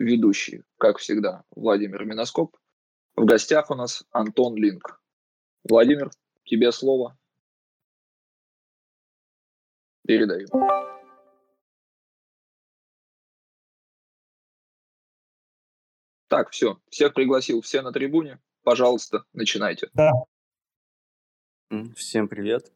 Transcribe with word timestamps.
ведущий, 0.00 0.64
как 0.78 0.98
всегда, 0.98 1.44
Владимир 1.50 2.04
Миноскоп. 2.04 2.56
В 3.16 3.24
гостях 3.24 3.70
у 3.70 3.74
нас 3.74 4.04
Антон 4.10 4.56
Линк. 4.56 5.00
Владимир, 5.68 6.10
тебе 6.44 6.72
слово. 6.72 7.18
Передаю. 10.06 10.48
Так, 16.28 16.50
все, 16.50 16.80
всех 16.88 17.12
пригласил, 17.12 17.60
все 17.60 17.82
на 17.82 17.92
трибуне. 17.92 18.40
Пожалуйста, 18.62 19.24
начинайте. 19.32 19.90
Да. 19.92 20.12
Всем 21.94 22.28
привет. 22.28 22.72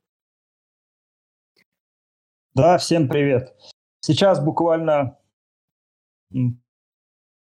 Да, 2.53 2.79
всем 2.79 3.09
привет. 3.09 3.57
Сейчас 4.01 4.45
буквально 4.45 5.19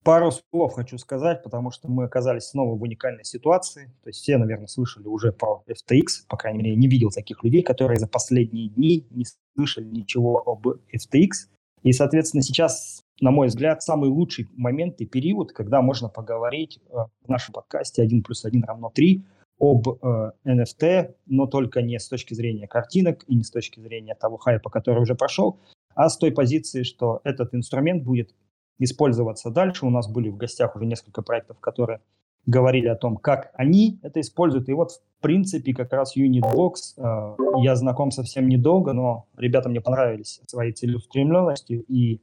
пару 0.03 0.31
слов 0.31 0.75
хочу 0.75 0.99
сказать, 0.99 1.43
потому 1.43 1.71
что 1.71 1.89
мы 1.89 2.05
оказались 2.05 2.45
снова 2.45 2.77
в 2.77 2.83
уникальной 2.83 3.25
ситуации. 3.25 3.87
То 4.03 4.09
есть 4.09 4.21
все, 4.21 4.39
наверное, 4.39 4.67
слышали 4.67 5.07
уже 5.07 5.33
про 5.33 5.63
FTX, 5.69 6.27
по 6.29 6.37
крайней 6.37 6.59
мере, 6.59 6.71
я 6.71 6.77
не 6.77 6.89
видел 6.89 7.11
таких 7.11 7.43
людей, 7.45 7.63
которые 7.63 7.99
за 7.99 8.07
последние 8.07 8.69
дни 8.69 9.07
не 9.11 9.25
слышали 9.57 9.87
ничего 9.87 10.43
об 10.47 10.67
FTX. 10.67 11.49
И, 11.83 11.93
соответственно, 11.93 12.43
сейчас, 12.43 13.03
на 13.21 13.31
мой 13.31 13.49
взгляд, 13.49 13.83
самый 13.83 14.11
лучший 14.11 14.49
момент 14.57 15.01
и 15.01 15.07
период, 15.07 15.53
когда 15.53 15.81
можно 15.81 16.09
поговорить 16.09 16.79
э, 16.79 16.93
в 17.25 17.29
нашем 17.29 17.55
подкасте 17.55 18.05
«1 18.05 18.23
плюс 18.23 18.45
1 18.45 18.65
равно 18.65 18.93
3» 18.95 19.23
об 19.61 19.89
э, 19.89 20.33
NFT, 20.47 21.15
но 21.27 21.47
только 21.47 21.83
не 21.83 21.99
с 21.99 22.09
точки 22.09 22.35
зрения 22.35 22.67
картинок 22.67 23.25
и 23.29 23.35
не 23.35 23.45
с 23.45 23.51
точки 23.51 23.80
зрения 23.80 24.15
того 24.15 24.37
хайпа, 24.37 24.71
который 24.71 25.03
уже 25.03 25.15
прошел, 25.15 25.59
а 25.95 26.09
с 26.09 26.17
той 26.17 26.33
позиции, 26.33 26.83
что 26.83 27.21
этот 27.25 27.55
инструмент 27.55 28.03
будет 28.03 28.35
использоваться 28.80 29.51
дальше. 29.51 29.87
У 29.87 29.91
нас 29.91 30.10
были 30.10 30.29
в 30.29 30.37
гостях 30.37 30.74
уже 30.74 30.87
несколько 30.87 31.23
проектов, 31.23 31.60
которые 31.60 32.01
говорили 32.46 32.88
о 32.88 32.96
том, 32.96 33.16
как 33.16 33.52
они 33.55 34.01
это 34.02 34.21
используют. 34.21 34.68
И 34.68 34.73
вот, 34.73 34.91
в 34.93 35.23
принципе, 35.23 35.74
как 35.74 35.93
раз 35.93 36.16
Unitbox, 36.16 36.73
э, 36.96 37.37
я 37.63 37.77
знаком 37.77 38.10
совсем 38.10 38.49
недолго, 38.49 38.93
но 38.93 39.27
ребята 39.37 39.68
мне 39.68 39.80
понравились 39.80 40.40
своей 40.46 40.73
целеустремленностью 40.73 41.85
и 41.87 42.21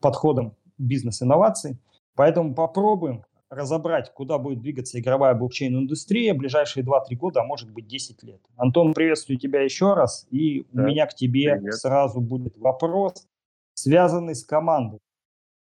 подходом 0.00 0.56
бизнес-инноваций. 0.78 1.78
Поэтому 2.16 2.54
попробуем 2.54 3.24
разобрать, 3.50 4.12
куда 4.14 4.38
будет 4.38 4.60
двигаться 4.60 4.98
игровая 4.98 5.34
блокчейн-индустрия 5.34 6.34
в 6.34 6.38
ближайшие 6.38 6.84
2-3 6.84 7.16
года, 7.16 7.40
а 7.40 7.44
может 7.44 7.70
быть 7.70 7.86
10 7.86 8.22
лет. 8.22 8.40
Антон, 8.56 8.94
приветствую 8.94 9.38
тебя 9.38 9.60
еще 9.62 9.94
раз. 9.94 10.26
И 10.30 10.64
да. 10.72 10.82
у 10.82 10.86
меня 10.86 11.06
к 11.06 11.14
тебе 11.14 11.56
Привет. 11.56 11.74
сразу 11.74 12.20
будет 12.20 12.56
вопрос, 12.56 13.26
связанный 13.74 14.36
с 14.36 14.44
командой. 14.44 15.00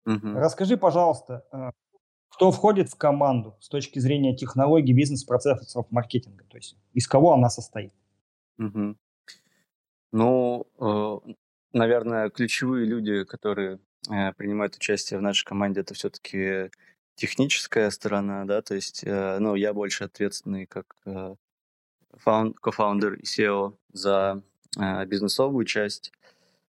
Угу. 0.06 0.34
Расскажи, 0.34 0.76
пожалуйста, 0.76 1.44
э, 1.52 1.70
кто 2.28 2.50
входит 2.50 2.90
в 2.90 2.96
команду 2.96 3.56
с 3.60 3.68
точки 3.68 4.00
зрения 4.00 4.36
технологий, 4.36 4.92
бизнес-процессов, 4.92 5.86
маркетинга? 5.90 6.44
То 6.44 6.56
есть 6.56 6.76
из 6.92 7.06
кого 7.06 7.32
она 7.32 7.48
состоит? 7.48 7.92
Угу. 8.58 8.96
Ну, 10.12 10.66
э, 10.78 11.32
наверное, 11.72 12.30
ключевые 12.30 12.86
люди, 12.86 13.24
которые 13.24 13.78
э, 14.10 14.32
принимают 14.32 14.76
участие 14.76 15.18
в 15.18 15.22
нашей 15.22 15.44
команде, 15.44 15.80
это 15.80 15.94
все-таки 15.94 16.70
техническая 17.16 17.90
сторона, 17.90 18.44
да, 18.44 18.62
то 18.62 18.74
есть, 18.74 19.02
э, 19.04 19.38
ну, 19.38 19.54
я 19.54 19.72
больше 19.72 20.04
ответственный 20.04 20.66
как 20.66 20.96
фаунд, 22.12 22.58
кофаундер 22.60 23.14
и 23.14 23.24
SEO 23.24 23.76
за 23.92 24.42
бизнесовую 25.06 25.64
часть. 25.66 26.12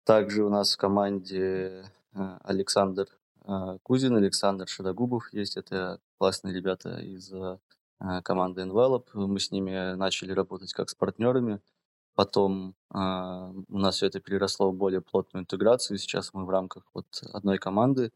Также 0.04 0.44
у 0.44 0.50
нас 0.50 0.74
в 0.74 0.78
команде 0.78 1.86
Александр 2.16 3.08
э, 3.46 3.78
Кузин, 3.84 4.16
Александр 4.16 4.68
Шадогубов 4.68 5.34
есть, 5.34 5.58
это 5.58 6.00
классные 6.18 6.54
ребята 6.54 7.00
из 7.00 7.32
э, 7.32 7.58
команды 8.24 8.62
Envelop. 8.62 9.08
Мы 9.14 9.40
с 9.40 9.52
ними 9.52 9.96
начали 9.96 10.32
работать 10.32 10.74
как 10.74 10.90
с 10.90 10.96
партнерами. 10.96 11.60
Потом 12.14 12.76
у 12.92 13.78
нас 13.78 13.96
все 13.96 14.06
это 14.06 14.22
переросло 14.22 14.72
в 14.72 14.76
более 14.76 15.02
плотную 15.02 15.44
интеграцию. 15.44 15.98
Сейчас 15.98 16.34
мы 16.34 16.46
в 16.46 16.50
рамках 16.50 16.84
вот 16.94 17.06
одной 17.34 17.58
команды 17.58 18.14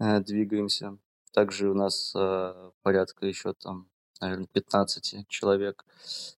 э, 0.00 0.20
двигаемся. 0.20 0.98
Также 1.32 1.70
у 1.70 1.74
нас 1.74 2.12
порядка 2.82 3.26
еще 3.26 3.52
там, 3.52 3.88
наверное, 4.20 4.48
15 4.52 5.28
человек 5.28 5.84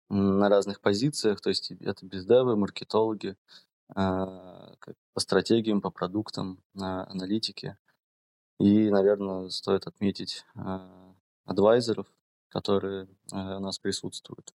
на 0.10 0.50
разных 0.50 0.82
позициях, 0.82 1.40
то 1.40 1.50
есть 1.50 1.72
это 1.72 2.06
бездевы, 2.06 2.58
маркетологи, 2.58 3.38
по 3.94 5.20
стратегиям, 5.20 5.82
по 5.82 5.90
продуктам, 5.90 6.62
на 6.74 7.10
аналитике. 7.10 7.78
И, 8.60 8.90
наверное, 8.90 9.50
стоит 9.50 9.88
отметить 9.88 10.44
э, 10.56 11.14
адвайзеров, 11.46 12.08
которые 12.50 13.08
э, 13.32 13.36
у 13.36 13.60
нас 13.60 13.78
присутствуют. 13.78 14.54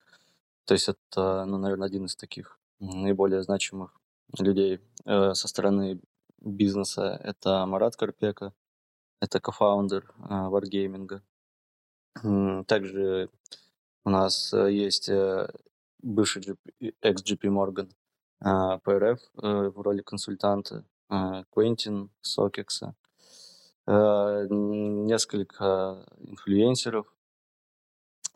То 0.65 0.75
есть 0.75 0.89
это, 0.89 1.45
ну, 1.45 1.59
наверное, 1.59 1.87
один 1.87 2.07
из 2.07 2.17
таких 2.17 2.59
наиболее 2.81 3.43
значимых 3.43 4.01
людей 4.39 4.81
э, 5.05 5.35
со 5.35 5.49
стороны 5.49 6.01
бизнеса. 6.41 7.21
Это 7.23 7.65
Марат 7.67 7.97
Карпека, 7.97 8.53
это 9.21 9.41
кофаундер 9.41 10.13
Wargaming. 10.19 11.21
Также 12.67 13.31
у 14.05 14.11
нас 14.11 14.53
э, 14.53 14.73
есть 14.73 15.09
э, 15.09 15.49
бывший 16.03 16.43
GP, 16.43 16.95
ex-GP 17.01 17.49
Morgan 17.49 17.91
ПРФ 18.43 19.21
uh, 19.37 19.71
в 19.71 19.81
роли 19.81 20.03
консультанта, 20.03 20.85
Квентин 21.09 22.11
Сокекса, 22.23 22.95
несколько 23.87 26.07
инфлюенсеров. 26.19 27.07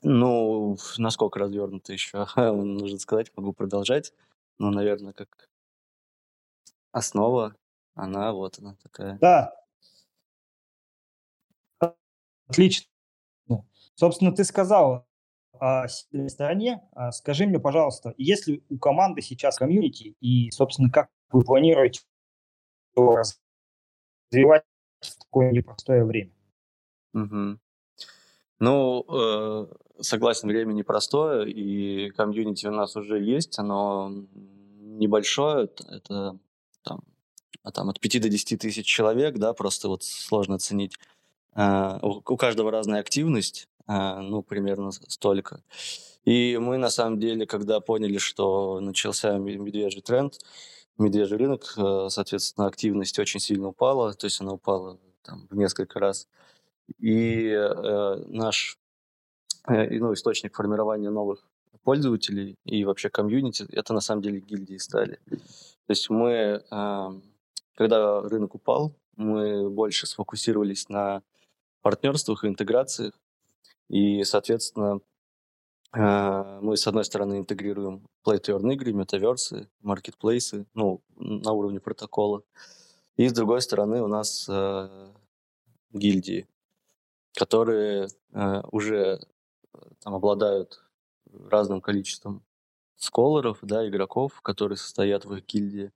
Ну, 0.03 0.77
насколько 0.99 1.39
развернуто 1.39 1.93
еще, 1.93 2.27
нужно 2.37 2.99
сказать, 2.99 3.33
могу 3.37 3.53
продолжать. 3.53 4.13
Но, 4.59 4.71
наверное, 4.71 5.15
как 5.15 5.49
основа, 6.93 7.57
она 7.95 8.33
вот 8.33 8.59
она 8.59 8.77
такая. 8.83 9.19
Да, 9.19 9.55
Отлично. 12.49 12.87
Собственно, 13.95 14.33
ты 14.33 14.45
сказал 14.45 15.06
о 15.61 15.89
сильной 15.89 16.31
стороне. 16.31 16.83
А 16.93 17.13
скажи 17.13 17.47
мне, 17.47 17.59
пожалуйста, 17.59 18.15
есть 18.17 18.47
ли 18.47 18.63
у 18.69 18.79
команды 18.79 19.23
сейчас 19.23 19.57
комьюнити, 19.57 20.17
и, 20.21 20.51
собственно, 20.51 20.91
как 20.91 21.09
вы 21.31 21.43
планируете 21.43 22.01
развивать 22.97 24.65
в 25.01 25.19
такое 25.19 25.53
непростое 25.53 26.05
время? 26.05 26.33
Угу. 27.15 27.59
Ну, 28.59 29.05
э, 29.09 29.67
согласен, 30.01 30.49
время 30.49 30.73
непростое, 30.73 31.51
и 31.51 32.11
комьюнити 32.11 32.67
у 32.67 32.73
нас 32.73 32.97
уже 32.97 33.23
есть, 33.23 33.59
оно 33.59 34.11
небольшое, 34.97 35.69
это 35.89 36.39
там, 36.83 37.01
а 37.63 37.71
там 37.71 37.91
от 37.91 38.01
5 38.01 38.21
до 38.23 38.29
10 38.29 38.61
тысяч 38.61 38.87
человек, 38.87 39.37
да, 39.39 39.53
просто 39.53 39.89
вот 39.89 40.05
сложно 40.05 40.55
оценить. 40.55 40.95
А, 41.53 41.99
у 42.03 42.37
каждого 42.37 42.71
разная 42.71 43.01
активность, 43.01 43.69
а, 43.76 43.76
ну, 43.87 44.43
примерно 44.43 44.91
столько. 44.93 45.63
И 46.25 46.59
мы, 46.61 46.77
на 46.77 46.91
самом 46.91 47.21
деле, 47.21 47.47
когда 47.47 47.81
поняли, 47.81 48.19
что 48.19 48.81
начался 48.81 49.39
медвежий 49.39 50.03
тренд, 50.03 50.39
медвежий 50.99 51.39
рынок, 51.39 51.75
э, 51.77 52.09
соответственно, 52.11 52.67
активность 52.67 53.19
очень 53.19 53.41
сильно 53.41 53.69
упала, 53.69 54.13
то 54.13 54.27
есть 54.27 54.41
она 54.41 54.53
упала 54.53 54.99
там, 55.23 55.47
в 55.51 55.57
несколько 55.57 56.01
раз. 56.01 56.29
И 56.99 57.49
э, 57.49 58.25
наш 58.29 58.79
э, 59.69 59.99
ну, 59.99 60.13
источник 60.15 60.55
формирования 60.57 61.11
новых 61.11 61.47
пользователей 61.83 62.57
и 62.65 62.85
вообще 62.85 63.11
комьюнити, 63.11 63.67
это 63.71 63.95
на 63.95 64.01
самом 64.01 64.23
деле 64.23 64.41
гильдии 64.41 64.77
стали. 64.77 65.21
То 65.29 65.91
есть 65.91 66.11
мы, 66.11 66.63
э, 66.69 67.09
когда 67.75 68.21
рынок 68.23 68.55
упал, 68.55 68.95
мы 69.17 69.71
больше 69.71 70.07
сфокусировались 70.07 70.89
на 70.89 71.23
партнерствах 71.83 72.45
и 72.45 72.49
интеграциях. 72.49 73.15
И, 73.89 74.25
соответственно, 74.25 75.01
э, 75.95 76.61
мы, 76.63 76.77
с 76.77 76.87
одной 76.87 77.05
стороны, 77.05 77.39
интегрируем 77.39 78.07
play-to-earn 78.27 78.73
игры, 78.73 78.93
метаверсы, 78.93 79.69
маркетплейсы, 79.81 80.67
ну, 80.75 81.03
на 81.17 81.53
уровне 81.53 81.81
протокола. 81.81 82.43
И, 83.17 83.29
с 83.29 83.33
другой 83.33 83.63
стороны, 83.63 84.03
у 84.03 84.09
нас 84.09 84.47
э, 84.49 85.13
гильдии, 85.93 86.47
которые 87.35 88.09
э, 88.33 88.63
уже 88.73 89.21
там, 90.01 90.15
обладают 90.15 90.83
разным 91.49 91.81
количеством 91.81 92.43
сколоров, 92.97 93.59
да, 93.63 93.87
игроков, 93.89 94.41
которые 94.43 94.79
состоят 94.79 95.25
в 95.25 95.35
их 95.35 95.47
гильдии. 95.47 95.93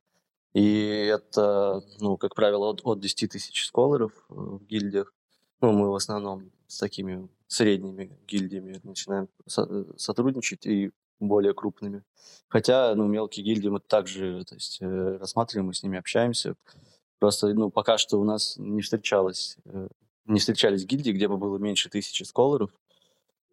И 0.52 1.06
это, 1.06 1.82
ну, 2.00 2.16
как 2.16 2.34
правило, 2.34 2.70
от, 2.70 2.80
от 2.84 3.00
10 3.00 3.30
тысяч 3.30 3.66
сколоров 3.66 4.12
в 4.28 4.64
гильдиях. 4.66 5.12
Ну, 5.60 5.72
мы 5.72 5.90
в 5.90 5.94
основном 5.94 6.50
с 6.66 6.78
такими 6.78 7.28
средними 7.50 8.16
гильдиями 8.28 8.80
начинаем 8.84 9.28
со- 9.46 9.86
сотрудничать 9.98 10.66
и 10.66 10.92
более 11.18 11.52
крупными. 11.52 12.04
Хотя, 12.48 12.94
ну, 12.94 13.06
мелкие 13.08 13.44
гильдии 13.44 13.68
мы 13.68 13.80
также 13.80 14.44
то 14.44 14.54
есть, 14.54 14.78
э, 14.80 15.16
рассматриваем, 15.18 15.66
мы 15.66 15.74
с 15.74 15.82
ними 15.82 15.98
общаемся. 15.98 16.54
Просто, 17.18 17.52
ну, 17.52 17.70
пока 17.70 17.98
что 17.98 18.20
у 18.20 18.24
нас 18.24 18.54
не 18.56 18.82
встречалось 18.82 19.56
э, 19.64 19.88
не 20.26 20.38
встречались 20.38 20.84
гильдии, 20.86 21.10
где 21.10 21.26
бы 21.26 21.36
было 21.36 21.58
меньше 21.58 21.90
тысячи 21.90 22.22
сколоров. 22.22 22.70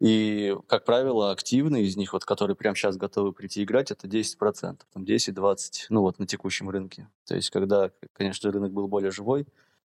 И, 0.00 0.56
как 0.68 0.84
правило, 0.84 1.32
активные 1.32 1.84
из 1.84 1.96
них, 1.96 2.12
вот, 2.12 2.24
которые 2.24 2.54
прямо 2.54 2.76
сейчас 2.76 2.96
готовы 2.96 3.32
прийти 3.32 3.64
играть, 3.64 3.90
это 3.90 4.06
10%, 4.06 4.86
там 4.92 5.02
10-20, 5.02 5.86
ну 5.88 6.02
вот 6.02 6.20
на 6.20 6.26
текущем 6.26 6.70
рынке. 6.70 7.08
То 7.26 7.34
есть, 7.34 7.50
когда, 7.50 7.90
конечно, 8.12 8.52
рынок 8.52 8.72
был 8.72 8.86
более 8.86 9.10
живой, 9.10 9.48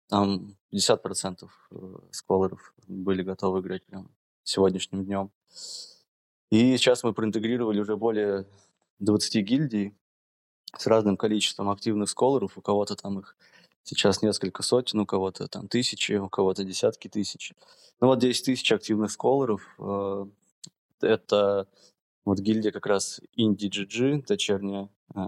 там 0.10 0.56
50% 0.74 1.48
э, 1.72 1.76
сколоров 2.12 2.74
были 2.88 3.22
готовы 3.22 3.60
играть 3.60 3.86
прям 3.86 4.10
сегодняшним 4.44 5.06
днем. 5.06 5.32
И 6.50 6.76
сейчас 6.78 7.04
мы 7.04 7.14
проинтегрировали 7.14 7.80
уже 7.80 7.96
более 7.96 8.48
20 8.98 9.36
гильдий 9.46 9.96
с 10.76 10.88
разным 10.88 11.16
количеством 11.16 11.70
активных 11.70 12.10
сколоров. 12.10 12.58
У 12.58 12.62
кого-то 12.62 12.96
там 12.96 13.20
их 13.20 13.38
сейчас 13.84 14.24
несколько 14.24 14.64
сотен, 14.64 15.00
у 15.00 15.06
кого-то 15.06 15.48
там 15.48 15.68
тысячи, 15.68 16.14
у 16.14 16.28
кого-то 16.28 16.64
десятки 16.64 17.08
тысяч. 17.08 17.54
Ну 18.02 18.08
вот 18.08 18.20
10 18.20 18.46
тысяч 18.46 18.72
активных 18.72 19.12
сколоров. 19.12 19.62
Э, 19.78 20.26
это 21.02 21.68
вот 22.26 22.40
гильдия 22.40 22.72
как 22.72 22.88
раз 22.88 23.22
IndieGG, 23.38 24.26
дочерняя 24.26 24.90
э, 25.16 25.20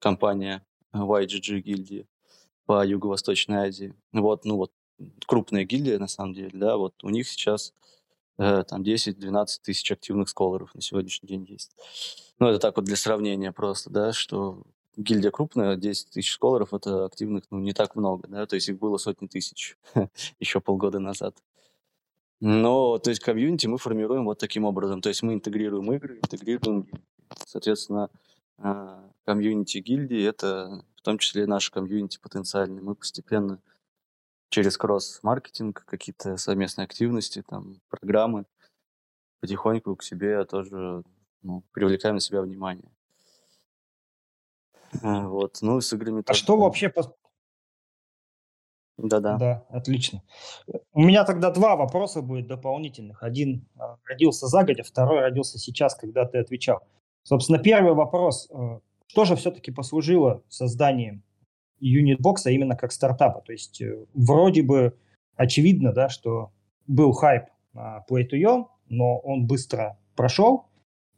компания 0.00 0.66
YGG 0.92 1.60
гильдии 1.60 2.08
по 2.66 2.84
Юго-Восточной 2.84 3.68
Азии. 3.68 3.94
Вот, 4.12 4.44
ну 4.44 4.56
вот 4.56 4.72
крупная 5.26 5.64
гильдия 5.64 5.98
на 5.98 6.08
самом 6.08 6.34
деле, 6.34 6.50
да, 6.52 6.76
вот 6.76 6.94
у 7.02 7.08
них 7.08 7.28
сейчас 7.28 7.72
э, 8.38 8.64
там 8.68 8.82
10-12 8.82 9.46
тысяч 9.62 9.90
активных 9.90 10.28
сколоров 10.28 10.74
на 10.74 10.80
сегодняшний 10.80 11.28
день 11.28 11.44
есть. 11.48 11.76
Ну, 12.38 12.48
это 12.48 12.58
так 12.58 12.76
вот 12.76 12.84
для 12.84 12.96
сравнения 12.96 13.52
просто, 13.52 13.90
да, 13.90 14.12
что 14.12 14.62
гильдия 14.96 15.30
крупная, 15.30 15.76
10 15.76 16.10
тысяч 16.10 16.32
сколоров, 16.32 16.72
это 16.72 17.04
активных, 17.04 17.44
ну, 17.50 17.58
не 17.58 17.72
так 17.72 17.96
много, 17.96 18.28
да, 18.28 18.46
то 18.46 18.54
есть 18.54 18.68
их 18.68 18.78
было 18.78 18.96
сотни 18.96 19.26
тысяч 19.26 19.76
еще 20.40 20.60
полгода 20.60 20.98
назад. 20.98 21.36
Но, 22.40 22.98
то 22.98 23.10
есть, 23.10 23.22
комьюнити 23.22 23.66
мы 23.66 23.78
формируем 23.78 24.24
вот 24.24 24.38
таким 24.38 24.64
образом, 24.64 25.00
то 25.00 25.08
есть 25.08 25.22
мы 25.22 25.34
интегрируем 25.34 25.90
игры, 25.92 26.18
интегрируем, 26.18 26.88
соответственно, 27.46 28.10
а, 28.58 29.02
комьюнити 29.24 29.78
гильдии, 29.78 30.22
это 30.22 30.84
том 31.04 31.18
числе 31.18 31.46
наш 31.46 31.70
комьюнити 31.70 32.18
потенциальный. 32.18 32.82
Мы 32.82 32.94
постепенно 32.94 33.60
через 34.48 34.76
кросс-маркетинг, 34.78 35.84
какие-то 35.86 36.36
совместные 36.36 36.84
активности, 36.84 37.44
там, 37.46 37.80
программы, 37.88 38.46
потихоньку 39.40 39.96
к 39.96 40.02
себе 40.02 40.44
тоже 40.44 41.04
ну, 41.42 41.62
привлекаем 41.72 42.16
на 42.16 42.20
себя 42.20 42.40
внимание. 42.40 42.90
А, 45.02 45.28
вот. 45.28 45.58
Ну, 45.60 45.80
с 45.80 45.92
играми... 45.92 46.22
А 46.26 46.34
что 46.34 46.56
вообще... 46.56 46.92
Да-да. 48.96 49.36
Да, 49.38 49.66
отлично. 49.70 50.22
У 50.92 51.02
меня 51.02 51.24
тогда 51.24 51.50
два 51.50 51.74
вопроса 51.74 52.22
будет 52.22 52.46
дополнительных. 52.46 53.24
Один 53.24 53.66
а, 53.76 53.98
родился 54.04 54.46
загодя, 54.46 54.84
второй 54.84 55.20
родился 55.20 55.58
сейчас, 55.58 55.96
когда 55.96 56.24
ты 56.26 56.38
отвечал. 56.38 56.86
Собственно, 57.24 57.58
первый 57.58 57.94
вопрос. 57.94 58.48
Что 59.14 59.24
же 59.24 59.36
все-таки 59.36 59.70
послужило 59.70 60.42
созданием 60.48 61.22
юнитбокса 61.78 62.50
именно 62.50 62.74
как 62.74 62.90
стартапа? 62.90 63.42
То 63.42 63.52
есть 63.52 63.80
э, 63.80 64.06
вроде 64.12 64.64
бы 64.64 64.98
очевидно, 65.36 65.92
да, 65.92 66.08
что 66.08 66.50
был 66.88 67.12
хайп 67.12 67.44
на 67.74 68.04
Play 68.10 68.24
to 68.28 68.36
Earn, 68.42 68.64
но 68.88 69.18
он 69.18 69.46
быстро 69.46 69.96
прошел. 70.16 70.66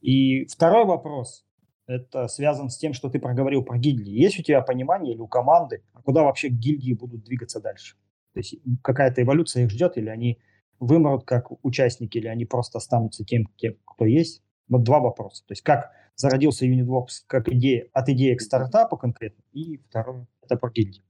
И 0.02 0.44
второй 0.44 0.84
вопрос 0.84 1.46
это 1.86 2.28
связано 2.28 2.68
с 2.68 2.76
тем, 2.76 2.92
что 2.92 3.08
ты 3.08 3.18
проговорил 3.18 3.62
про 3.62 3.78
гильдии. 3.78 4.12
Есть 4.12 4.38
у 4.40 4.42
тебя 4.42 4.60
понимание 4.60 5.14
или 5.14 5.20
у 5.22 5.26
команды, 5.26 5.82
а 5.94 6.02
куда 6.02 6.22
вообще 6.22 6.48
гильдии 6.48 6.92
будут 6.92 7.24
двигаться 7.24 7.62
дальше? 7.62 7.96
То 8.34 8.40
есть 8.40 8.56
какая-то 8.82 9.22
эволюция 9.22 9.64
их 9.64 9.70
ждет, 9.70 9.96
или 9.96 10.10
они 10.10 10.38
вымрут 10.80 11.24
как 11.24 11.46
участники, 11.64 12.18
или 12.18 12.26
они 12.26 12.44
просто 12.44 12.76
останутся 12.76 13.24
тем, 13.24 13.46
кто 13.86 14.04
есть? 14.04 14.42
Вот 14.68 14.82
два 14.82 15.00
вопроса. 15.00 15.44
То 15.46 15.52
есть 15.52 15.62
как 15.62 15.90
зародился 16.16 16.66
Unitworks 16.66 17.24
как 17.26 17.48
идея, 17.48 17.88
от 17.92 18.08
идеи 18.08 18.34
к 18.34 18.40
стартапу 18.40 18.96
конкретно, 18.96 19.42
и 19.52 19.78
второе– 19.88 20.26
это 20.42 20.56
про 20.56 20.70
гильдии. 20.70 21.02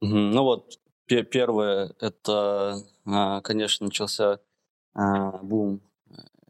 Ну 0.00 0.42
вот, 0.42 0.78
первое– 1.06 1.94
это, 2.00 2.76
а, 3.06 3.40
конечно, 3.40 3.86
начался 3.86 4.40
а, 4.94 5.38
бум 5.38 5.80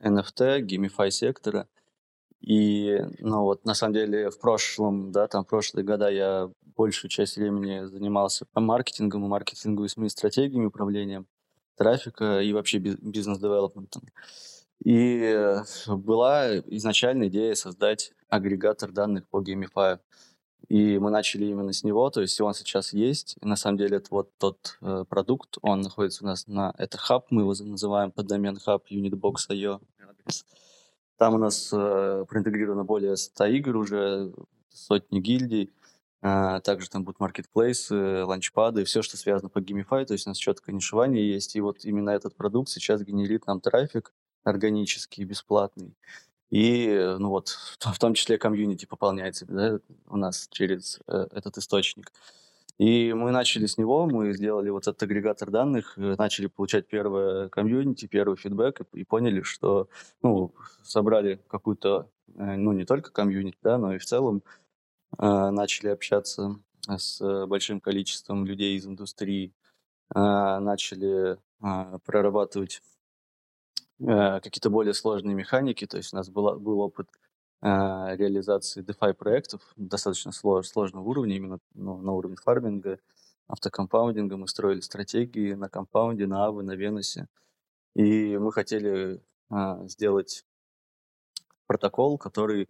NFT, 0.00 0.60
GameFi 0.62 1.10
сектора– 1.10 1.68
и, 2.46 3.00
ну 3.20 3.42
вот, 3.44 3.64
на 3.64 3.72
самом 3.72 3.94
деле, 3.94 4.28
в 4.28 4.38
прошлом, 4.38 5.12
да, 5.12 5.26
там, 5.28 5.44
в 5.44 5.48
прошлые 5.48 5.82
года 5.82 6.10
я 6.10 6.50
большую 6.76 7.10
часть 7.10 7.36
времени 7.38 7.86
занимался 7.86 8.44
маркетингом 8.54 9.24
и 9.24 9.28
маркетинговыми 9.28 10.08
стратегиями, 10.08 10.66
управлением 10.66 11.26
трафика 11.76 12.40
и 12.40 12.52
вообще 12.52 12.78
бизнес-девелопментом. 12.78 14.02
И 14.84 15.62
была 15.88 16.58
изначальная 16.58 17.28
идея 17.28 17.54
создать 17.54 18.12
агрегатор 18.28 18.92
данных 18.92 19.26
по 19.28 19.42
GameFi. 19.42 19.98
И 20.68 20.98
мы 20.98 21.10
начали 21.10 21.46
именно 21.46 21.72
с 21.72 21.84
него, 21.84 22.08
то 22.10 22.20
есть 22.20 22.40
он 22.40 22.54
сейчас 22.54 22.92
есть. 22.92 23.36
И 23.40 23.46
на 23.46 23.56
самом 23.56 23.78
деле 23.78 23.98
это 23.98 24.08
вот 24.10 24.30
тот 24.38 24.78
э, 24.80 25.04
продукт, 25.08 25.58
он 25.62 25.82
находится 25.82 26.24
у 26.24 26.26
нас 26.26 26.46
на... 26.46 26.74
Это 26.78 26.96
хаб, 26.96 27.26
мы 27.30 27.42
его 27.42 27.54
называем 27.60 28.10
под 28.12 28.26
домен 28.26 28.56
хаб 28.56 28.84
unitbox.io. 28.90 29.80
Там 31.18 31.34
у 31.34 31.38
нас 31.38 31.70
э, 31.72 32.24
проинтегрировано 32.28 32.84
более 32.84 33.16
100 33.16 33.44
игр 33.46 33.76
уже, 33.76 34.32
сотни 34.70 35.20
гильдий. 35.20 35.70
Э, 36.22 36.60
также 36.64 36.88
там 36.88 37.04
будут 37.04 37.20
маркетплейсы, 37.20 38.24
ланчпады, 38.24 38.84
все, 38.84 39.02
что 39.02 39.18
связано 39.18 39.50
по 39.50 39.60
GameFi. 39.60 40.06
То 40.06 40.14
есть 40.14 40.26
у 40.26 40.30
нас 40.30 40.38
четкое 40.38 40.74
нишевание 40.74 41.30
есть. 41.30 41.56
И 41.56 41.60
вот 41.60 41.84
именно 41.84 42.10
этот 42.10 42.36
продукт 42.36 42.70
сейчас 42.70 43.02
генерит 43.02 43.46
нам 43.46 43.60
трафик 43.60 44.12
органический, 44.44 45.24
бесплатный. 45.24 45.94
И, 46.50 47.16
ну 47.18 47.30
вот, 47.30 47.48
в 47.80 47.98
том 47.98 48.14
числе 48.14 48.38
комьюнити 48.38 48.86
пополняется 48.86 49.46
да, 49.46 49.80
у 50.06 50.16
нас 50.16 50.48
через 50.50 51.00
э, 51.08 51.26
этот 51.32 51.58
источник. 51.58 52.12
И 52.78 53.12
мы 53.12 53.30
начали 53.30 53.66
с 53.66 53.78
него, 53.78 54.06
мы 54.06 54.32
сделали 54.32 54.68
вот 54.68 54.82
этот 54.82 55.02
агрегатор 55.04 55.50
данных, 55.50 55.94
э, 55.96 56.14
начали 56.18 56.46
получать 56.46 56.86
первое 56.86 57.48
комьюнити, 57.48 58.06
первый 58.06 58.36
фидбэк 58.36 58.80
и, 58.80 59.00
и 59.00 59.04
поняли, 59.04 59.42
что 59.42 59.88
ну, 60.22 60.54
собрали 60.82 61.40
какую-то, 61.48 62.08
э, 62.36 62.56
ну 62.56 62.72
не 62.72 62.84
только 62.84 63.10
комьюнити, 63.12 63.58
да, 63.62 63.78
но 63.78 63.94
и 63.94 63.98
в 63.98 64.04
целом 64.04 64.42
э, 65.18 65.50
начали 65.50 65.88
общаться 65.88 66.56
с 66.86 67.46
большим 67.46 67.80
количеством 67.80 68.44
людей 68.44 68.76
из 68.76 68.86
индустрии, 68.86 69.52
э, 70.14 70.18
начали 70.18 71.38
э, 71.62 71.98
прорабатывать 72.04 72.80
э, 72.80 72.93
какие-то 74.04 74.70
более 74.70 74.94
сложные 74.94 75.34
механики, 75.34 75.86
то 75.86 75.96
есть 75.96 76.12
у 76.12 76.16
нас 76.16 76.28
была, 76.28 76.56
был 76.56 76.80
опыт 76.80 77.08
а, 77.66 78.14
реализации 78.16 78.84
DeFi 78.84 79.14
проектов 79.14 79.62
достаточно 79.76 80.32
слож, 80.32 80.66
сложного 80.66 81.02
уровня, 81.08 81.36
именно 81.36 81.60
ну, 81.72 81.96
на 81.96 82.12
уровне 82.12 82.36
фарминга, 82.36 82.98
автокомпаундинга. 83.46 84.36
Мы 84.36 84.48
строили 84.48 84.80
стратегии 84.80 85.54
на 85.54 85.70
компаунде, 85.70 86.26
на 86.26 86.44
Аве, 86.44 86.62
на 86.62 86.72
Венусе. 86.72 87.26
И 87.94 88.36
мы 88.36 88.52
хотели 88.52 89.22
а, 89.48 89.86
сделать 89.88 90.44
протокол, 91.66 92.18
который 92.18 92.68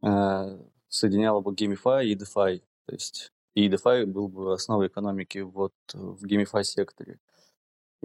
а, 0.00 0.56
соединял 0.88 1.42
бы 1.42 1.52
GameFi 1.52 2.04
и 2.04 2.14
DeFi. 2.14 2.62
То 2.86 2.92
есть 2.92 3.32
и 3.54 3.68
DeFi 3.68 4.06
был 4.06 4.28
бы 4.28 4.52
основой 4.54 4.86
экономики 4.86 5.38
вот 5.38 5.74
в 5.92 6.24
GameFi 6.24 6.62
секторе. 6.62 7.18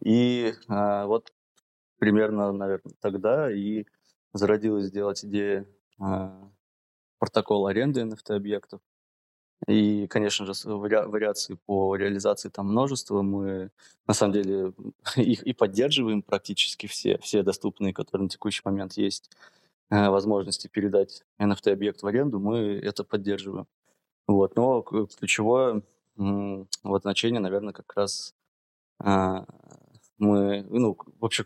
И 0.03 0.55
а, 0.67 1.05
вот 1.05 1.31
примерно, 2.01 2.51
наверное, 2.51 2.93
тогда 2.99 3.51
и 3.51 3.85
зародилась 4.33 4.85
сделать 4.85 5.23
идея 5.23 5.67
а, 5.99 6.49
протокол 7.19 7.67
аренды 7.67 8.01
NFT-объектов. 8.01 8.81
И, 9.67 10.07
конечно 10.07 10.47
же, 10.47 10.53
вари- 10.65 11.05
вариаций 11.05 11.57
по 11.67 11.95
реализации 11.95 12.49
там 12.49 12.69
множество. 12.69 13.21
Мы, 13.21 13.69
на 14.07 14.15
самом 14.15 14.33
деле, 14.33 14.73
их 15.15 15.43
и 15.43 15.53
поддерживаем 15.53 16.23
практически 16.23 16.87
все, 16.87 17.19
все 17.19 17.43
доступные, 17.43 17.93
которые 17.93 18.23
на 18.23 18.29
текущий 18.29 18.63
момент 18.65 18.93
есть, 18.93 19.29
э, 19.91 20.09
возможности 20.09 20.67
передать 20.67 21.23
NFT-объект 21.39 22.01
в 22.01 22.07
аренду, 22.07 22.39
мы 22.39 22.79
это 22.81 23.03
поддерживаем. 23.03 23.67
Вот. 24.27 24.55
Но 24.55 24.81
ключевое 24.81 25.83
вот 26.15 27.01
значение, 27.03 27.39
наверное, 27.39 27.73
как 27.73 27.93
раз 27.95 28.33
а, 28.99 29.45
мы, 30.17 30.65
ну, 30.69 30.97
вообще, 31.19 31.45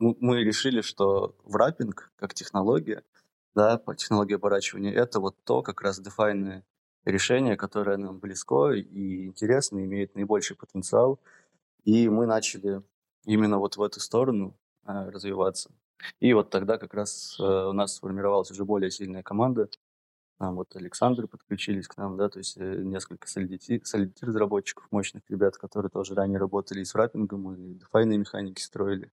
мы 0.00 0.42
решили, 0.42 0.80
что 0.80 1.36
враппинг 1.44 2.10
как 2.16 2.34
технология– 2.34 3.04
да, 3.54 3.78
по 3.78 3.94
технологии 3.94 4.34
оборачивания, 4.34 4.92
это 4.92 5.20
вот 5.20 5.36
то 5.44 5.62
как 5.62 5.82
раз 5.82 6.00
дефайное 6.00 6.64
решение, 7.04 7.56
которое 7.56 7.96
нам 7.96 8.18
близко 8.18 8.72
и 8.72 9.26
интересно, 9.26 9.84
имеет 9.84 10.14
наибольший 10.14 10.56
потенциал. 10.56 11.20
И 11.84 12.08
мы 12.08 12.26
начали 12.26 12.82
именно 13.24 13.58
вот 13.58 13.76
в 13.76 13.82
эту 13.82 14.00
сторону 14.00 14.56
э, 14.86 15.10
развиваться. 15.10 15.70
И 16.20 16.32
вот 16.32 16.50
тогда 16.50 16.78
как 16.78 16.94
раз 16.94 17.36
э, 17.40 17.42
у 17.42 17.72
нас 17.72 17.96
сформировалась 17.96 18.50
уже 18.50 18.64
более 18.64 18.90
сильная 18.90 19.22
команда, 19.22 19.68
Там 20.38 20.56
вот 20.56 20.76
Александр 20.76 21.26
подключились 21.26 21.88
к 21.88 21.96
нам, 21.96 22.16
да, 22.16 22.28
то 22.28 22.38
есть 22.38 22.56
э, 22.58 22.82
несколько 22.82 23.26
Solidity, 23.28 23.82
Solidity 23.82 24.26
разработчиков, 24.26 24.86
мощных 24.90 25.22
ребят, 25.28 25.56
которые 25.56 25.90
тоже 25.90 26.14
ранее 26.14 26.38
работали 26.38 26.80
и 26.80 26.84
с 26.84 26.94
раппингом, 26.94 27.54
и 27.54 27.74
дефайные 27.74 28.18
механики 28.18 28.60
строили. 28.62 29.10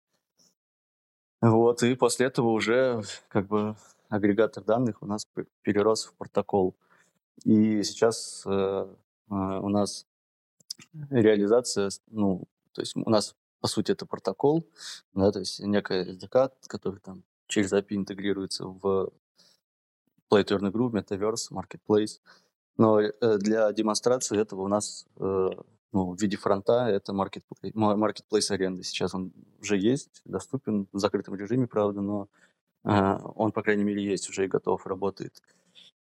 Вот, 1.41 1.83
и 1.83 1.95
после 1.95 2.27
этого 2.27 2.49
уже 2.49 3.01
как 3.27 3.47
бы 3.47 3.75
агрегатор 4.09 4.63
данных 4.63 5.01
у 5.01 5.05
нас 5.05 5.27
перерос 5.61 6.05
в 6.05 6.13
протокол. 6.13 6.75
И 7.43 7.83
сейчас 7.83 8.43
э, 8.45 8.49
э, 8.49 9.33
у 9.33 9.69
нас 9.69 10.07
реализация, 11.11 11.91
ну, 12.07 12.45
то 12.73 12.81
есть 12.81 12.95
у 12.95 13.09
нас, 13.09 13.35
по 13.61 13.67
сути, 13.67 13.91
это 13.91 14.05
протокол, 14.05 14.65
да, 15.13 15.31
то 15.31 15.39
есть 15.39 15.59
некая 15.59 16.05
SDK, 16.05 16.51
который 16.67 16.99
там 16.99 17.23
через 17.47 17.73
API 17.73 17.95
интегрируется 17.95 18.65
в 18.65 19.11
Play 20.29 20.43
to 20.43 20.57
Earn 20.57 20.71
Metaverse, 20.71 21.51
Marketplace. 21.51 22.19
Но 22.77 22.99
э, 22.99 23.11
для 23.37 23.71
демонстрации 23.73 24.39
этого 24.39 24.61
у 24.61 24.67
нас 24.67 25.07
э, 25.17 25.49
ну, 25.91 26.13
в 26.13 26.21
виде 26.21 26.37
фронта 26.37 26.87
это 26.87 27.13
Marketplace, 27.13 27.73
Marketplace 27.73 28.51
аренды. 28.51 28.83
Сейчас 28.83 29.13
он 29.13 29.31
уже 29.61 29.77
есть, 29.77 30.21
доступен 30.25 30.87
в 30.91 30.99
закрытом 30.99 31.35
режиме, 31.35 31.67
правда, 31.67 32.01
но 32.01 32.27
э, 32.83 33.17
он, 33.35 33.51
по 33.51 33.63
крайней 33.63 33.83
мере, 33.83 34.03
есть 34.03 34.29
уже 34.29 34.45
и 34.45 34.47
готов, 34.47 34.85
работает. 34.85 35.41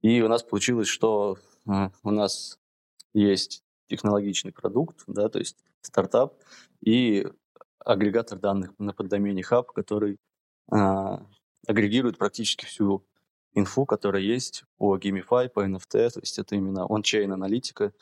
И 0.02 0.22
у 0.22 0.28
нас 0.28 0.44
получилось, 0.44 0.88
что 0.88 1.38
э, 1.68 1.90
у 2.04 2.12
нас 2.12 2.60
есть 3.14 3.64
технологичный 3.88 4.52
продукт, 4.52 5.04
да, 5.08 5.30
то 5.30 5.40
есть 5.40 5.58
стартап 5.82 6.36
и 6.82 7.28
агрегатор 7.80 8.40
данных 8.40 8.74
на 8.80 8.94
поддомене 8.94 9.44
Hub, 9.50 9.68
который 9.74 10.18
э, 10.72 11.18
агрегирует 11.68 12.18
практически 12.18 12.66
всю 12.66 13.06
инфу, 13.54 13.86
которая 13.86 14.22
есть 14.22 14.66
по 14.78 14.98
Gamify, 14.98 15.50
по 15.50 15.66
NFT, 15.66 16.10
то 16.10 16.20
есть 16.20 16.40
это 16.40 16.56
именно 16.56 16.86
он-чейн 16.86 17.32
аналитика. 17.32 17.94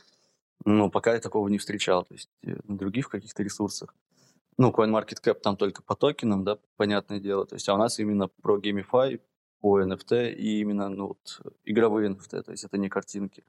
Но 0.65 0.89
пока 0.89 1.13
я 1.13 1.19
такого 1.19 1.47
не 1.47 1.57
встречал, 1.57 2.03
то 2.05 2.13
есть 2.13 2.29
э, 2.43 2.55
на 2.63 2.77
других 2.77 3.09
каких-то 3.09 3.43
ресурсах. 3.43 3.95
Ну, 4.57 4.71
CoinMarketCap 4.71 5.35
там 5.35 5.57
только 5.57 5.81
по 5.81 5.95
токенам, 5.95 6.43
да, 6.43 6.59
понятное 6.77 7.19
дело. 7.19 7.45
То 7.45 7.55
есть, 7.55 7.67
а 7.69 7.73
у 7.73 7.77
нас 7.77 7.99
именно 7.99 8.27
про 8.41 8.59
Gamify, 8.59 9.19
по 9.59 9.81
NFT 9.81 10.33
и 10.33 10.59
именно 10.59 10.89
ну, 10.89 11.07
вот, 11.07 11.41
игровые 11.63 12.09
NFT, 12.09 12.43
то 12.43 12.51
есть 12.51 12.65
это 12.65 12.77
не 12.77 12.89
картинки. 12.89 13.43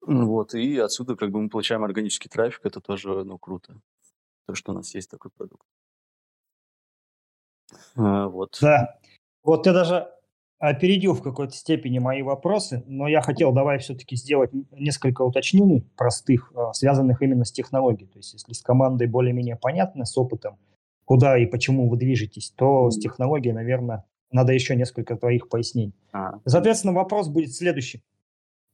Вот, 0.00 0.54
и 0.54 0.76
отсюда 0.78 1.16
как 1.16 1.30
бы 1.30 1.40
мы 1.40 1.48
получаем 1.48 1.84
органический 1.84 2.28
трафик, 2.28 2.66
это 2.66 2.80
тоже, 2.80 3.24
ну, 3.24 3.38
круто, 3.38 3.80
то, 4.46 4.54
что 4.54 4.72
у 4.72 4.74
нас 4.74 4.94
есть 4.94 5.10
такой 5.10 5.30
продукт. 5.30 5.66
А, 7.96 8.28
вот. 8.28 8.58
Да, 8.60 8.98
вот 9.42 9.62
ты 9.62 9.72
даже 9.72 10.10
опередил 10.58 11.14
в 11.14 11.22
какой-то 11.22 11.52
степени 11.54 11.98
мои 11.98 12.22
вопросы, 12.22 12.82
но 12.86 13.08
я 13.08 13.20
хотел 13.20 13.52
давай 13.52 13.78
все-таки 13.78 14.16
сделать 14.16 14.50
несколько 14.72 15.22
уточнений 15.22 15.86
простых, 15.96 16.52
а, 16.54 16.72
связанных 16.72 17.22
именно 17.22 17.44
с 17.44 17.52
технологией. 17.52 18.08
То 18.08 18.18
есть 18.18 18.32
если 18.32 18.52
с 18.52 18.62
командой 18.62 19.06
более-менее 19.06 19.56
понятно, 19.56 20.04
с 20.04 20.16
опытом, 20.16 20.58
куда 21.04 21.38
и 21.38 21.46
почему 21.46 21.88
вы 21.88 21.96
движетесь, 21.96 22.52
то 22.56 22.90
с 22.90 22.98
технологией, 22.98 23.54
наверное, 23.54 24.04
надо 24.30 24.52
еще 24.52 24.74
несколько 24.74 25.16
твоих 25.16 25.48
пояснений. 25.48 25.94
А. 26.12 26.40
Соответственно, 26.46 26.92
вопрос 26.92 27.28
будет 27.28 27.54
следующим. 27.54 28.00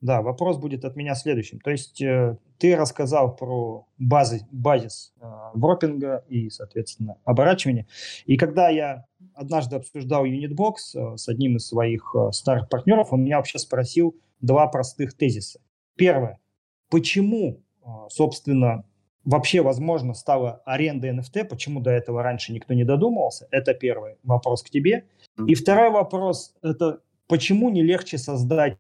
Да, 0.01 0.23
вопрос 0.23 0.57
будет 0.57 0.87
от 0.87 0.97
меня 0.97 1.15
следующим. 1.15 1.61
То 1.61 1.71
есть 1.71 2.01
э, 2.01 2.39
ты 2.59 2.75
рассказал 2.75 3.37
про 3.37 3.87
базы, 3.99 4.41
базис 4.51 5.13
э, 5.21 5.27
вропинга 5.53 6.25
и, 6.27 6.49
соответственно, 6.49 7.17
оборачивания. 7.25 7.87
И 8.25 8.39
когда 8.39 8.71
я 8.71 9.05
однажды 9.41 9.77
обсуждал 9.77 10.27
Unitbox 10.27 10.75
э, 10.95 11.17
с 11.17 11.29
одним 11.29 11.57
из 11.57 11.67
своих 11.67 12.15
э, 12.15 12.31
старых 12.33 12.69
партнеров, 12.69 13.13
он 13.13 13.23
меня 13.25 13.39
вообще 13.39 13.59
спросил 13.59 14.15
два 14.41 14.67
простых 14.67 15.17
тезиса. 15.17 15.61
Первое. 15.97 16.39
Почему, 16.91 17.63
э, 17.83 17.89
собственно, 18.11 18.85
вообще 19.25 19.63
возможно 19.63 20.13
стала 20.13 20.61
аренда 20.67 21.09
NFT, 21.09 21.45
почему 21.45 21.81
до 21.81 21.91
этого 21.91 22.23
раньше 22.23 22.53
никто 22.53 22.75
не 22.75 22.85
додумывался? 22.85 23.49
Это 23.51 23.73
первый 23.73 24.17
вопрос 24.23 24.63
к 24.63 24.69
тебе. 24.69 25.07
И 25.47 25.55
второй 25.55 25.91
вопрос– 25.91 26.55
это 26.63 27.01
почему 27.27 27.71
не 27.71 27.83
легче 27.83 28.19
создать 28.19 28.77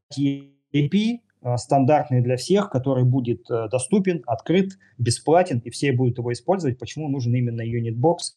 API 0.74 1.20
стандартный 1.56 2.20
для 2.20 2.36
всех, 2.36 2.68
который 2.68 3.04
будет 3.04 3.46
доступен, 3.48 4.22
открыт, 4.26 4.72
бесплатен, 4.98 5.60
и 5.60 5.70
все 5.70 5.92
будут 5.92 6.18
его 6.18 6.32
использовать. 6.34 6.78
Почему 6.78 7.08
нужен 7.08 7.34
именно 7.34 7.62
Unitbox, 7.62 8.34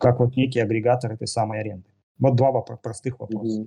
как 0.00 0.18
вот 0.18 0.36
некий 0.36 0.60
агрегатор 0.60 1.12
этой 1.12 1.26
самой 1.26 1.60
аренды? 1.60 1.88
Вот 2.18 2.36
два 2.36 2.52
простых 2.60 3.20
вопроса. 3.20 3.66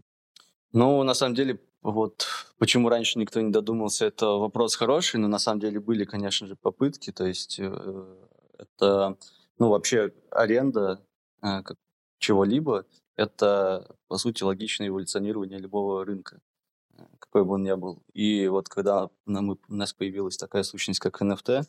Ну, 0.73 1.03
на 1.03 1.13
самом 1.13 1.35
деле, 1.35 1.59
вот 1.81 2.27
почему 2.57 2.89
раньше 2.89 3.19
никто 3.19 3.39
не 3.41 3.51
додумался, 3.51 4.05
это 4.05 4.25
вопрос 4.25 4.75
хороший, 4.75 5.19
но 5.19 5.27
на 5.27 5.39
самом 5.39 5.59
деле 5.59 5.79
были, 5.79 6.03
конечно 6.03 6.47
же, 6.47 6.55
попытки. 6.55 7.11
То 7.11 7.25
есть 7.25 7.59
э, 7.59 8.15
это, 8.57 9.17
ну, 9.59 9.69
вообще 9.69 10.11
аренда 10.31 10.99
э, 11.43 11.61
чего-либо, 12.19 12.85
это, 13.15 13.95
по 14.07 14.17
сути, 14.17 14.43
логичное 14.43 14.87
эволюционирование 14.87 15.59
любого 15.59 16.03
рынка 16.03 16.41
какой 17.19 17.45
бы 17.45 17.55
он 17.55 17.63
ни 17.63 17.73
был. 17.73 18.03
И 18.13 18.47
вот 18.47 18.69
когда 18.69 19.09
нам, 19.25 19.49
у 19.49 19.57
нас 19.67 19.93
появилась 19.93 20.37
такая 20.37 20.63
сущность, 20.63 20.99
как 20.99 21.21
NFT, 21.21 21.63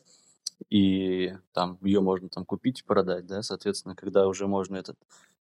и 0.69 1.33
там 1.53 1.77
ее 1.81 2.01
можно 2.01 2.29
там 2.29 2.45
купить 2.45 2.81
и 2.81 2.83
продать, 2.83 3.25
да, 3.25 3.41
соответственно, 3.41 3.95
когда 3.95 4.27
уже 4.27 4.47
можно 4.47 4.77
этот, 4.77 4.97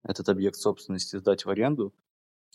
этот 0.03 0.29
объект 0.29 0.57
собственности 0.57 1.17
сдать 1.17 1.45
в 1.45 1.51
аренду, 1.51 1.93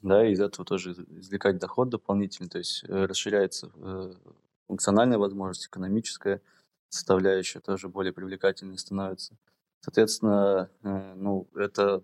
да, 0.02 0.28
из 0.28 0.40
этого 0.40 0.66
тоже 0.66 0.92
извлекать 0.92 1.58
доход 1.58 1.90
дополнительный, 1.90 2.50
то 2.50 2.58
есть 2.58 2.84
э, 2.88 3.06
расширяется 3.06 3.72
э, 3.76 4.14
функциональная 4.68 5.18
возможность, 5.18 5.68
экономическая 5.68 6.42
составляющая 6.90 7.60
тоже 7.60 7.90
более 7.90 8.14
привлекательной 8.14 8.78
становится. 8.78 9.38
Соответственно, 9.82 10.70
э, 10.84 11.14
ну, 11.16 11.48
это 11.56 12.04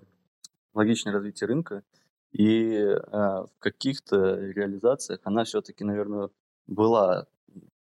логичное 0.74 1.13
развитие 1.13 1.48
рынка, 1.48 1.84
и 2.31 2.74
э, 2.74 2.98
в 3.01 3.51
каких-то 3.60 4.36
реализациях 4.36 5.20
она 5.24 5.43
все-таки, 5.43 5.84
наверное, 5.84 6.29
была, 6.67 7.27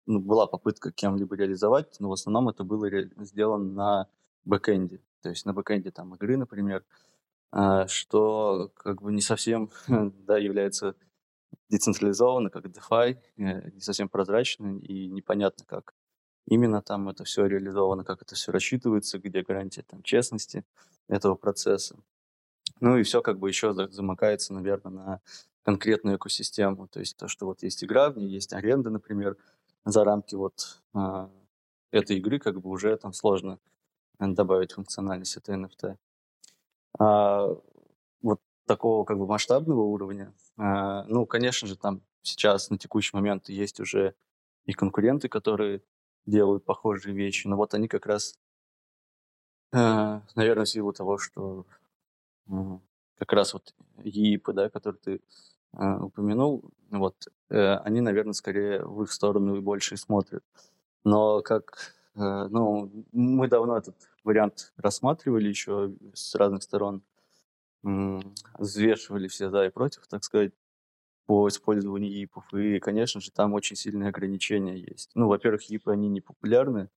ну, 0.09 0.21
была 0.21 0.47
попытка 0.47 0.91
кем-либо 0.91 1.37
реализовать, 1.37 2.00
но 2.00 2.09
в 2.09 2.12
основном 2.12 2.49
это 2.49 2.65
было 2.65 2.88
сделано 3.19 3.73
на 3.73 4.09
бэкэнде. 4.47 5.03
То 5.21 5.29
есть 5.29 5.45
на 5.45 5.53
бэкэнде 5.53 5.91
там 5.91 6.15
игры, 6.15 6.38
например, 6.38 6.83
э, 7.53 7.87
что 7.88 8.73
как 8.75 9.03
бы 9.03 9.12
не 9.12 9.21
совсем 9.21 9.71
да, 10.27 10.38
является 10.38 10.97
децентрализованно, 11.69 12.49
как 12.49 12.65
DeFi, 12.65 13.19
э, 13.37 13.71
не 13.71 13.81
совсем 13.81 14.09
прозрачно 14.09 14.79
и 14.79 15.09
непонятно, 15.09 15.67
как 15.67 15.93
именно 16.47 16.81
там 16.81 17.11
это 17.11 17.25
все 17.25 17.45
реализовано, 17.45 18.03
как 18.03 18.23
это 18.23 18.35
все 18.35 18.50
рассчитывается, 18.50 19.19
где 19.19 19.43
гарантия 19.43 19.83
там 19.83 20.03
честности 20.03 20.65
этого 21.07 21.35
процесса. 21.35 21.99
Ну 22.81 22.97
и 22.97 23.03
все 23.03 23.21
как 23.21 23.38
бы 23.38 23.49
еще 23.49 23.75
замыкается, 23.75 24.55
наверное, 24.55 24.93
на 24.93 25.21
конкретную 25.65 26.17
экосистему. 26.17 26.88
То 26.88 27.00
есть 27.00 27.19
то, 27.19 27.29
что 27.29 27.45
вот 27.45 27.62
есть 27.62 27.85
игра, 27.85 28.09
в 28.09 28.17
ней 28.17 28.31
есть 28.31 28.55
аренда, 28.55 28.88
например, 28.88 29.37
за 29.88 30.04
рамки 30.04 30.35
вот 30.35 30.83
э, 30.95 31.28
этой 31.92 32.18
игры 32.18 32.38
как 32.38 32.61
бы 32.61 32.68
уже 32.68 32.97
там 32.99 33.12
сложно 33.12 33.59
добавить 34.18 34.73
функциональность 34.73 35.37
этой 35.37 35.57
NFT. 35.57 35.97
А, 36.99 37.47
вот 38.21 38.40
такого 38.66 39.04
как 39.04 39.18
бы 39.18 39.26
масштабного 39.26 39.80
уровня, 39.80 40.35
а, 40.59 41.04
ну, 41.04 41.25
конечно 41.25 41.66
же, 41.66 41.76
там 41.76 42.02
сейчас 42.23 42.68
на 42.68 42.76
текущий 42.76 43.16
момент 43.16 43.49
есть 43.49 43.80
уже 43.80 44.14
и 44.66 44.73
конкуренты, 44.73 45.28
которые 45.28 45.83
делают 46.26 46.64
похожие 46.64 47.14
вещи, 47.14 47.47
но 47.47 47.57
вот 47.57 47.73
они 47.73 47.88
как 47.88 48.04
раз, 48.07 48.38
э, 49.73 50.21
наверное, 50.35 50.66
в 50.66 50.68
силу 50.68 50.92
того, 50.92 51.16
что 51.16 51.64
как 53.18 53.33
раз 53.33 53.54
вот 53.54 53.75
ЕИПы, 54.04 54.52
да, 54.52 54.68
которые 54.68 55.00
ты 55.00 55.14
э, 55.14 55.21
упомянул, 55.72 56.70
вот, 56.90 57.28
э, 57.50 57.75
они, 57.76 58.00
наверное, 58.00 58.32
скорее 58.32 58.84
в 58.84 59.02
их 59.02 59.12
сторону 59.12 59.56
и 59.56 59.60
больше 59.60 59.96
смотрят. 59.96 60.44
Но 61.04 61.42
как, 61.42 61.94
э, 62.14 62.20
ну, 62.50 62.90
мы 63.12 63.48
давно 63.48 63.76
этот 63.76 63.96
вариант 64.25 64.72
рассматривали 64.76 65.48
еще 65.48 65.94
с 66.14 66.34
разных 66.34 66.62
сторон, 66.62 67.02
взвешивали 68.58 69.28
все 69.28 69.50
за 69.50 69.66
и 69.66 69.70
против, 69.70 70.06
так 70.08 70.25
сказать, 70.25 70.52
по 71.26 71.46
использованию 71.46 72.10
ЕИПов. 72.10 72.52
И, 72.54 72.80
конечно 72.80 73.20
же, 73.20 73.30
там 73.30 73.52
очень 73.52 73.76
сильные 73.76 74.08
ограничения 74.08 74.78
есть. 74.78 75.10
Ну, 75.14 75.28
во-первых, 75.28 75.62
ЕИПы, 75.64 75.92
они 75.92 76.08
не 76.08 76.20
популярны, 76.22 76.88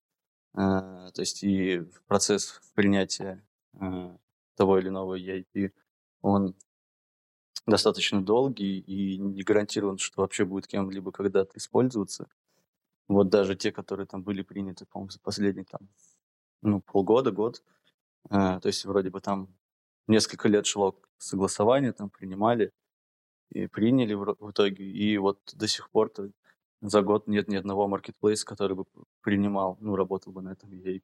э, 0.54 0.58
то 0.58 1.20
есть 1.20 1.44
и 1.44 1.82
процесс 2.06 2.60
принятия 2.74 3.44
э, 3.80 4.16
того 4.56 4.78
или 4.78 4.88
иного 4.88 5.18
EIP, 5.18 5.72
он 6.22 6.54
достаточно 7.66 8.22
долгий 8.22 8.78
и 8.80 9.18
не 9.18 9.42
гарантирован, 9.42 9.98
что 9.98 10.22
вообще 10.22 10.44
будет 10.44 10.66
кем-либо 10.66 11.12
когда-то 11.12 11.58
использоваться. 11.58 12.28
Вот 13.08 13.28
даже 13.28 13.56
те, 13.56 13.72
которые 13.72 14.06
там 14.06 14.22
были 14.22 14.42
приняты, 14.42 14.86
по-моему, 14.86 15.10
за 15.10 15.20
последние 15.20 15.64
там, 15.64 15.88
ну, 16.62 16.80
полгода, 16.80 17.30
год, 17.30 17.62
э, 18.30 18.60
то 18.60 18.66
есть 18.66 18.84
вроде 18.84 19.10
бы 19.10 19.20
там 19.20 19.48
несколько 20.06 20.48
лет 20.48 20.66
шло 20.66 20.98
согласование, 21.18 21.92
там 21.92 22.10
принимали, 22.10 22.72
и 23.50 23.66
приняли 23.66 24.14
в, 24.14 24.36
в 24.38 24.50
итоге, 24.50 24.84
и 24.84 25.18
вот 25.18 25.38
до 25.54 25.68
сих 25.68 25.90
пор 25.90 26.10
за 26.80 27.02
год 27.02 27.26
нет 27.28 27.48
ни 27.48 27.56
одного 27.56 27.86
маркетплейса, 27.86 28.46
который 28.46 28.76
бы 28.76 28.84
принимал, 29.20 29.76
ну, 29.80 29.94
работал 29.94 30.32
бы 30.32 30.42
на 30.42 30.52
этом 30.52 30.70
EAP. 30.70 31.02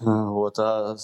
А, 0.00 0.30
вот, 0.30 0.58
а 0.58 0.96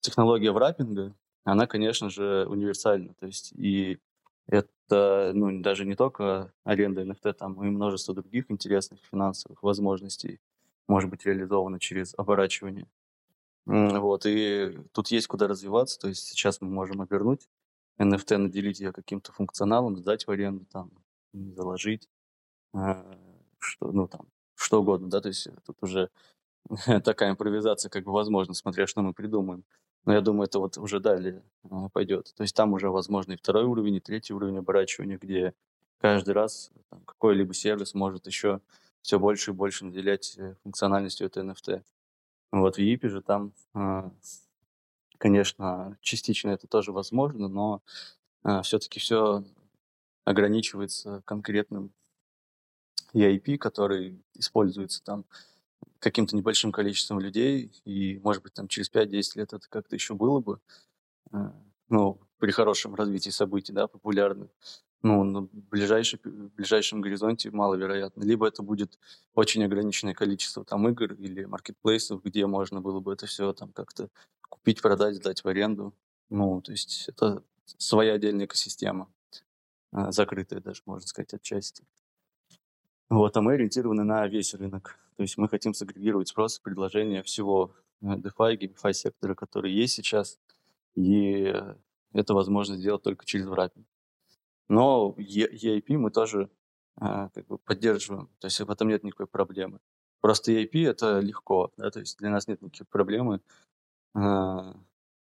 технология 0.00 0.52
враппинга, 0.52 1.14
она, 1.44 1.66
конечно 1.66 2.10
же, 2.10 2.46
универсальна. 2.48 3.14
То 3.14 3.26
есть 3.26 3.52
и 3.52 3.98
это 4.46 5.32
ну, 5.34 5.60
даже 5.62 5.84
не 5.84 5.94
только 5.94 6.52
аренда 6.64 7.02
NFT, 7.02 7.32
там 7.34 7.62
и 7.64 7.70
множество 7.70 8.14
других 8.14 8.50
интересных 8.50 9.00
финансовых 9.10 9.62
возможностей 9.62 10.40
может 10.88 11.10
быть 11.10 11.24
реализовано 11.24 11.78
через 11.80 12.14
оборачивание. 12.16 12.86
Вот, 13.64 14.26
и 14.26 14.76
тут 14.92 15.08
есть 15.08 15.28
куда 15.28 15.46
развиваться, 15.46 15.98
то 15.98 16.08
есть 16.08 16.26
сейчас 16.26 16.60
мы 16.60 16.68
можем 16.68 17.00
обернуть 17.00 17.48
NFT, 18.00 18.36
наделить 18.38 18.80
ее 18.80 18.92
каким-то 18.92 19.32
функционалом, 19.32 19.96
сдать 19.96 20.26
в 20.26 20.30
аренду, 20.30 20.66
там, 20.66 20.90
заложить, 21.32 22.08
э, 22.74 23.04
что, 23.58 23.92
ну, 23.92 24.08
там, 24.08 24.26
что 24.56 24.80
угодно, 24.80 25.08
да, 25.08 25.20
то 25.20 25.28
есть 25.28 25.46
тут 25.64 25.76
уже 25.80 26.10
такая 27.04 27.30
импровизация 27.30 27.88
как 27.88 28.04
бы 28.04 28.12
возможна, 28.12 28.54
смотря 28.54 28.88
что 28.88 29.02
мы 29.02 29.14
придумаем. 29.14 29.64
Но 30.04 30.12
я 30.12 30.20
думаю, 30.20 30.46
это 30.46 30.58
вот 30.58 30.78
уже 30.78 31.00
далее 31.00 31.42
а, 31.70 31.88
пойдет. 31.88 32.32
То 32.36 32.42
есть 32.42 32.56
там 32.56 32.72
уже 32.72 32.90
возможно 32.90 33.32
и 33.32 33.36
второй 33.36 33.64
уровень, 33.64 33.96
и 33.96 34.00
третий 34.00 34.34
уровень 34.34 34.58
оборачивания, 34.58 35.18
где 35.18 35.54
каждый 35.98 36.34
раз 36.34 36.70
какой-либо 37.06 37.54
сервис 37.54 37.94
может 37.94 38.26
еще 38.26 38.60
все 39.02 39.18
больше 39.18 39.50
и 39.50 39.54
больше 39.54 39.84
наделять 39.84 40.36
э, 40.38 40.54
функциональностью 40.62 41.26
этой 41.26 41.44
NFT. 41.44 41.82
Вот 42.52 42.76
в 42.76 42.78
EIP 42.78 43.08
же 43.08 43.22
там, 43.22 43.52
а, 43.74 44.10
конечно, 45.18 45.96
частично 46.00 46.50
это 46.50 46.66
тоже 46.66 46.92
возможно, 46.92 47.48
но 47.48 47.82
а, 48.42 48.62
все-таки 48.62 49.00
все 49.00 49.44
ограничивается 50.24 51.22
конкретным 51.24 51.92
EIP, 53.14 53.58
который 53.58 54.22
используется 54.34 55.02
там 55.02 55.24
каким-то 55.98 56.36
небольшим 56.36 56.72
количеством 56.72 57.20
людей, 57.20 57.72
и, 57.84 58.18
может 58.22 58.42
быть, 58.42 58.54
там 58.54 58.68
через 58.68 58.90
5-10 58.90 59.22
лет 59.36 59.52
это 59.52 59.68
как-то 59.68 59.94
еще 59.94 60.14
было 60.14 60.40
бы, 60.40 60.60
э, 61.32 61.36
ну, 61.88 62.20
при 62.38 62.50
хорошем 62.50 62.94
развитии 62.94 63.30
событий, 63.30 63.72
да, 63.72 63.86
популярных, 63.86 64.50
ну, 65.02 65.24
на 65.24 65.48
ближайший, 65.52 66.20
ближайшем 66.24 67.00
горизонте 67.00 67.50
маловероятно. 67.50 68.22
Либо 68.22 68.46
это 68.46 68.62
будет 68.62 68.98
очень 69.34 69.64
ограниченное 69.64 70.14
количество 70.14 70.64
там 70.64 70.88
игр 70.88 71.12
или 71.14 71.44
маркетплейсов, 71.44 72.22
где 72.22 72.46
можно 72.46 72.80
было 72.80 73.00
бы 73.00 73.12
это 73.12 73.26
все 73.26 73.52
там 73.52 73.72
как-то 73.72 74.08
купить, 74.48 74.80
продать, 74.80 75.16
сдать 75.16 75.42
в 75.42 75.48
аренду. 75.48 75.94
Ну, 76.30 76.60
то 76.62 76.72
есть 76.72 77.08
это 77.08 77.42
своя 77.64 78.14
отдельная 78.14 78.46
экосистема, 78.46 79.12
э, 79.92 80.12
закрытая 80.12 80.60
даже, 80.60 80.82
можно 80.86 81.06
сказать, 81.06 81.34
отчасти. 81.34 81.84
Вот, 83.08 83.36
а 83.36 83.42
мы 83.42 83.54
ориентированы 83.54 84.04
на 84.04 84.26
весь 84.26 84.54
рынок. 84.54 84.98
То 85.16 85.22
есть 85.22 85.36
мы 85.38 85.48
хотим 85.48 85.74
сагрегировать 85.74 86.28
спрос 86.28 86.58
и 86.58 86.62
предложение 86.62 87.22
всего 87.22 87.74
э, 88.00 88.06
DeFi, 88.06 88.58
GameFi 88.58 88.92
сектора, 88.92 89.34
который 89.34 89.72
есть 89.72 89.94
сейчас, 89.94 90.38
и 90.94 91.54
это 92.12 92.34
возможно 92.34 92.76
сделать 92.76 93.02
только 93.02 93.24
через 93.24 93.46
враппинг. 93.46 93.86
Но 94.68 95.14
EIP 95.18 95.96
мы 95.96 96.10
тоже 96.10 96.50
а, 96.96 97.28
как 97.30 97.46
бы 97.46 97.58
поддерживаем, 97.58 98.28
то 98.38 98.46
есть 98.46 98.60
в 98.60 98.70
этом 98.70 98.88
нет 98.88 99.02
никакой 99.02 99.26
проблемы. 99.26 99.80
Просто 100.20 100.52
EIP 100.52 100.88
это 100.88 101.20
легко, 101.20 101.72
да, 101.76 101.90
то 101.90 102.00
есть 102.00 102.18
для 102.18 102.30
нас 102.30 102.46
нет 102.46 102.62
никаких 102.62 102.88
проблемы 102.88 103.40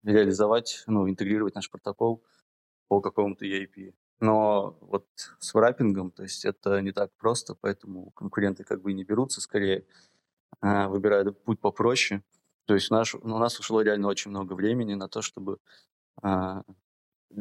реализовать, 0.03 0.83
ну, 0.87 1.09
интегрировать 1.09 1.55
наш 1.55 1.71
протокол 1.71 2.21
по 2.89 2.99
какому-то 3.01 3.45
EIP. 3.45 3.93
Но 4.23 4.77
вот 4.79 5.05
с 5.39 5.53
враппингом, 5.53 6.09
то 6.09 6.23
есть 6.23 6.45
это 6.45 6.79
не 6.79 6.93
так 6.93 7.11
просто, 7.17 7.55
поэтому 7.55 8.11
конкуренты 8.11 8.63
как 8.63 8.81
бы 8.81 8.93
не 8.93 9.03
берутся, 9.03 9.41
скорее 9.41 9.85
э, 10.61 10.87
выбирают 10.87 11.43
путь 11.43 11.59
попроще. 11.59 12.23
То 12.65 12.73
есть 12.73 12.89
наш, 12.89 13.15
у 13.15 13.27
нас 13.27 13.59
ушло 13.59 13.81
реально 13.81 14.07
очень 14.07 14.31
много 14.31 14.53
времени 14.53 14.93
на 14.93 15.09
то, 15.09 15.21
чтобы 15.21 15.59
а, 16.21 16.63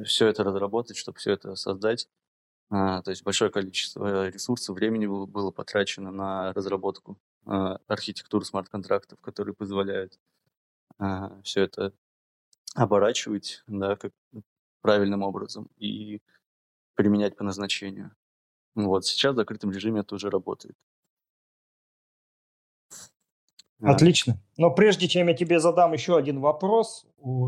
все 0.04 0.26
это 0.26 0.42
разработать, 0.42 0.96
чтобы 0.96 1.18
все 1.18 1.30
это 1.30 1.54
создать. 1.54 2.08
Э, 2.72 3.00
то 3.04 3.10
есть 3.10 3.22
большое 3.22 3.52
количество 3.52 4.28
ресурсов, 4.28 4.74
времени 4.74 5.06
было, 5.06 5.26
было 5.26 5.52
потрачено 5.52 6.10
на 6.10 6.52
разработку 6.52 7.16
э, 7.46 7.50
архитектуры 7.86 8.44
смарт-контрактов, 8.44 9.20
которые 9.20 9.54
позволяют 9.54 10.18
э, 10.98 11.40
все 11.44 11.62
это 11.62 11.92
оборачивать 12.74 13.62
да, 13.68 13.94
как 13.94 14.12
правильным 14.80 15.22
образом. 15.22 15.68
И 15.76 16.20
применять 16.94 17.36
по 17.36 17.44
назначению. 17.44 18.12
Вот, 18.74 19.04
сейчас 19.04 19.34
в 19.34 19.36
закрытом 19.36 19.70
режиме 19.70 20.00
это 20.00 20.14
уже 20.14 20.30
работает. 20.30 20.74
Отлично. 23.82 24.38
Но 24.56 24.70
прежде 24.70 25.08
чем 25.08 25.26
я 25.26 25.34
тебе 25.34 25.58
задам 25.58 25.92
еще 25.92 26.16
один 26.16 26.40
вопрос, 26.40 27.04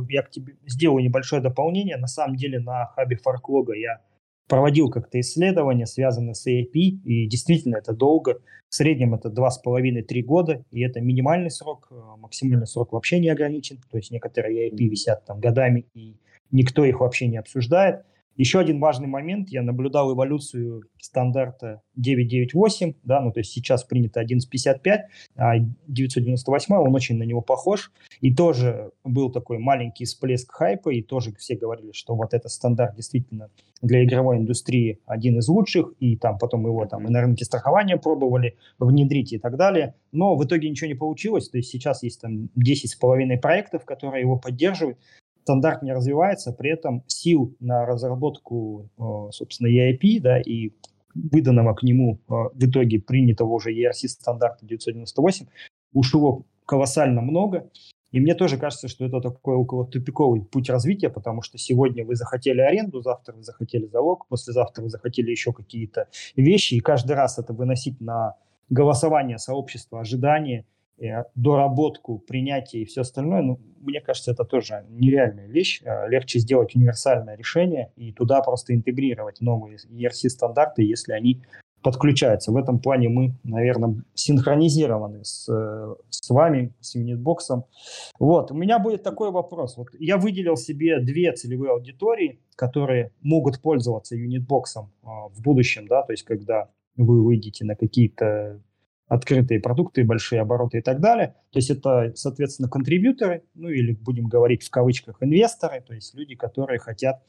я 0.08 0.22
к 0.22 0.30
тебе 0.30 0.56
сделаю 0.66 1.04
небольшое 1.04 1.40
дополнение. 1.40 1.96
На 1.96 2.08
самом 2.08 2.36
деле 2.36 2.58
на 2.58 2.86
хабе 2.86 3.16
Фарклога 3.16 3.74
я 3.74 4.00
проводил 4.48 4.90
как-то 4.90 5.20
исследования, 5.20 5.86
связанные 5.86 6.34
с 6.34 6.46
AIP, 6.46 6.72
и 6.72 7.26
действительно 7.28 7.76
это 7.76 7.92
долго. 7.92 8.40
В 8.68 8.74
среднем 8.74 9.14
это 9.14 9.28
2,5-3 9.28 10.22
года, 10.22 10.64
и 10.72 10.82
это 10.82 11.00
минимальный 11.00 11.50
срок, 11.50 11.88
э, 11.90 11.94
максимальный 12.18 12.66
срок 12.66 12.92
вообще 12.92 13.20
не 13.20 13.28
ограничен. 13.28 13.78
То 13.90 13.98
есть 13.98 14.10
некоторые 14.10 14.68
AIP 14.68 14.88
висят 14.88 15.24
там 15.24 15.38
годами, 15.38 15.86
и 15.94 16.16
никто 16.50 16.84
их 16.84 17.00
вообще 17.00 17.28
не 17.28 17.36
обсуждает. 17.36 18.04
Еще 18.36 18.58
один 18.58 18.80
важный 18.80 19.06
момент, 19.06 19.50
я 19.50 19.62
наблюдал 19.62 20.12
эволюцию 20.12 20.82
стандарта 21.00 21.82
998, 21.96 22.94
да, 23.04 23.20
ну 23.20 23.30
то 23.30 23.40
есть 23.40 23.52
сейчас 23.52 23.84
принято 23.84 24.20
1155, 24.20 25.02
а 25.36 25.58
998, 25.86 26.74
он 26.74 26.94
очень 26.94 27.16
на 27.16 27.22
него 27.22 27.40
похож, 27.42 27.92
и 28.20 28.34
тоже 28.34 28.90
был 29.04 29.30
такой 29.30 29.58
маленький 29.58 30.04
всплеск 30.04 30.50
хайпа, 30.52 30.90
и 30.90 31.02
тоже 31.02 31.32
все 31.36 31.56
говорили, 31.56 31.92
что 31.92 32.14
вот 32.14 32.34
этот 32.34 32.50
стандарт 32.50 32.96
действительно 32.96 33.50
для 33.82 34.02
игровой 34.04 34.38
индустрии 34.38 34.98
один 35.06 35.38
из 35.38 35.48
лучших, 35.48 35.92
и 36.00 36.16
там 36.16 36.38
потом 36.38 36.66
его 36.66 36.86
там 36.86 37.06
и 37.06 37.10
на 37.10 37.20
рынке 37.20 37.44
страхования 37.44 37.98
пробовали 37.98 38.56
внедрить 38.78 39.32
и 39.32 39.38
так 39.38 39.56
далее, 39.56 39.94
но 40.10 40.36
в 40.36 40.44
итоге 40.44 40.70
ничего 40.70 40.88
не 40.88 40.94
получилось, 40.94 41.48
то 41.48 41.58
есть 41.58 41.70
сейчас 41.70 42.02
есть 42.02 42.20
там 42.20 42.48
10 42.56 42.90
с 42.90 42.94
половиной 42.96 43.38
проектов, 43.38 43.84
которые 43.84 44.22
его 44.22 44.36
поддерживают, 44.38 44.98
стандарт 45.44 45.82
не 45.82 45.92
развивается, 45.92 46.52
при 46.52 46.70
этом 46.70 47.04
сил 47.06 47.54
на 47.60 47.84
разработку, 47.84 48.88
э, 48.98 49.30
собственно, 49.30 49.68
EIP, 49.68 50.20
да, 50.20 50.40
и 50.40 50.70
выданного 51.14 51.74
к 51.74 51.82
нему 51.82 52.14
э, 52.14 52.32
в 52.54 52.64
итоге 52.64 52.98
принятого 52.98 53.52
уже 53.52 53.70
ERC 53.74 54.08
стандарта 54.08 54.64
998 54.64 55.46
ушло 55.92 56.44
колоссально 56.64 57.20
много. 57.20 57.70
И 58.10 58.20
мне 58.20 58.34
тоже 58.34 58.56
кажется, 58.56 58.88
что 58.88 59.04
это 59.04 59.20
такой 59.20 59.56
около 59.56 59.86
тупиковый 59.86 60.40
путь 60.40 60.70
развития, 60.70 61.10
потому 61.10 61.42
что 61.42 61.58
сегодня 61.58 62.06
вы 62.06 62.14
захотели 62.14 62.60
аренду, 62.60 63.02
завтра 63.02 63.34
вы 63.34 63.42
захотели 63.42 63.86
залог, 63.86 64.26
послезавтра 64.28 64.82
вы 64.82 64.88
захотели 64.88 65.30
еще 65.30 65.52
какие-то 65.52 66.08
вещи, 66.36 66.74
и 66.74 66.80
каждый 66.80 67.16
раз 67.16 67.38
это 67.38 67.52
выносить 67.52 68.00
на 68.00 68.36
голосование 68.70 69.38
сообщества, 69.38 70.00
ожидания, 70.00 70.64
Э, 70.64 70.73
доработку, 71.34 72.18
принятие 72.18 72.82
и 72.82 72.84
все 72.84 73.02
остальное, 73.02 73.42
ну, 73.42 73.60
мне 73.84 74.00
кажется, 74.00 74.32
это 74.32 74.44
тоже 74.44 74.84
нереальная 74.88 75.46
вещь. 75.46 75.82
Э, 75.84 76.08
легче 76.08 76.38
сделать 76.38 76.74
универсальное 76.74 77.36
решение 77.36 77.92
и 77.96 78.12
туда 78.12 78.40
просто 78.42 78.74
интегрировать 78.74 79.40
новые 79.40 79.78
ERC-стандарты, 79.90 80.82
если 80.82 81.12
они 81.12 81.42
подключаются. 81.82 82.50
В 82.50 82.56
этом 82.56 82.80
плане 82.80 83.10
мы, 83.10 83.34
наверное, 83.44 84.02
синхронизированы 84.14 85.22
с, 85.22 85.48
э, 85.52 85.94
с 86.08 86.30
вами, 86.30 86.72
с 86.80 86.96
Unitbox. 86.96 87.64
Вот, 88.18 88.50
у 88.50 88.54
меня 88.54 88.78
будет 88.78 89.02
такой 89.02 89.30
вопрос. 89.30 89.76
Вот 89.76 89.88
я 89.98 90.16
выделил 90.16 90.56
себе 90.56 90.98
две 91.00 91.32
целевые 91.32 91.72
аудитории, 91.72 92.40
которые 92.56 93.12
могут 93.20 93.60
пользоваться 93.60 94.16
Unitbox 94.16 94.86
в 95.02 95.42
будущем, 95.42 95.86
да, 95.86 96.02
то 96.02 96.12
есть 96.12 96.22
когда 96.22 96.70
вы 96.96 97.22
выйдете 97.22 97.64
на 97.64 97.74
какие-то 97.74 98.60
открытые 99.06 99.60
продукты, 99.60 100.04
большие 100.04 100.40
обороты 100.40 100.78
и 100.78 100.82
так 100.82 101.00
далее. 101.00 101.34
То 101.50 101.58
есть 101.58 101.70
это, 101.70 102.12
соответственно, 102.14 102.68
контрибьюторы, 102.68 103.44
ну 103.54 103.68
или 103.68 103.92
будем 103.92 104.26
говорить 104.26 104.62
в 104.62 104.70
кавычках 104.70 105.22
инвесторы, 105.22 105.82
то 105.82 105.94
есть 105.94 106.14
люди, 106.14 106.34
которые 106.34 106.78
хотят 106.78 107.22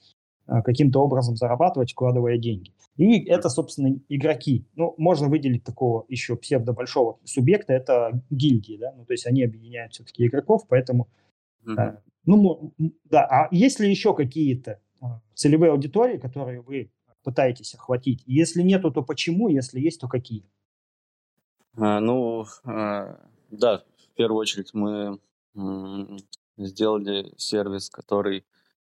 а, 0.48 0.62
каким-то 0.62 1.02
образом 1.02 1.36
зарабатывать, 1.36 1.92
вкладывая 1.92 2.38
деньги. 2.38 2.74
И 2.98 3.26
это, 3.26 3.50
собственно, 3.50 4.00
игроки. 4.08 4.68
Ну, 4.76 4.94
можно 4.98 5.28
выделить 5.28 5.64
такого 5.64 6.06
еще 6.08 6.36
псевдо-большого 6.38 7.20
субъекта, 7.24 7.74
это 7.74 8.22
гильдии, 8.30 8.78
да, 8.78 8.94
ну, 8.96 9.06
то 9.06 9.14
есть 9.14 9.26
они 9.26 9.44
объединяют 9.44 9.94
все-таки 9.94 10.26
игроков, 10.26 10.66
поэтому, 10.70 11.10
mm-hmm. 11.66 11.98
ну, 12.26 12.74
да, 13.06 13.26
а 13.26 13.48
есть 13.52 13.80
ли 13.80 13.90
еще 13.90 14.16
какие-то 14.16 14.80
а, 15.02 15.20
целевые 15.34 15.72
аудитории, 15.72 16.18
которые 16.18 16.62
вы 16.62 16.92
пытаетесь 17.24 17.74
охватить? 17.74 18.24
Если 18.26 18.62
нету, 18.62 18.92
то 18.92 19.02
почему? 19.02 19.50
Если 19.50 19.82
есть, 19.82 20.00
то 20.00 20.08
какие? 20.08 20.46
А, 21.78 22.00
ну, 22.00 22.46
а, 22.64 23.20
да, 23.50 23.84
в 23.98 24.16
первую 24.16 24.40
очередь 24.40 24.74
мы 24.74 25.20
сделали 26.58 27.34
сервис, 27.38 27.90
который 27.90 28.46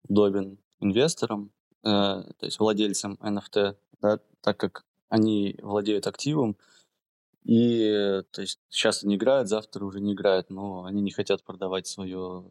удобен 0.08 0.58
инвесторам, 0.80 1.52
то 1.82 2.26
есть 2.42 2.60
владельцам 2.60 3.18
NFT, 3.22 3.76
да, 4.02 4.20
так 4.42 4.58
как 4.58 4.86
они 5.10 5.58
владеют 5.62 6.08
активом, 6.08 6.58
и 7.44 8.22
то 8.32 8.42
есть 8.42 8.60
сейчас 8.70 9.04
они 9.04 9.16
играют, 9.16 9.48
завтра 9.48 9.86
уже 9.86 10.02
не 10.02 10.14
играют, 10.14 10.50
но 10.50 10.84
они 10.84 11.02
не 11.02 11.12
хотят 11.12 11.44
продавать 11.44 11.88
свое 11.88 12.44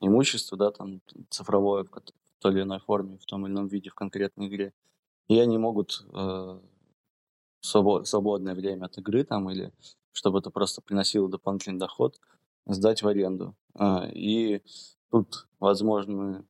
имущество, 0.00 0.58
да, 0.58 0.70
там 0.70 1.00
цифровое 1.30 1.84
в 1.84 2.40
той 2.40 2.52
или 2.52 2.62
иной 2.62 2.80
форме, 2.80 3.18
в 3.18 3.24
том 3.24 3.46
или 3.46 3.52
ином 3.52 3.68
виде 3.68 3.88
в 3.88 3.94
конкретной 3.94 4.48
игре. 4.48 4.74
И 5.28 5.38
они 5.38 5.58
могут 5.58 6.04
э, 6.12 6.60
свободное 7.62 8.54
время 8.54 8.86
от 8.86 8.98
игры 8.98 9.24
там 9.24 9.50
или 9.50 9.72
чтобы 10.12 10.38
это 10.38 10.50
просто 10.50 10.82
приносило 10.82 11.28
дополнительный 11.28 11.78
доход, 11.78 12.20
сдать 12.66 13.02
в 13.02 13.08
аренду. 13.08 13.56
Э, 13.78 14.10
и 14.12 14.62
тут 15.10 15.48
возможны 15.58 16.38
э, 16.38 16.44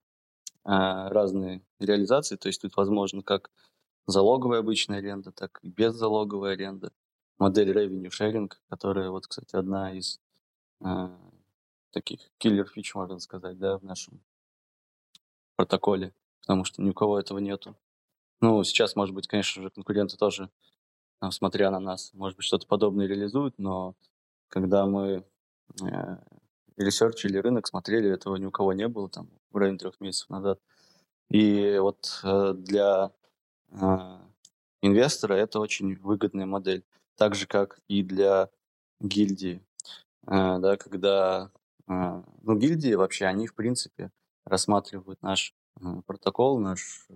разные 0.64 1.62
реализации, 1.78 2.36
то 2.36 2.48
есть 2.48 2.60
тут 2.60 2.76
возможно 2.76 3.22
как 3.22 3.50
залоговая 4.06 4.60
обычная 4.60 4.98
аренда, 4.98 5.32
так 5.32 5.60
и 5.62 5.68
беззалоговая 5.68 6.54
аренда 6.54 6.92
модель 7.38 7.70
revenue 7.70 8.10
sharing, 8.10 8.50
которая, 8.68 9.10
вот, 9.10 9.26
кстати, 9.26 9.56
одна 9.56 9.92
из 9.92 10.20
э, 10.80 11.08
таких 11.92 12.20
киллер 12.38 12.66
фич, 12.66 12.94
можно 12.94 13.18
сказать, 13.20 13.58
да, 13.58 13.78
в 13.78 13.84
нашем 13.84 14.20
протоколе, 15.56 16.14
потому 16.40 16.64
что 16.64 16.82
ни 16.82 16.90
у 16.90 16.94
кого 16.94 17.18
этого 17.18 17.38
нету. 17.38 17.76
Ну, 18.40 18.64
сейчас, 18.64 18.96
может 18.96 19.14
быть, 19.14 19.28
конечно 19.28 19.62
же, 19.62 19.70
конкуренты 19.70 20.16
тоже, 20.16 20.50
смотря 21.30 21.70
на 21.70 21.80
нас, 21.80 22.10
может 22.14 22.36
быть, 22.36 22.46
что-то 22.46 22.66
подобное 22.66 23.06
реализуют, 23.06 23.54
но 23.58 23.94
когда 24.48 24.86
мы 24.86 25.24
э, 25.80 26.16
ресерчили 26.76 27.38
рынок, 27.38 27.66
смотрели, 27.66 28.10
этого 28.10 28.36
ни 28.36 28.46
у 28.46 28.50
кого 28.50 28.72
не 28.72 28.88
было, 28.88 29.08
там, 29.08 29.28
в 29.50 29.56
районе 29.56 29.78
трех 29.78 30.00
месяцев 30.00 30.30
назад. 30.30 30.60
И 31.30 31.78
вот 31.78 32.20
э, 32.24 32.54
для 32.56 33.12
э, 33.70 34.18
инвестора 34.82 35.34
это 35.34 35.60
очень 35.60 35.96
выгодная 35.96 36.46
модель 36.46 36.84
так 37.16 37.34
же, 37.34 37.46
как 37.46 37.78
и 37.88 38.02
для 38.02 38.50
гильдии, 39.00 39.62
э, 40.26 40.58
да, 40.58 40.76
когда, 40.76 41.50
э, 41.88 42.22
ну, 42.42 42.56
гильдии 42.56 42.94
вообще, 42.94 43.26
они, 43.26 43.46
в 43.46 43.54
принципе, 43.54 44.10
рассматривают 44.44 45.22
наш 45.22 45.54
э, 45.80 45.84
протокол, 46.06 46.58
наш, 46.58 47.06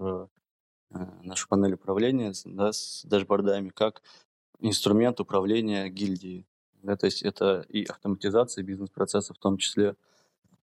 нашу 0.90 1.48
панель 1.48 1.74
управления 1.74 2.32
да, 2.44 2.72
с 2.72 3.04
дашбордами 3.04 3.70
как 3.70 4.02
инструмент 4.60 5.20
управления 5.20 5.88
гильдией. 5.88 6.46
Да, 6.82 6.96
то 6.96 7.06
есть 7.06 7.22
это 7.22 7.66
и 7.68 7.84
автоматизация 7.84 8.62
бизнес-процесса 8.62 9.34
в 9.34 9.38
том 9.38 9.58
числе. 9.58 9.94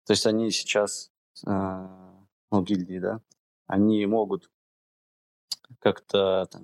То 0.06 0.14
есть 0.14 0.26
они 0.26 0.52
сейчас, 0.52 1.12
ну, 1.44 2.62
гильдии, 2.64 3.00
да, 3.00 3.22
они 3.68 4.06
могут 4.06 4.50
как-то 5.80 6.48
там, 6.52 6.64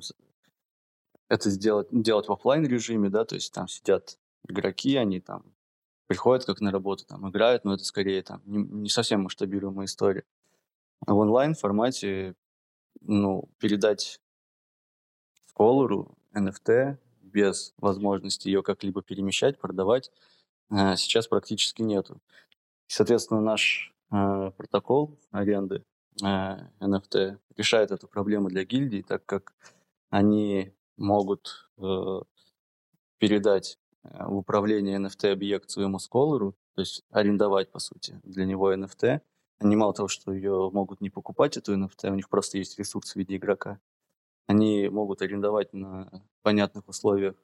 это 1.30 1.50
сделать, 1.50 1.88
делать 1.92 2.28
в 2.28 2.32
офлайн 2.32 2.66
режиме, 2.66 3.10
да, 3.10 3.26
то 3.26 3.36
есть 3.36 3.54
там 3.54 3.68
сидят 3.68 4.20
игроки, 4.48 4.96
они 4.96 5.20
там 5.20 5.44
приходят 6.08 6.46
как 6.46 6.62
на 6.62 6.72
работу, 6.72 7.06
там 7.06 7.30
играют, 7.30 7.66
но 7.66 7.74
это 7.74 7.84
скорее 7.84 8.22
там 8.24 8.42
не, 8.46 8.58
не 8.58 8.90
совсем 8.90 9.24
масштабируемая 9.24 9.86
история. 9.86 10.24
А 11.06 11.14
в 11.14 11.18
онлайн 11.18 11.54
формате, 11.54 12.36
ну, 13.08 13.50
передать 13.60 14.22
сколору 15.48 16.18
NFT 16.34 16.98
без 17.22 17.74
возможности 17.78 18.48
ее 18.48 18.62
как-либо 18.62 19.02
перемещать, 19.02 19.60
продавать, 19.60 20.12
э, 20.70 20.96
сейчас 20.96 21.28
практически 21.28 21.82
нету. 21.82 22.22
Соответственно, 22.88 23.42
наш 23.42 23.94
э, 24.12 24.52
протокол 24.56 25.18
аренды 25.32 25.84
NFT 26.22 27.38
решает 27.58 27.92
эту 27.92 28.08
проблему 28.08 28.50
для 28.50 28.66
гильдии, 28.66 29.04
так 29.04 29.26
как 29.26 29.54
они 30.10 30.74
могут 30.98 31.70
э, 31.78 32.22
передать 33.20 33.80
э, 34.04 34.26
в 34.26 34.38
управление 34.38 34.98
NFT-объект 34.98 35.70
своему 35.70 36.00
сколору, 36.00 36.56
то 36.76 36.82
есть 36.82 37.04
арендовать, 37.12 37.72
по 37.72 37.80
сути, 37.80 38.20
для 38.24 38.46
него 38.46 38.74
NFT. 38.74 39.22
Они 39.60 39.76
мало 39.76 39.94
того, 39.94 40.08
что 40.08 40.32
ее 40.32 40.70
могут 40.72 41.02
не 41.02 41.10
покупать, 41.10 41.58
эту 41.58 41.74
NFT, 41.76 42.10
у 42.12 42.16
них 42.16 42.30
просто 42.30 42.58
есть 42.58 42.78
ресурс 42.78 43.14
в 43.14 43.16
виде 43.16 43.38
игрока. 43.38 43.80
Они 44.46 44.88
могут 44.88 45.22
арендовать 45.22 45.74
на 45.74 46.24
понятных 46.44 46.88
условиях 46.88 47.36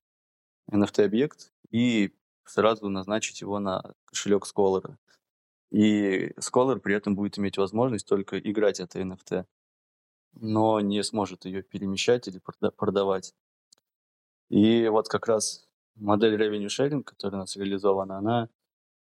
NFT-объект 0.72 1.52
и 1.72 2.14
сразу 2.46 2.88
назначить 2.90 3.42
его 3.42 3.60
на 3.60 3.94
кошелек 4.06 4.46
Scholar. 4.46 4.96
И 5.72 6.28
Scholar 6.40 6.80
при 6.80 6.96
этом 6.96 7.16
будет 7.16 7.40
иметь 7.40 7.58
возможность 7.58 8.08
только 8.08 8.40
играть 8.40 8.80
это 8.80 9.02
NFT, 9.02 9.46
но 10.34 10.80
не 10.80 11.04
сможет 11.04 11.46
ее 11.46 11.64
перемещать 11.64 12.28
или 12.28 12.40
продавать. 12.78 13.34
И 14.50 14.88
вот 14.88 15.08
как 15.08 15.28
раз 15.28 15.68
модель 15.96 16.36
revenue 16.36 16.68
sharing, 16.68 17.04
которая 17.04 17.40
у 17.40 17.44
нас 17.44 17.56
реализована, 17.56 18.18
она 18.18 18.50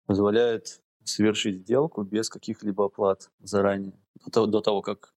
позволяет 0.06 0.82
совершить 1.04 1.62
сделку 1.62 2.02
без 2.02 2.28
каких-либо 2.28 2.86
оплат 2.86 3.30
заранее, 3.40 3.98
до 4.26 4.60
того, 4.60 4.82
как 4.82 5.14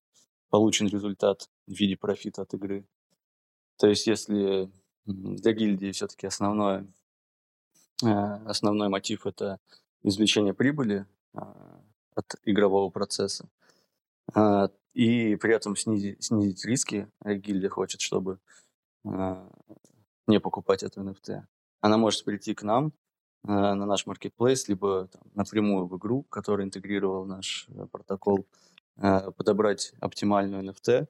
получен 0.50 0.88
результат 0.88 1.48
в 1.66 1.72
виде 1.72 1.96
профита 1.96 2.42
от 2.42 2.54
игры. 2.54 2.86
То 3.78 3.88
есть 3.88 4.06
если 4.06 4.70
для 5.04 5.52
гильдии 5.52 5.92
все-таки 5.92 6.26
основное, 6.26 6.86
э, 8.02 8.08
основной 8.08 8.88
мотив– 8.88 9.26
это 9.26 9.58
извлечение 10.02 10.54
прибыли 10.54 11.06
э, 11.34 11.38
от 12.14 12.34
игрового 12.44 12.90
процесса, 12.90 13.48
э, 14.34 14.68
и 14.94 15.36
при 15.36 15.54
этом 15.54 15.76
снизить, 15.76 16.24
снизить 16.24 16.64
риски, 16.64 17.10
гильдия 17.22 17.68
хочет, 17.68 18.00
чтобы 18.00 18.38
не 19.04 20.40
покупать 20.40 20.82
эту 20.82 21.02
NFT. 21.02 21.42
Она 21.80 21.98
может 21.98 22.24
прийти 22.24 22.54
к 22.54 22.62
нам 22.62 22.92
на 23.52 23.86
наш 23.86 24.06
marketplace, 24.06 24.64
либо 24.68 25.08
там, 25.08 25.22
напрямую 25.34 25.86
в 25.86 25.96
игру, 25.96 26.22
которая 26.24 26.66
интегрировал 26.66 27.24
наш 27.26 27.66
э, 27.68 27.86
протокол, 27.90 28.46
э, 28.96 29.30
подобрать 29.32 29.92
оптимальную 30.00 30.62
NFT, 30.64 31.06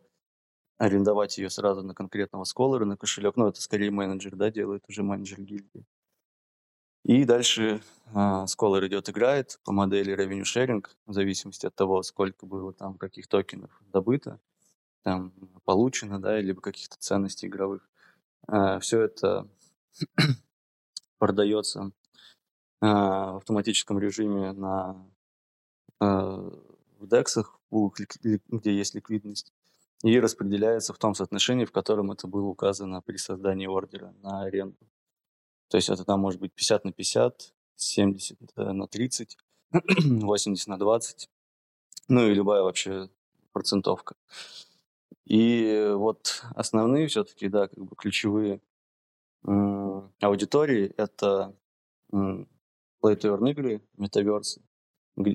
арендовать 0.79 1.39
ее 1.39 1.51
сразу 1.51 1.83
на 1.83 1.95
конкретного 1.95 2.45
сколора, 2.45 2.85
на 2.85 2.97
кошелек. 2.97 3.37
Ну, 3.37 3.49
это 3.49 3.61
скорее 3.63 3.91
менеджер, 3.91 4.37
да, 4.37 4.51
делает 4.51 4.85
уже 4.89 5.03
менеджер 5.03 5.41
гильдии. 5.41 5.87
И 7.07 7.25
дальше 7.25 7.81
э, 8.07 8.11
Scholar 8.15 8.87
идет, 8.89 9.09
играет 9.09 9.61
по 9.65 9.73
модели 9.73 10.13
revenue 10.13 10.43
sharing, 10.43 10.85
в 11.07 11.13
зависимости 11.13 11.67
от 11.67 11.75
того, 11.77 12.03
сколько 12.03 12.47
было 12.47 12.73
там 12.73 12.99
каких 12.99 13.29
токенов 13.29 13.71
добыто, 13.93 14.41
там 15.05 15.33
получено, 15.65 16.21
да, 16.21 16.41
либо 16.41 16.61
каких-то 16.61 16.97
ценностей 16.99 17.47
игровых. 17.47 17.89
Э, 18.49 18.81
Все 18.81 19.03
это 19.03 19.47
продается 21.19 21.81
э, 21.83 22.06
в 22.81 23.37
автоматическом 23.37 23.99
режиме 23.99 24.53
на 24.53 24.97
э, 26.01 26.05
в 26.05 27.05
DEX, 27.05 27.45
где 28.49 28.77
есть 28.77 28.95
ликвидность, 28.95 29.53
и 30.03 30.21
распределяется 30.21 30.93
в 30.93 30.99
том 30.99 31.15
соотношении, 31.15 31.65
в 31.65 31.73
котором 31.73 32.11
это 32.13 32.27
было 32.27 32.47
указано 32.47 33.01
при 33.03 33.17
создании 33.17 33.67
ордера 33.67 34.15
на 34.23 34.43
аренду. 34.43 34.79
То 35.69 35.79
есть 35.79 35.89
это 35.89 36.05
там 36.05 36.21
может 36.21 36.41
быть 36.41 36.53
50 36.53 36.85
на 36.85 36.93
50, 36.93 37.55
70 37.77 38.57
на 38.57 38.87
30, 38.87 39.39
80 39.73 40.67
на 40.69 40.79
20, 40.79 41.31
ну 42.09 42.29
и 42.29 42.35
любая 42.35 42.63
вообще 42.63 43.09
процентовка. 43.53 44.15
И 45.25 45.93
вот 45.95 46.45
основные 46.55 47.09
все-таки, 47.09 47.49
да, 47.49 47.67
как 47.67 47.85
бы 47.85 47.97
ключевые 47.97 48.61
э, 49.45 50.03
аудитории— 50.21 50.93
это 50.97 51.57
earn 53.03 53.51
игры, 53.51 53.83
метаверсы, 53.97 54.63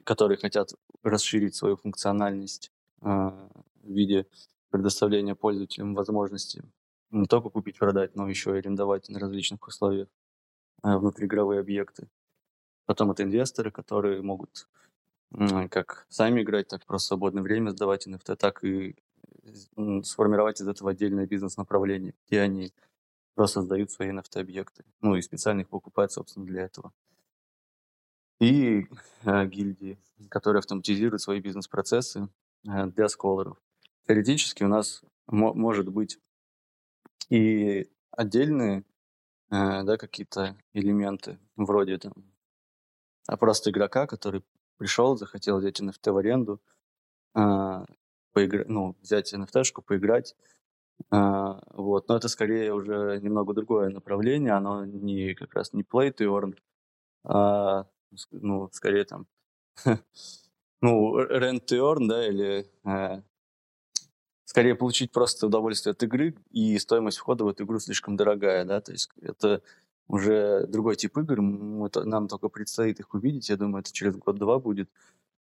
которые 0.04 0.38
хотят 0.38 0.74
расширить 1.04 1.56
свою 1.56 1.78
функциональность 1.78 2.71
э, 3.02 3.06
в 3.06 3.47
виде 3.84 4.28
предоставления 4.69 5.36
пользователям 5.36 5.95
возможности 5.95 6.63
не 7.12 7.26
только 7.26 7.50
купить, 7.50 7.78
продать, 7.78 8.15
но 8.15 8.28
еще 8.30 8.56
и 8.56 8.60
арендовать 8.60 9.10
на 9.10 9.19
различных 9.19 9.67
условиях 9.67 10.08
э, 10.84 10.95
внутриигровые 10.95 11.60
объекты. 11.60 12.08
Потом 12.86 13.12
это 13.12 13.24
инвесторы, 13.24 13.71
которые 13.71 14.21
могут 14.21 14.67
э, 15.38 15.67
как 15.67 16.06
сами 16.10 16.41
играть, 16.41 16.67
так 16.69 16.86
просто 16.86 17.06
в 17.06 17.08
свободное 17.10 17.43
время 17.43 17.71
сдавать 17.71 18.08
NFT, 18.08 18.36
так 18.36 18.63
и 18.63 18.95
сформировать 20.04 20.62
из 20.62 20.67
этого 20.67 20.91
отдельное 20.91 21.26
бизнес-направление, 21.26 22.13
где 22.28 22.41
они 22.41 22.74
просто 23.34 23.62
сдают 23.62 23.91
свои 23.91 24.12
NFT-объекты. 24.12 24.84
Ну 25.02 25.15
и 25.15 25.21
специально 25.21 25.62
их 25.62 25.69
покупают, 25.69 26.12
собственно, 26.12 26.45
для 26.45 26.63
этого. 26.63 26.93
И 28.41 28.88
э, 29.23 29.45
гильдии, 29.45 29.99
которые 30.30 30.62
автоматизируют 30.62 31.21
свои 31.21 31.39
бизнес-процессы 31.39 32.27
э, 32.67 32.88
для 32.88 33.08
сколоров. 33.08 33.62
Теоретически 34.08 34.63
у 34.63 34.67
нас 34.67 35.04
может 35.27 35.89
быть 35.89 36.17
и 37.30 37.88
отдельные 38.10 38.84
э, 39.51 39.84
да, 39.84 39.95
какие-то 39.97 40.58
элементы, 40.73 41.38
вроде 41.56 41.99
там, 41.99 42.13
а 43.27 43.38
просто 43.38 43.69
игрока, 43.69 44.08
который 44.08 44.43
пришел, 44.77 45.15
захотел 45.17 45.60
взять 45.60 45.80
NFT 45.80 46.12
в 46.12 46.17
аренду, 46.17 46.60
э, 47.36 47.86
поиграть, 48.34 48.67
ну, 48.67 48.95
взять 49.01 49.32
NFT-шку, 49.36 49.84
поиграть. 49.84 50.36
А, 51.12 51.62
вот, 51.73 52.08
но 52.08 52.17
это 52.17 52.27
скорее 52.27 52.73
уже 52.73 53.19
немного 53.21 53.54
другое 53.54 53.89
направление, 53.89 54.54
оно 54.54 54.84
не 54.84 55.36
как 55.36 55.54
раз 55.54 55.73
не 55.73 55.84
play 55.84 56.12
to 56.12 56.25
earn, 56.25 56.58
а, 57.23 57.88
ну, 58.32 58.69
скорее 58.71 59.06
там, 59.06 59.28
ну, 60.82 61.19
rent 61.19 61.65
to 61.65 61.80
earn, 61.80 62.08
да, 62.08 62.28
или 62.28 62.69
э, 62.86 63.21
скорее 64.45 64.76
получить 64.76 65.12
просто 65.12 65.47
удовольствие 65.47 65.91
от 65.91 66.04
игры, 66.04 66.36
и 66.50 66.78
стоимость 66.78 67.17
входа 67.17 67.45
в 67.45 67.47
эту 67.47 67.63
игру 67.63 67.80
слишком 67.80 68.15
дорогая, 68.15 68.65
да, 68.65 68.82
то 68.82 68.91
есть 68.91 69.10
это 69.21 69.62
уже 70.08 70.67
другой 70.67 70.97
тип 70.97 71.17
игр, 71.17 71.41
мы, 71.41 71.89
нам 72.04 72.28
только 72.28 72.50
предстоит 72.50 73.00
их 73.00 73.13
увидеть, 73.13 73.50
я 73.50 73.58
думаю, 73.58 73.82
это 73.82 73.93
через 73.93 74.15
год-два 74.15 74.60
будет, 74.60 74.89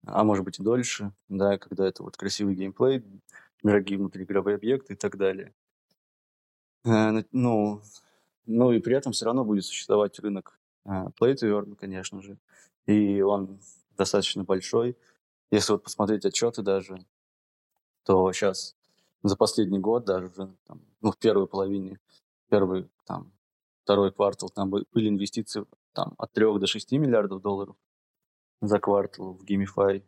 а 0.07 0.24
может 0.24 0.44
быть 0.44 0.59
и 0.59 0.62
дольше, 0.62 1.12
да, 1.28 1.59
когда 1.59 1.87
это 1.87 2.02
вот 2.02 2.16
красивый 2.16 2.54
геймплей, 2.54 3.02
дорогие 3.62 3.98
внутриигровые 3.98 4.57
объекты 4.57 4.92
и 4.92 4.96
так 4.96 5.16
далее. 5.16 5.54
Э, 6.85 7.22
ну, 7.33 7.83
ну 8.46 8.72
и 8.72 8.81
при 8.81 8.94
этом 8.94 9.12
все 9.12 9.24
равно 9.24 9.44
будет 9.44 9.64
существовать 9.64 10.18
рынок 10.18 10.59
to 10.88 11.42
Earn, 11.42 11.77
конечно 11.77 12.22
же, 12.22 12.38
и 12.87 13.20
он 13.20 13.61
достаточно 13.96 14.44
большой. 14.44 14.96
Если 15.51 15.72
вот 15.72 15.83
посмотреть 15.83 16.24
отчеты 16.24 16.62
даже, 16.62 17.05
то 18.05 18.33
сейчас 18.33 18.77
за 19.22 19.37
последний 19.37 19.79
год 19.79 20.05
даже 20.05 20.29
уже, 20.29 20.55
там, 20.66 20.81
ну, 21.01 21.12
в 21.12 21.18
первой 21.18 21.46
половине, 21.46 21.98
первый, 22.48 22.88
там, 23.07 23.33
второй 23.83 24.12
квартал, 24.12 24.51
там 24.51 24.70
были 24.70 25.09
инвестиции 25.09 25.64
там, 25.92 26.14
от 26.18 26.33
3 26.33 26.59
до 26.59 26.66
6 26.66 26.92
миллиардов 26.92 27.42
долларов 27.42 27.77
за 28.61 28.79
квартал 28.79 29.35
в 29.35 29.44
GameFi, 29.44 30.03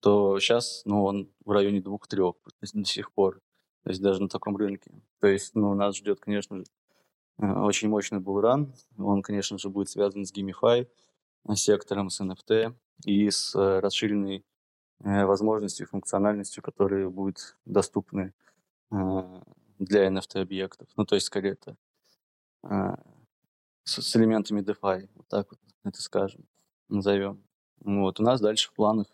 то 0.00 0.38
сейчас, 0.40 0.82
ну, 0.84 1.04
он 1.04 1.30
в 1.44 1.50
районе 1.50 1.80
2-3 1.80 2.34
до 2.72 2.84
сих 2.84 3.12
пор. 3.12 3.40
То 3.82 3.90
есть 3.90 4.02
даже 4.02 4.20
на 4.22 4.28
таком 4.28 4.56
рынке. 4.56 4.90
То 5.20 5.26
есть, 5.26 5.54
ну, 5.54 5.74
нас 5.74 5.96
ждет, 5.96 6.20
конечно 6.20 6.58
же, 6.58 6.64
очень 7.40 7.88
мощный 7.88 8.20
булран. 8.20 8.74
Он, 8.98 9.22
конечно 9.22 9.58
же, 9.58 9.70
будет 9.70 9.88
связан 9.88 10.24
с 10.24 10.32
GameFi, 10.32 10.88
э, 11.48 11.54
сектором, 11.54 12.10
с 12.10 12.20
NFT 12.20 12.74
и 13.04 13.30
с 13.30 13.54
э, 13.54 13.80
расширенной 13.80 14.44
возможностью 15.02 15.86
и 15.86 15.88
функциональностью, 15.88 16.62
которые 16.62 17.08
будут 17.08 17.56
доступны 17.64 18.34
для 18.90 20.08
NFT-объектов. 20.08 20.88
Ну, 20.94 21.06
то 21.06 21.14
есть, 21.14 21.28
скорее, 21.28 21.52
это 21.52 21.74
с, 23.82 24.16
элементами 24.16 24.60
DeFi, 24.60 25.08
вот 25.14 25.26
так 25.26 25.50
вот 25.50 25.58
это 25.84 26.02
скажем, 26.02 26.44
назовем. 26.90 27.42
Вот. 27.78 28.20
У 28.20 28.22
нас 28.22 28.42
дальше 28.42 28.68
в 28.68 28.74
планах, 28.74 29.06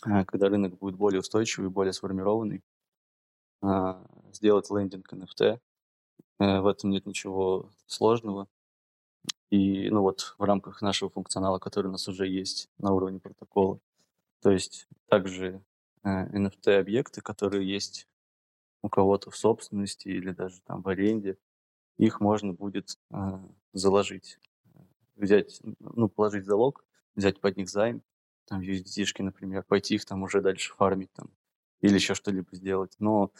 когда 0.00 0.48
рынок 0.48 0.78
будет 0.78 0.94
более 0.94 1.20
устойчивый, 1.20 1.68
более 1.68 1.92
сформированный, 1.92 2.64
сделать 4.32 4.70
лендинг 4.70 5.12
NFT. 5.12 5.60
Э, 6.38 6.60
в 6.60 6.66
этом 6.66 6.90
нет 6.90 7.06
ничего 7.06 7.70
сложного. 7.86 8.48
И 9.50 9.88
ну 9.90 10.02
вот 10.02 10.34
в 10.38 10.42
рамках 10.42 10.82
нашего 10.82 11.10
функционала, 11.10 11.58
который 11.58 11.86
у 11.88 11.92
нас 11.92 12.08
уже 12.08 12.26
есть 12.26 12.68
на 12.78 12.92
уровне 12.92 13.20
протокола. 13.20 13.78
То 14.42 14.50
есть 14.50 14.88
также 15.08 15.62
NFT-объекты, 16.04 17.20
э, 17.20 17.22
которые 17.22 17.68
есть 17.68 18.08
у 18.82 18.88
кого-то 18.88 19.30
в 19.30 19.36
собственности 19.36 20.08
или 20.08 20.32
даже 20.32 20.60
там 20.62 20.82
в 20.82 20.88
аренде, 20.88 21.38
их 21.96 22.20
можно 22.20 22.52
будет 22.52 22.98
э, 23.10 23.16
заложить, 23.72 24.38
взять, 25.16 25.60
ну, 25.78 26.08
положить 26.08 26.44
залог, 26.44 26.84
взять 27.14 27.40
под 27.40 27.56
них 27.56 27.70
займ, 27.70 28.02
там 28.46 28.60
USDT, 28.60 29.22
например, 29.22 29.62
пойти 29.62 29.94
их 29.94 30.04
там 30.04 30.22
уже 30.22 30.40
дальше 30.42 30.74
фармить 30.74 31.12
там 31.12 31.30
или 31.80 31.94
еще 31.94 32.14
что-либо 32.14 32.48
сделать. 32.56 32.94
Но, 32.98 33.30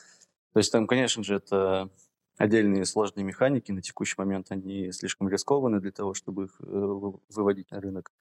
то 0.53 0.61
есть 0.61 0.71
там, 0.71 0.87
конечно 0.87 1.23
же, 1.23 1.37
это 1.37 1.91
отдельные 2.37 2.85
сложные 2.85 3.25
механики. 3.25 3.73
На 3.73 3.83
текущий 3.83 4.15
момент 4.19 4.51
они 4.51 4.93
слишком 4.93 5.29
рискованы 5.29 5.81
для 5.81 5.93
того, 5.93 6.15
чтобы 6.15 6.45
их 6.45 6.61
э, 6.61 6.65
выводить 6.65 7.71
на 7.71 7.81
рынок. 7.81 8.13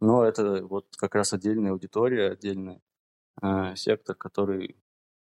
Но 0.00 0.24
это 0.24 0.64
вот 0.66 0.86
как 0.96 1.14
раз 1.14 1.32
отдельная 1.32 1.72
аудитория, 1.72 2.32
отдельный 2.32 2.82
э, 3.42 3.74
сектор, 3.76 4.14
который 4.14 4.76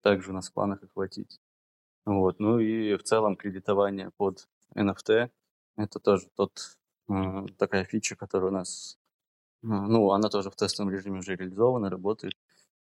также 0.01 0.31
у 0.31 0.33
нас 0.33 0.49
в 0.49 0.53
планах 0.53 0.83
охватить. 0.83 1.39
Вот. 2.05 2.39
Ну 2.39 2.59
и 2.59 2.95
в 2.95 3.03
целом 3.03 3.35
кредитование 3.35 4.11
под 4.17 4.47
NFT– 4.75 5.29
это 5.77 5.99
тоже 5.99 6.27
тот, 6.35 6.77
э, 7.09 7.45
такая 7.57 7.83
фича, 7.83 8.15
которая 8.15 8.49
у 8.51 8.53
нас, 8.53 8.97
э, 9.63 9.67
ну, 9.67 10.11
она 10.11 10.29
тоже 10.29 10.49
в 10.49 10.55
тестовом 10.55 10.91
режиме 10.91 11.19
уже 11.19 11.35
реализована, 11.35 11.89
работает. 11.89 12.35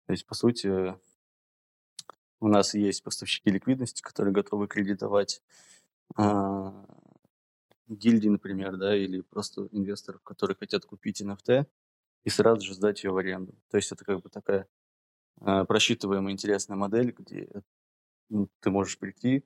То 0.06 0.12
есть, 0.12 0.26
по 0.26 0.34
сути, 0.34 0.94
у 2.44 2.48
нас 2.48 2.74
есть 2.74 3.02
поставщики 3.02 3.50
ликвидности, 3.50 4.02
которые 4.02 4.34
готовы 4.34 4.68
кредитовать 4.68 5.42
а, 6.14 6.84
гильдии, 7.88 8.28
например, 8.28 8.76
да, 8.76 8.94
или 8.94 9.22
просто 9.22 9.66
инвесторов, 9.72 10.22
которые 10.22 10.54
хотят 10.54 10.84
купить 10.84 11.22
NFT 11.22 11.66
и 12.24 12.28
сразу 12.28 12.60
же 12.60 12.74
сдать 12.74 13.02
ее 13.02 13.12
в 13.12 13.16
аренду. 13.16 13.54
То 13.70 13.78
есть 13.78 13.90
это 13.92 14.04
как 14.04 14.20
бы 14.20 14.28
такая 14.28 14.68
а, 15.40 15.64
просчитываемая 15.64 16.34
интересная 16.34 16.76
модель, 16.76 17.14
где 17.18 17.48
ну, 18.28 18.50
ты 18.60 18.70
можешь 18.70 18.98
прийти, 18.98 19.42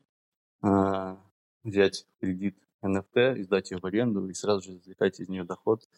а, 0.61 1.23
взять 1.63 2.05
кредит 2.21 2.59
NFT, 2.83 3.45
сдать 3.45 3.71
ее 3.71 3.79
в 3.79 3.85
аренду 3.85 4.29
и 4.29 4.35
сразу 4.35 4.73
же 4.73 4.77
извлекать 4.77 5.21
из 5.21 5.29
нее 5.29 5.45
доход 5.45 5.89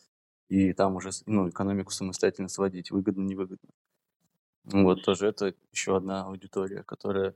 и 0.50 0.74
там 0.74 0.96
уже 0.96 1.12
ну, 1.24 1.48
экономику 1.48 1.92
самостоятельно 1.92 2.48
сводить, 2.48 2.90
выгодно, 2.90 3.22
невыгодно. 3.22 3.70
Вот 4.64 5.02
тоже 5.02 5.28
это 5.28 5.54
еще 5.72 5.96
одна 5.96 6.24
аудитория, 6.24 6.82
которая 6.82 7.34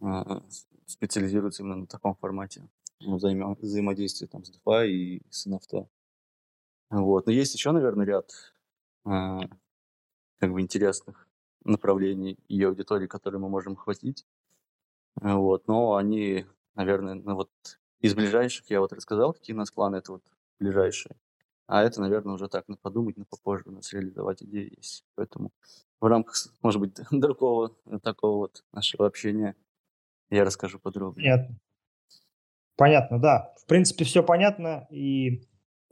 а, 0.00 0.42
специализируется 0.86 1.62
именно 1.62 1.76
на 1.76 1.86
таком 1.86 2.14
формате 2.14 2.68
ну, 3.00 3.16
взаимо- 3.16 3.58
взаимодействия 3.60 4.26
там, 4.26 4.44
с 4.44 4.50
DeFi 4.50 4.88
и 4.88 5.22
с 5.30 5.46
NFT. 5.46 5.86
Вот. 6.90 7.26
Но 7.26 7.32
есть 7.32 7.54
еще, 7.54 7.72
наверное, 7.72 8.06
ряд 8.06 8.30
а, 9.04 9.40
как 10.38 10.52
бы 10.52 10.60
интересных 10.60 11.28
направлений 11.64 12.38
и 12.48 12.62
аудиторий, 12.62 13.08
которые 13.08 13.40
мы 13.40 13.48
можем 13.48 13.74
охватить. 13.74 14.26
Вот. 15.16 15.66
Но 15.68 15.96
они, 15.96 16.46
наверное, 16.74 17.14
ну, 17.14 17.34
вот 17.34 17.50
из 18.00 18.14
ближайших 18.14 18.70
я 18.70 18.80
вот 18.80 18.92
рассказал, 18.92 19.32
какие 19.32 19.54
у 19.54 19.58
нас 19.58 19.70
планы, 19.70 19.96
это 19.96 20.12
вот 20.12 20.22
ближайшие. 20.58 21.16
А 21.66 21.82
это, 21.82 22.00
наверное, 22.00 22.34
уже 22.34 22.48
так, 22.48 22.68
на 22.68 22.76
подумать, 22.76 23.16
на 23.16 23.24
попозже 23.24 23.64
у 23.66 23.72
нас 23.72 23.92
реализовать 23.92 24.42
идеи 24.42 24.72
есть. 24.76 25.04
Поэтому 25.16 25.50
в 26.00 26.06
рамках, 26.06 26.36
может 26.62 26.80
быть, 26.80 26.96
другого 27.10 27.72
такого 28.02 28.36
вот 28.38 28.64
нашего 28.72 29.06
общения 29.06 29.54
я 30.30 30.44
расскажу 30.44 30.78
подробнее. 30.78 31.32
Понятно. 31.32 31.58
Понятно, 32.76 33.18
да. 33.18 33.54
В 33.62 33.66
принципе, 33.66 34.04
все 34.04 34.22
понятно. 34.22 34.86
И 34.90 35.42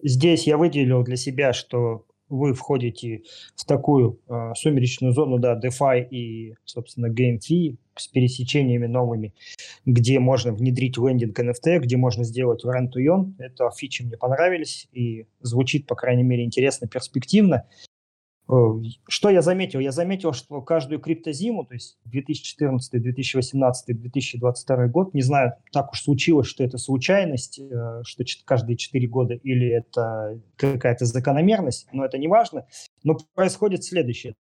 здесь 0.03 0.47
я 0.47 0.57
выделил 0.59 1.03
для 1.03 1.17
себя, 1.17 1.53
что 1.53 2.07
вы 2.29 2.55
входите 2.55 3.23
в 3.55 3.65
такую 3.65 4.21
э, 4.29 4.53
сумеречную 4.55 5.13
зону, 5.13 5.39
да, 5.39 5.59
DeFi 5.59 6.09
и, 6.09 6.55
собственно, 6.65 7.07
GameFi 7.07 7.77
с 7.97 8.09
пересечениями 8.09 8.87
новыми, 8.87 9.35
где 9.85 10.19
можно 10.19 10.53
внедрить 10.53 10.97
лендинг 10.97 11.39
NFT, 11.39 11.79
где 11.81 11.97
можно 11.97 12.25
сделать 12.25 12.65
rent 12.65 12.91
to. 12.95 13.35
Это 13.39 13.71
фичи 13.71 14.03
мне 14.03 14.17
понравились 14.17 14.89
и 14.93 15.27
звучит, 15.41 15.87
по 15.87 15.95
крайней 15.95 16.25
мере, 16.25 16.45
интересно, 16.45 16.89
перспективно. 16.89 17.67
Э, 18.47 18.53
что 19.09 19.31
я 19.31 19.43
заметил? 19.43 19.81
Я 19.81 19.93
заметил, 19.93 20.33
что 20.33 20.61
каждую 20.61 21.01
криптозиму, 21.01 21.65
то 21.65 21.75
есть 21.75 21.99
2014, 22.05 23.03
2018, 23.03 24.01
2022 24.01 24.87
год, 24.89 25.15
не 25.15 25.23
знаю, 25.23 25.55
так 25.73 25.93
уж 25.93 26.03
случилось, 26.03 26.47
что 26.47 26.63
это 26.63 26.77
случайность, 26.79 27.59
э, 27.59 28.03
что 28.05 28.25
каждые 28.45 28.77
4 28.77 29.07
года 29.09 29.35
или 29.35 29.69
это 29.69 30.39
какая-то 30.57 31.07
закономерность, 31.07 31.89
но 31.93 32.05
это 32.05 32.19
не 32.19 32.29
важно. 32.29 32.67
Но 33.03 33.17
происходит 33.35 33.85
следующее. 33.85 34.35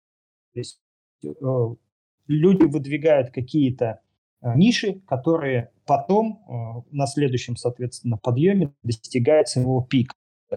То 0.53 0.61
есть 0.61 0.81
э, 1.25 1.29
люди 2.27 2.64
выдвигают 2.64 3.31
какие-то 3.31 4.01
ниши, 4.55 5.01
которые 5.09 5.71
потом 5.87 6.85
на 6.90 7.07
следующем, 7.07 7.57
соответственно, 7.57 8.19
подъеме 8.19 8.75
достигают 8.83 9.49
своего 9.49 9.81
пика. 9.81 10.14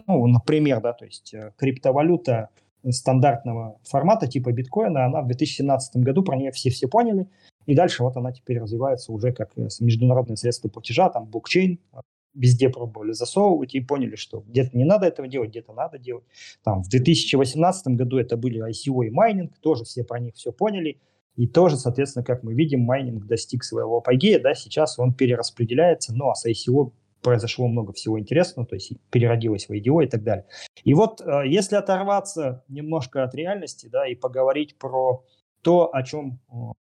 Ну, 0.07 0.27
например, 0.27 0.81
да, 0.81 0.91
то 0.91 1.05
есть 1.05 1.33
криптовалюта– 1.55 2.49
стандартного 2.89 3.79
формата 3.83 4.27
типа 4.27 4.51
биткоина, 4.51 5.05
она 5.05 5.21
в 5.21 5.27
2017 5.27 5.97
году, 5.97 6.23
про 6.23 6.35
нее 6.35 6.51
все-все 6.51 6.87
поняли, 6.87 7.27
и 7.65 7.75
дальше 7.75 8.03
вот 8.03 8.15
она 8.17 8.31
теперь 8.31 8.59
развивается 8.59 9.11
уже 9.11 9.31
как 9.33 9.51
э, 9.57 9.67
международное 9.79 10.37
средство 10.37 10.69
платежа, 10.69 11.09
там 11.09 11.25
блокчейн, 11.25 11.79
а, 11.91 12.01
везде 12.33 12.69
пробовали 12.69 13.11
засовывать 13.11 13.75
и 13.75 13.81
поняли, 13.81 14.15
что 14.15 14.43
где-то 14.47 14.77
не 14.77 14.85
надо 14.85 15.07
этого 15.07 15.27
делать, 15.27 15.49
где-то 15.49 15.73
надо 15.73 15.97
делать. 15.97 16.23
Там 16.63 16.83
в 16.83 16.89
2018 16.89 17.87
году 17.87 18.17
это 18.17 18.37
были 18.37 18.63
ICO 18.69 19.05
и 19.05 19.09
майнинг, 19.09 19.57
тоже 19.59 19.83
все 19.83 20.03
про 20.03 20.19
них 20.19 20.35
все 20.35 20.51
поняли, 20.51 20.99
и 21.35 21.47
тоже, 21.47 21.77
соответственно, 21.77 22.23
как 22.23 22.43
мы 22.43 22.53
видим, 22.53 22.81
майнинг 22.81 23.25
достиг 23.25 23.63
своего 23.63 23.97
апогея, 23.97 24.39
да, 24.39 24.55
сейчас 24.55 24.97
он 24.97 25.13
перераспределяется, 25.13 26.13
ну 26.15 26.29
а 26.29 26.35
с 26.35 26.45
ICO 26.45 26.91
произошло 27.27 27.67
много 27.67 27.91
всего 27.91 28.17
интересного, 28.17 28.65
то 28.65 28.75
есть 28.75 28.93
переродилось 29.11 29.67
в 29.67 29.73
IDO 29.73 30.01
и 30.01 30.07
так 30.07 30.23
далее. 30.23 30.45
И 30.85 30.93
вот 30.93 31.19
э, 31.19 31.43
если 31.45 31.75
оторваться 31.75 32.63
немножко 32.69 33.25
от 33.25 33.35
реальности, 33.35 33.89
да, 33.91 34.07
и 34.07 34.15
поговорить 34.15 34.77
про 34.77 35.25
то, 35.61 35.93
о 35.93 36.03
чем 36.03 36.39
э, 36.49 36.53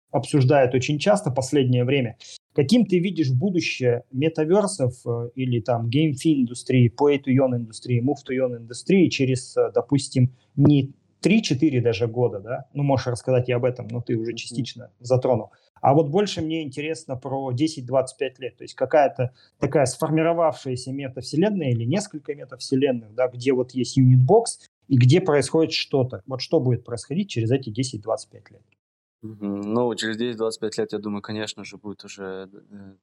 обсуждают 0.09 0.73
очень 0.73 0.97
часто 0.97 1.29
в 1.29 1.35
последнее 1.35 1.83
время. 1.83 2.17
Каким 2.55 2.87
ты 2.87 2.97
видишь 2.97 3.31
будущее 3.31 4.05
метаверсов 4.11 4.95
э, 5.05 5.29
или 5.35 5.59
там 5.59 5.87
GameFi 5.87 6.41
индустрии, 6.41 6.91
play 6.91 7.19
to 7.19 7.31
earn 7.35 7.55
индустрии, 7.55 8.01
move 8.01 8.17
to 8.27 8.35
earn 8.35 8.57
индустрии 8.57 9.09
через, 9.09 9.55
допустим, 9.75 10.33
не 10.55 10.93
3-4 11.23 11.79
даже 11.81 12.07
года, 12.07 12.39
да? 12.39 12.65
Ну, 12.73 12.81
можешь 12.81 13.05
рассказать 13.05 13.49
и 13.49 13.51
об 13.51 13.65
этом, 13.65 13.87
но 13.87 14.01
ты 14.01 14.15
уже 14.15 14.33
частично 14.33 14.89
затронул. 14.99 15.51
А 15.83 15.93
вот 15.93 16.07
больше 16.07 16.41
мне 16.41 16.63
интересно 16.63 17.17
про 17.17 17.51
10-25 17.51 18.35
лет. 18.37 18.55
То 18.55 18.63
есть 18.63 18.73
какая-то 18.73 19.33
такая 19.59 19.85
сформировавшаяся 19.85 20.93
метавселенная 20.93 21.71
или 21.71 21.83
несколько 21.83 22.33
метавселенных, 22.35 23.13
да, 23.13 23.27
где 23.27 23.51
вот 23.51 23.71
есть 23.71 23.97
юнитбокс 23.97 24.61
и 24.87 24.95
где 24.95 25.19
происходит 25.19 25.73
что-то. 25.73 26.23
Вот 26.25 26.39
что 26.39 26.61
будет 26.61 26.85
происходить 26.85 27.29
через 27.29 27.51
эти 27.51 27.69
10-25 27.69 28.43
лет? 28.51 28.61
Ну, 29.23 29.93
через 29.95 30.17
10-25 30.17 30.71
лет, 30.77 30.93
я 30.93 30.99
думаю, 30.99 31.21
конечно 31.21 31.65
же, 31.65 31.75
будет 31.75 32.05
уже 32.05 32.49
э, 32.71 32.93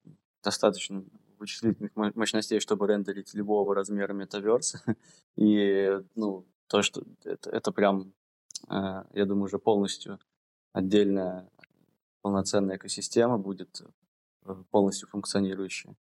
достаточно 0.43 1.05
вычислительных 1.39 1.95
мощностей, 1.95 2.61
чтобы 2.61 2.87
рендерить 2.87 3.35
любого 3.35 3.75
размера 3.75 4.15
метаверса. 4.15 4.81
И, 5.37 6.01
ну, 6.15 6.47
то, 6.67 6.81
что 6.81 7.03
это, 7.25 7.51
это 7.51 7.73
прям, 7.73 8.15
э, 8.71 9.03
я 9.13 9.27
думаю, 9.27 9.45
уже 9.45 9.59
полностью 9.59 10.19
отдельная 10.73 11.47
полноценная 12.23 12.77
экосистема 12.77 13.39
будет 13.39 13.83
э, 14.45 14.55
полностью 14.71 15.09
функционирующая. 15.09 15.95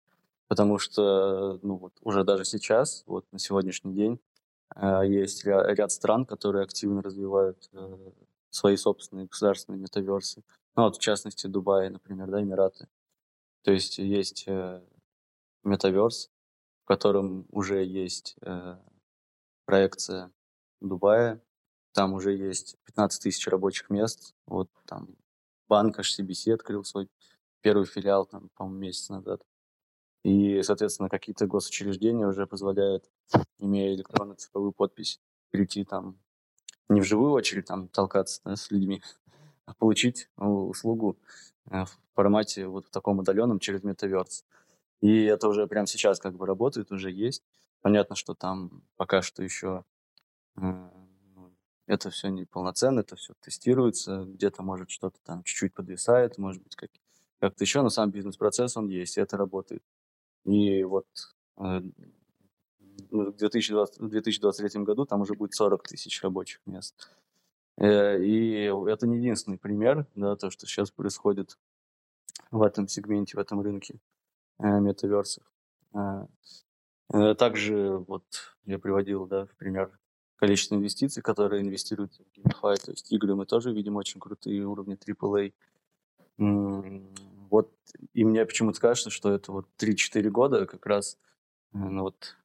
Потому 0.47 0.79
что, 0.79 1.59
ну 1.61 1.75
вот, 1.75 1.93
уже 2.01 2.23
даже 2.23 2.45
сейчас, 2.45 3.03
вот 3.05 3.25
на 3.31 3.39
сегодняшний 3.39 3.93
день, 3.93 4.19
есть 5.03 5.45
ряд 5.45 5.91
стран, 5.91 6.25
которые 6.25 6.63
активно 6.63 7.01
развивают 7.01 7.69
свои 8.49 8.75
собственные 8.75 9.27
государственные 9.27 9.79
метаверсы. 9.79 10.43
Ну, 10.75 10.83
вот 10.83 10.97
в 10.97 10.99
частности, 10.99 11.47
Дубай, 11.47 11.89
например, 11.89 12.29
да, 12.29 12.41
Эмираты. 12.41 12.87
То 13.63 13.71
есть 13.71 13.97
есть 13.97 14.45
э, 14.47 14.81
метаверс, 15.63 16.29
в 16.83 16.87
котором 16.87 17.45
уже 17.51 17.83
есть 17.83 18.35
э, 18.41 18.77
проекция 19.65 20.31
Дубая, 20.79 21.41
там 21.93 22.13
уже 22.13 22.33
есть 22.33 22.77
15 22.85 23.23
тысяч 23.23 23.47
рабочих 23.47 23.89
мест. 23.89 24.35
Вот 24.45 24.69
там 24.85 25.09
банк 25.67 25.99
HCBC 25.99 26.53
открыл 26.53 26.83
свой 26.83 27.09
первый 27.61 27.85
филиал, 27.85 28.25
там, 28.25 28.49
по-моему, 28.55 28.79
месяц 28.79 29.09
назад. 29.09 29.41
И, 30.23 30.61
соответственно, 30.63 31.09
какие-то 31.09 31.47
госучреждения 31.47 32.27
уже 32.27 32.47
позволяют, 32.47 33.09
имея 33.59 33.93
электронную 33.93 34.37
цифровую 34.37 34.73
подпись, 34.73 35.19
перейти 35.51 35.85
там 35.85 36.17
не 36.89 37.01
в 37.01 37.05
живую 37.05 37.31
очередь 37.31 37.65
там 37.65 37.87
толкаться 37.87 38.41
да, 38.43 38.55
с 38.55 38.71
людьми, 38.71 39.01
а 39.65 39.73
получить 39.73 40.29
услугу 40.37 41.17
э, 41.69 41.85
в 41.85 41.97
формате 42.13 42.67
вот 42.67 42.87
в 42.87 42.89
таком 42.89 43.19
удаленном 43.19 43.59
через 43.59 43.83
метаверс. 43.83 44.45
И 45.01 45.23
это 45.23 45.47
уже 45.47 45.67
прямо 45.67 45.87
сейчас 45.87 46.19
как 46.19 46.35
бы 46.35 46.45
работает, 46.45 46.91
уже 46.91 47.11
есть. 47.11 47.43
Понятно, 47.81 48.15
что 48.15 48.33
там 48.33 48.83
пока 48.95 49.21
что 49.21 49.43
еще 49.43 49.83
э, 50.55 50.89
это 51.87 52.09
все 52.09 52.27
не 52.27 52.45
полноценно, 52.45 52.99
это 52.99 53.15
все 53.15 53.33
тестируется, 53.41 54.25
где-то 54.25 54.61
может 54.61 54.91
что-то 54.91 55.17
там 55.23 55.43
чуть-чуть 55.43 55.73
подвисает, 55.73 56.37
может 56.37 56.61
быть 56.61 56.75
как, 56.75 56.89
как-то 57.39 57.63
еще, 57.63 57.81
но 57.81 57.89
сам 57.89 58.11
бизнес-процесс 58.11 58.77
он 58.77 58.89
есть, 58.89 59.17
и 59.17 59.21
это 59.21 59.37
работает. 59.37 59.81
И 60.43 60.83
вот 60.83 61.07
э, 61.57 61.81
в 63.09 63.31
2020, 63.31 63.99
в 63.99 64.09
2023 64.09 64.83
году 64.83 65.05
там 65.05 65.21
уже 65.21 65.33
будет 65.33 65.53
40 65.53 65.83
тысяч 65.87 66.21
рабочих 66.21 66.59
мест. 66.65 67.09
Э, 67.77 68.21
и 68.21 68.69
это 68.87 69.07
не 69.07 69.17
единственный 69.17 69.57
пример, 69.57 70.05
да, 70.15 70.35
то, 70.35 70.49
что 70.49 70.65
сейчас 70.67 70.91
происходит 70.91 71.57
в 72.51 72.61
этом 72.61 72.87
сегменте, 72.87 73.37
в 73.37 73.39
этом 73.39 73.61
рынке 73.61 73.99
э, 74.59 74.67
метаверсов. 74.79 75.43
Э, 75.93 77.35
также 77.35 77.97
вот 77.97 78.25
я 78.65 78.77
приводил, 78.77 79.25
да, 79.25 79.45
в 79.45 79.55
пример 79.55 79.97
количество 80.37 80.75
инвестиций, 80.75 81.21
которые 81.21 81.61
инвестируют 81.61 82.13
в 82.13 82.39
GameFi, 82.39 82.75
то 82.85 82.91
есть 82.91 83.11
игры 83.11 83.35
мы 83.35 83.45
тоже 83.45 83.73
видим 83.73 83.97
очень 83.97 84.19
крутые 84.19 84.65
уровни 84.65 84.97
AAA. 84.97 85.53
Вот, 87.49 87.71
и 88.13 88.23
мне 88.23 88.45
почему-то 88.45 88.79
кажется, 88.79 89.09
что 89.09 89.31
это 89.31 89.51
вот 89.51 89.67
3-4 89.79 90.29
года 90.29 90.65
как 90.65 90.85
раз 90.85 91.17
ну, 91.73 92.03
вот 92.03 92.35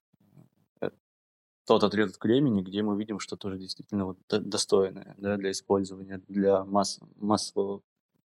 тот 1.67 1.85
отрезок 1.85 2.25
времени, 2.25 2.63
где 2.63 2.83
мы 2.83 2.99
видим 2.99 3.19
что 3.19 3.37
тоже 3.37 3.59
действительно 3.59 4.07
вот 4.07 4.19
достойное 4.29 5.15
да, 5.19 5.37
для 5.37 5.51
использования, 5.51 6.21
для 6.29 6.65
масс, 6.65 7.01
массового 7.17 7.83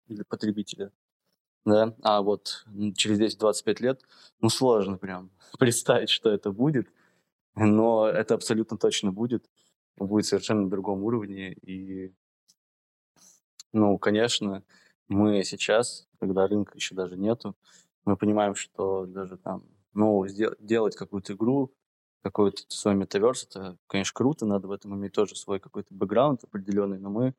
для 0.09 0.25
потребителя. 0.25 0.93
Да? 1.65 1.95
А 2.03 2.21
вот 2.21 2.67
через 2.95 3.19
10-25 3.41 3.83
лет, 3.83 4.03
ну, 4.41 4.51
сложно 4.51 4.99
прям 4.99 5.31
представить, 5.59 6.11
что 6.11 6.31
это 6.31 6.53
будет, 6.53 6.89
но 7.55 8.09
это 8.09 8.35
абсолютно 8.35 8.77
точно 8.79 9.13
будет. 9.13 9.49
Будет 9.97 10.27
совершенно 10.27 10.63
на 10.63 10.71
другом 10.71 11.03
уровне. 11.05 11.53
И, 11.53 12.13
ну, 13.73 13.99
конечно, 13.99 14.65
мы 15.09 15.45
сейчас, 15.45 16.09
когда 16.19 16.47
рынка 16.47 16.73
еще 16.75 16.95
даже 16.95 17.17
нету, 17.17 17.57
мы 18.05 18.17
понимаем, 18.17 18.55
что 18.55 19.07
даже 19.07 19.37
там, 19.37 19.65
ну, 19.93 20.27
сделать 20.27 20.97
какую-то 20.97 21.35
игру, 21.35 21.73
какой-то 22.23 22.63
свой 22.69 22.95
метаверс, 22.95 23.45
это, 23.45 23.77
конечно, 23.87 24.15
круто, 24.15 24.47
надо 24.47 24.67
в 24.67 24.73
этом 24.73 24.95
иметь 24.95 25.13
тоже 25.13 25.37
свой 25.37 25.61
какой-то 25.61 25.93
бэкграунд 25.95 26.43
определенный, 26.45 26.99
но 26.99 27.11
мы 27.11 27.35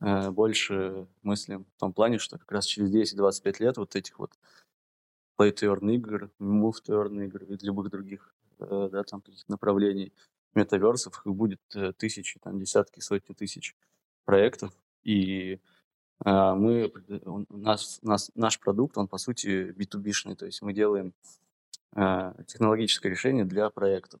э, 0.00 0.30
больше 0.30 1.06
мыслим 1.22 1.66
в 1.76 1.80
том 1.80 1.92
плане, 1.92 2.18
что 2.18 2.36
как 2.38 2.50
раз 2.50 2.66
через 2.66 3.14
10-25 3.14 3.56
лет 3.60 3.76
вот 3.76 3.94
этих 3.94 4.18
вот 4.18 4.32
play 5.38 5.52
to 5.52 5.72
earn 5.72 5.88
игр, 5.94 6.30
move 6.40 6.74
to 6.84 7.00
earn 7.00 7.24
игр 7.24 7.44
и 7.44 7.56
любых 7.64 7.90
других 7.90 8.34
да, 8.64 9.02
там 9.04 9.20
каких 9.20 9.48
направлений 9.48 10.12
метаверсов, 10.54 11.22
их 11.24 11.34
будет 11.34 11.60
э, 11.74 11.92
тысячи, 11.92 12.38
там 12.40 12.58
десятки, 12.58 13.00
сотни 13.00 13.34
тысяч 13.34 13.74
проектов, 14.24 14.72
и 15.02 15.60
э, 16.24 16.54
мы, 16.54 16.92
у 17.24 17.44
нас, 17.56 17.98
нас, 18.02 18.30
наш 18.34 18.60
продукт, 18.60 18.96
он 18.98 19.08
по 19.08 19.18
сути 19.18 19.72
B2B-шный, 19.72 20.36
то 20.36 20.46
есть 20.46 20.62
мы 20.62 20.72
делаем 20.72 21.12
Э, 21.96 22.32
технологическое 22.48 23.10
решение 23.10 23.44
для 23.44 23.70
проектов. 23.70 24.20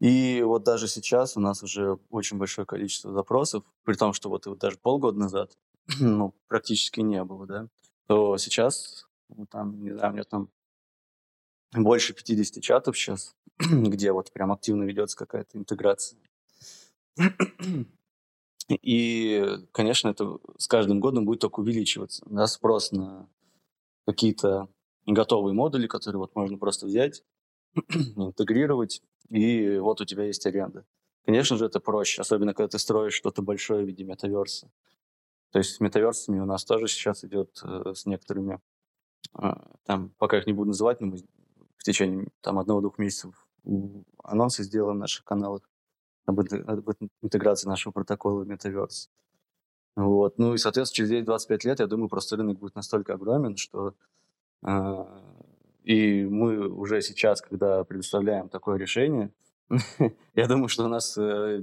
И 0.00 0.42
вот 0.42 0.64
даже 0.64 0.88
сейчас 0.88 1.36
у 1.36 1.40
нас 1.40 1.62
уже 1.62 1.98
очень 2.08 2.38
большое 2.38 2.66
количество 2.66 3.12
запросов, 3.12 3.62
при 3.84 3.94
том, 3.94 4.14
что 4.14 4.30
вот 4.30 4.46
даже 4.58 4.78
полгода 4.78 5.18
назад 5.18 5.58
ну, 6.00 6.34
практически 6.48 7.00
не 7.00 7.22
было, 7.24 7.46
да, 7.46 7.68
то 8.06 8.38
сейчас, 8.38 9.06
ну, 9.28 9.44
там, 9.46 9.82
не 9.82 9.90
знаю, 9.90 10.10
у 10.10 10.14
меня 10.14 10.24
там 10.24 10.48
больше 11.74 12.14
50 12.14 12.62
чатов 12.62 12.96
сейчас, 12.96 13.34
где 13.58 14.12
вот 14.12 14.32
прям 14.32 14.52
активно 14.52 14.84
ведется 14.84 15.16
какая-то 15.16 15.58
интеграция. 15.58 16.18
И, 18.68 19.46
конечно, 19.72 20.08
это 20.08 20.38
с 20.56 20.66
каждым 20.66 21.00
годом 21.00 21.26
будет 21.26 21.40
только 21.40 21.60
увеличиваться. 21.60 22.24
Да, 22.26 22.46
спрос 22.46 22.92
на 22.92 23.28
какие-то 24.06 24.68
готовые 25.06 25.54
модули, 25.54 25.86
которые 25.86 26.20
вот 26.20 26.34
можно 26.34 26.56
просто 26.58 26.86
взять, 26.86 27.22
интегрировать, 28.16 29.02
и 29.28 29.78
вот 29.78 30.00
у 30.00 30.04
тебя 30.04 30.24
есть 30.24 30.46
аренда. 30.46 30.86
Конечно 31.24 31.56
же, 31.56 31.66
это 31.66 31.80
проще, 31.80 32.20
особенно 32.20 32.52
когда 32.54 32.68
ты 32.68 32.78
строишь 32.78 33.14
что-то 33.14 33.42
большое 33.42 33.84
в 33.84 33.86
виде 33.86 34.04
метаверса. 34.04 34.70
То 35.50 35.58
есть 35.58 35.76
с 35.76 35.80
метаверсами 35.80 36.40
у 36.40 36.44
нас 36.44 36.64
тоже 36.64 36.88
сейчас 36.88 37.24
идет 37.24 37.60
э, 37.62 37.94
с 37.94 38.06
некоторыми, 38.06 38.60
э, 39.40 39.52
там, 39.84 40.10
пока 40.18 40.38
их 40.38 40.46
не 40.46 40.52
буду 40.52 40.68
называть, 40.68 41.00
но 41.00 41.06
мы 41.08 41.18
в 41.76 41.84
течение 41.84 42.28
там 42.40 42.58
одного-двух 42.58 42.98
месяцев 42.98 43.46
анонсы 44.22 44.62
сделаем 44.62 44.96
в 44.96 45.00
наших 45.00 45.24
каналах 45.24 45.62
об, 46.26 46.40
об 46.40 46.90
интеграции 47.22 47.68
нашего 47.68 47.92
протокола 47.92 48.42
в 48.42 48.48
метаверс. 48.48 49.10
Вот. 49.96 50.38
Ну 50.38 50.54
и, 50.54 50.58
соответственно, 50.58 51.08
через 51.08 51.24
25 51.24 51.64
лет, 51.64 51.80
я 51.80 51.86
думаю, 51.86 52.08
просто 52.08 52.36
рынок 52.36 52.58
будет 52.58 52.74
настолько 52.74 53.14
огромен, 53.14 53.56
что 53.56 53.94
а, 54.62 55.06
и 55.84 56.24
мы 56.24 56.68
уже 56.68 57.00
сейчас, 57.02 57.40
когда 57.40 57.84
предоставляем 57.84 58.48
такое 58.48 58.78
решение, 58.78 59.30
я 60.34 60.48
думаю, 60.48 60.68
что 60.68 60.84
у 60.84 60.88
нас 60.88 61.16
э, 61.18 61.62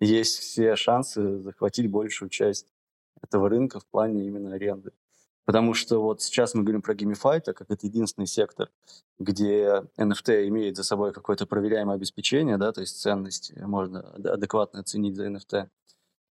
есть 0.00 0.38
все 0.38 0.76
шансы 0.76 1.40
захватить 1.40 1.90
большую 1.90 2.30
часть 2.30 2.72
этого 3.20 3.48
рынка 3.48 3.80
в 3.80 3.86
плане 3.86 4.26
именно 4.26 4.54
аренды. 4.54 4.92
Потому 5.48 5.72
что 5.72 6.02
вот 6.02 6.20
сейчас 6.20 6.52
мы 6.52 6.62
говорим 6.62 6.82
про 6.82 6.94
GameFi, 6.94 7.40
так 7.40 7.56
как 7.56 7.70
это 7.70 7.86
единственный 7.86 8.26
сектор, 8.26 8.68
где 9.18 9.82
NFT 9.96 10.46
имеет 10.48 10.76
за 10.76 10.84
собой 10.84 11.14
какое-то 11.14 11.46
проверяемое 11.46 11.96
обеспечение, 11.96 12.58
да, 12.58 12.70
то 12.70 12.82
есть 12.82 13.00
ценность 13.00 13.56
можно 13.56 14.00
адекватно 14.00 14.80
оценить 14.80 15.16
за 15.16 15.26
NFT. 15.28 15.70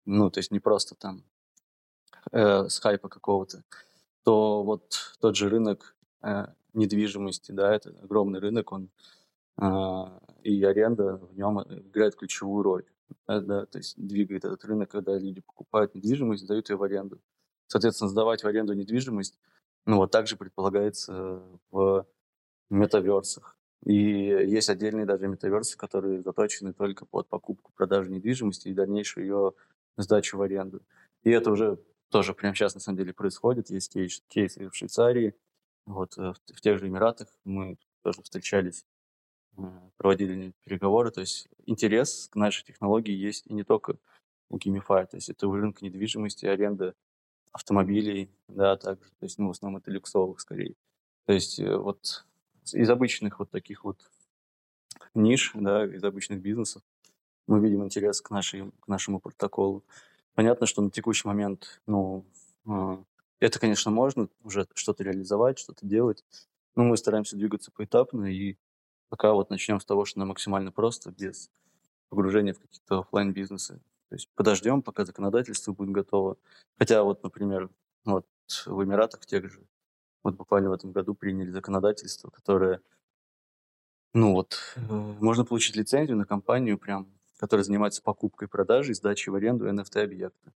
Ну, 0.04 0.30
то 0.30 0.40
есть 0.40 0.52
не 0.52 0.60
просто 0.60 0.94
там 0.96 1.24
э, 2.30 2.68
с 2.68 2.78
хайпа 2.78 3.08
какого-то. 3.08 3.64
То 4.22 4.62
вот 4.62 5.16
тот 5.18 5.34
же 5.34 5.48
рынок 5.48 5.96
Э, 6.26 6.46
недвижимости, 6.74 7.52
да, 7.52 7.74
это 7.74 7.90
огромный 8.02 8.40
рынок, 8.40 8.72
он 8.72 8.90
а, 9.56 10.20
и 10.42 10.62
аренда 10.62 11.16
в 11.16 11.34
нем 11.34 11.62
играет 11.62 12.16
ключевую 12.16 12.62
роль. 12.62 12.84
Да, 13.26 13.40
да, 13.40 13.66
то 13.66 13.78
есть 13.78 13.94
двигает 13.96 14.44
этот 14.44 14.62
рынок, 14.66 14.90
когда 14.90 15.16
люди 15.16 15.40
покупают 15.40 15.94
недвижимость, 15.94 16.46
дают 16.46 16.68
ее 16.68 16.76
в 16.76 16.82
аренду. 16.82 17.18
Соответственно, 17.66 18.10
сдавать 18.10 18.42
в 18.42 18.46
аренду 18.46 18.72
недвижимость, 18.72 19.38
ну, 19.86 19.96
вот 19.96 20.10
также 20.10 20.36
предполагается 20.36 21.42
в 21.70 22.06
метаверсах. 22.70 23.56
И 23.84 23.94
есть 23.94 24.68
отдельные 24.68 25.06
даже 25.06 25.28
метаверсы, 25.28 25.76
которые 25.76 26.22
заточены 26.22 26.72
только 26.72 27.06
под 27.06 27.28
покупку, 27.28 27.72
продажу 27.76 28.10
недвижимости 28.10 28.68
и 28.68 28.74
дальнейшую 28.74 29.26
ее 29.26 29.52
сдачу 29.96 30.38
в 30.38 30.42
аренду. 30.42 30.82
И 31.22 31.30
это 31.30 31.50
уже 31.50 31.78
тоже 32.10 32.34
прямо 32.34 32.54
сейчас 32.54 32.74
на 32.74 32.80
самом 32.80 32.98
деле 32.98 33.12
происходит. 33.12 33.70
Есть 33.70 33.92
кейс, 33.92 34.22
кейсы 34.28 34.68
в 34.68 34.74
Швейцарии, 34.74 35.34
вот 35.86 36.18
э, 36.18 36.32
в, 36.32 36.52
в 36.52 36.60
тех 36.60 36.78
же 36.78 36.88
Эмиратах 36.88 37.28
мы 37.44 37.78
тоже 38.02 38.22
встречались, 38.22 38.84
э, 39.56 39.62
проводили 39.96 40.52
переговоры. 40.64 41.10
То 41.10 41.20
есть 41.20 41.48
интерес 41.64 42.28
к 42.30 42.36
нашей 42.36 42.64
технологии 42.64 43.14
есть 43.14 43.46
и 43.46 43.54
не 43.54 43.64
только 43.64 43.98
у 44.48 44.58
Gamify, 44.58 45.06
то 45.06 45.16
есть 45.16 45.28
это 45.28 45.48
у 45.48 45.54
рынка 45.54 45.84
недвижимости, 45.84 46.46
аренда 46.46 46.94
автомобилей, 47.56 48.30
да, 48.48 48.76
также, 48.76 49.08
то 49.18 49.24
есть, 49.24 49.38
ну, 49.38 49.48
в 49.48 49.50
основном 49.52 49.80
это 49.80 49.90
люксовых 49.90 50.40
скорее. 50.40 50.74
То 51.24 51.32
есть 51.32 51.58
э, 51.58 51.76
вот 51.76 52.26
из 52.72 52.90
обычных 52.90 53.38
вот 53.38 53.50
таких 53.50 53.84
вот 53.84 53.98
ниш, 55.14 55.52
да, 55.54 55.86
из 55.86 56.04
обычных 56.04 56.40
бизнесов 56.42 56.82
мы 57.46 57.60
видим 57.60 57.82
интерес 57.82 58.20
к, 58.20 58.30
нашей, 58.30 58.70
к 58.80 58.88
нашему 58.88 59.20
протоколу. 59.20 59.84
Понятно, 60.34 60.66
что 60.66 60.82
на 60.82 60.90
текущий 60.90 61.26
момент, 61.26 61.80
ну, 61.86 62.26
а, 62.66 63.02
это, 63.40 63.58
конечно, 63.58 63.90
можно 63.90 64.28
уже 64.42 64.66
что-то 64.74 65.02
реализовать, 65.02 65.58
что-то 65.58 65.86
делать, 65.86 66.24
но 66.74 66.84
мы 66.84 66.98
стараемся 66.98 67.36
двигаться 67.36 67.70
поэтапно, 67.70 68.26
и 68.26 68.56
пока 69.08 69.32
вот 69.32 69.48
начнем 69.48 69.80
с 69.80 69.86
того, 69.86 70.04
что 70.04 70.18
нам 70.18 70.28
максимально 70.28 70.72
просто, 70.72 71.10
без 71.10 71.50
погружения 72.10 72.52
в 72.52 72.60
какие-то 72.60 72.98
офлайн 72.98 73.32
бизнесы 73.32 73.80
То 74.08 74.14
есть 74.14 74.28
подождем, 74.34 74.82
пока 74.82 75.04
законодательство 75.04 75.72
будет 75.72 75.90
готово. 75.90 76.36
Хотя 76.78 77.02
вот, 77.02 77.22
например, 77.22 77.70
вот 78.04 78.26
в 78.66 78.84
Эмиратах 78.84 79.26
тех 79.26 79.50
же 79.50 79.66
вот 80.22 80.36
буквально 80.36 80.70
в 80.70 80.72
этом 80.72 80.92
году 80.92 81.14
приняли 81.14 81.50
законодательство, 81.50 82.30
которое, 82.30 82.80
ну 84.12 84.32
вот, 84.32 84.58
э, 84.76 84.80
можно 84.80 85.44
получить 85.44 85.76
лицензию 85.76 86.16
на 86.16 86.24
компанию, 86.24 86.78
прям, 86.78 87.08
которая 87.38 87.64
занимается 87.64 88.02
покупкой, 88.02 88.48
продажей, 88.48 88.94
сдачей 88.94 89.30
в 89.30 89.34
аренду 89.34 89.68
NFT-объекта. 89.68 90.52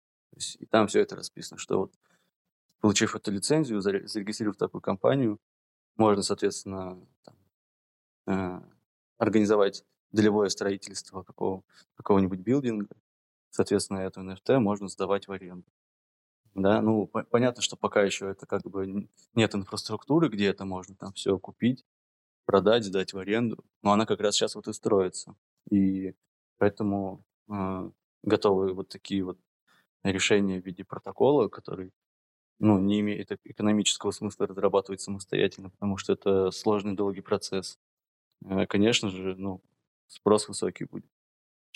И 0.60 0.66
там 0.66 0.88
все 0.88 1.02
это 1.02 1.16
расписано, 1.16 1.58
что 1.58 1.80
вот, 1.80 1.94
получив 2.80 3.16
эту 3.16 3.32
лицензию, 3.32 3.82
зарегистрировав 3.82 4.58
такую 4.58 4.82
компанию, 4.82 5.40
можно, 5.96 6.22
соответственно, 6.22 7.00
там, 7.24 7.36
э, 8.28 8.62
организовать 9.18 9.84
долевое 10.12 10.50
строительство 10.50 11.24
какого, 11.24 11.64
какого-нибудь 11.96 12.40
билдинга, 12.40 12.96
соответственно, 13.58 14.00
эту 14.00 14.22
NFT 14.22 14.60
можно 14.60 14.88
сдавать 14.88 15.28
в 15.28 15.32
аренду. 15.32 15.66
Да, 16.54 16.82
ну, 16.82 17.08
по- 17.08 17.24
понятно, 17.24 17.64
что 17.64 17.76
пока 17.76 18.04
еще 18.04 18.30
это 18.30 18.46
как 18.46 18.62
бы 18.64 19.10
нет 19.34 19.56
инфраструктуры, 19.56 20.30
где 20.30 20.48
это 20.48 20.64
можно 20.64 20.96
там 20.96 21.12
все 21.14 21.40
купить, 21.40 21.84
продать, 22.46 22.86
сдать 22.86 23.14
в 23.14 23.18
аренду. 23.18 23.66
Но 23.82 23.94
она 23.94 24.06
как 24.06 24.22
раз 24.22 24.36
сейчас 24.36 24.56
вот 24.56 24.68
и 24.68 24.74
строится. 24.74 25.36
И 25.72 26.14
поэтому 26.60 27.24
э, 27.52 27.92
готовы 28.24 28.74
вот 28.74 28.90
такие 28.90 29.24
вот 29.24 29.40
решения 30.04 30.62
в 30.62 30.66
виде 30.66 30.84
протокола, 30.86 31.48
который 31.50 31.92
ну, 32.60 32.80
не 32.80 33.00
имеет 33.02 33.32
экономического 33.44 34.12
смысла 34.12 34.48
разрабатывать 34.48 35.02
самостоятельно, 35.02 35.72
потому 35.72 35.98
что 35.98 36.14
это 36.14 36.52
сложный 36.52 36.96
долгий 36.96 37.22
процесс. 37.22 37.80
Э, 38.46 38.68
конечно 38.68 39.10
же, 39.10 39.36
ну, 39.36 39.64
спрос 40.08 40.48
высокий 40.48 40.86
будет. 40.86 41.17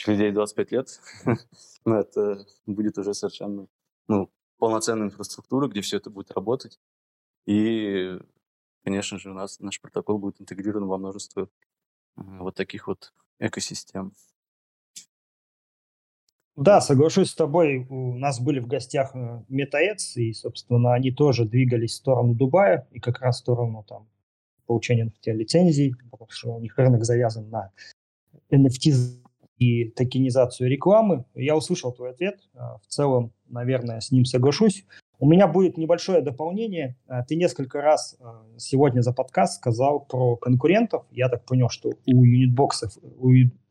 Через 0.03 0.33
25 0.33 0.71
лет, 0.71 0.99
ну, 1.85 1.93
это 1.93 2.43
будет 2.65 2.97
уже 2.97 3.13
совершенно, 3.13 3.67
ну, 4.07 4.31
полноценная 4.57 5.05
инфраструктура, 5.05 5.67
где 5.67 5.81
все 5.81 5.97
это 5.97 6.09
будет 6.09 6.31
работать. 6.31 6.79
И, 7.45 8.17
конечно 8.83 9.19
же, 9.19 9.29
у 9.29 9.35
нас 9.35 9.59
наш 9.59 9.79
протокол 9.79 10.17
будет 10.17 10.41
интегрирован 10.41 10.87
во 10.87 10.97
множество 10.97 11.49
вот 12.15 12.55
таких 12.55 12.87
вот 12.87 13.13
экосистем. 13.37 14.13
Да, 16.55 16.81
соглашусь 16.81 17.29
с 17.29 17.35
тобой. 17.35 17.85
У 17.87 18.17
нас 18.17 18.39
были 18.41 18.59
в 18.59 18.65
гостях 18.65 19.15
э, 19.15 19.43
MetaEds, 19.51 20.15
и, 20.15 20.33
собственно, 20.33 20.95
они 20.95 21.11
тоже 21.11 21.45
двигались 21.45 21.91
в 21.91 21.97
сторону 21.97 22.33
Дубая 22.33 22.87
и 22.89 22.99
как 22.99 23.19
раз 23.19 23.35
в 23.35 23.39
сторону 23.41 23.85
там, 23.87 24.09
получения 24.65 25.05
NFT-лицензий, 25.05 25.93
потому 26.09 26.31
что 26.31 26.55
у 26.55 26.59
них 26.59 26.75
рынок 26.75 27.05
завязан 27.05 27.51
на 27.51 27.71
NFT 28.49 29.21
и 29.61 29.85
токенизацию 29.91 30.69
рекламы. 30.69 31.23
Я 31.35 31.55
услышал 31.55 31.93
твой 31.93 32.09
ответ. 32.09 32.39
А, 32.55 32.79
в 32.79 32.87
целом, 32.87 33.31
наверное, 33.47 33.99
с 33.99 34.11
ним 34.11 34.25
соглашусь. 34.25 34.85
У 35.19 35.29
меня 35.29 35.47
будет 35.47 35.77
небольшое 35.77 36.21
дополнение. 36.21 36.97
А, 37.07 37.23
ты 37.23 37.35
несколько 37.35 37.79
раз 37.79 38.17
а, 38.19 38.43
сегодня 38.57 39.01
за 39.01 39.13
подкаст 39.13 39.57
сказал 39.57 39.99
про 39.99 40.35
конкурентов. 40.35 41.05
Я 41.11 41.29
так 41.29 41.45
понял, 41.45 41.69
что 41.69 41.91
у 42.07 42.23
юнитбоксов 42.23 42.97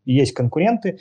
есть 0.04 0.32
конкуренты. 0.32 1.00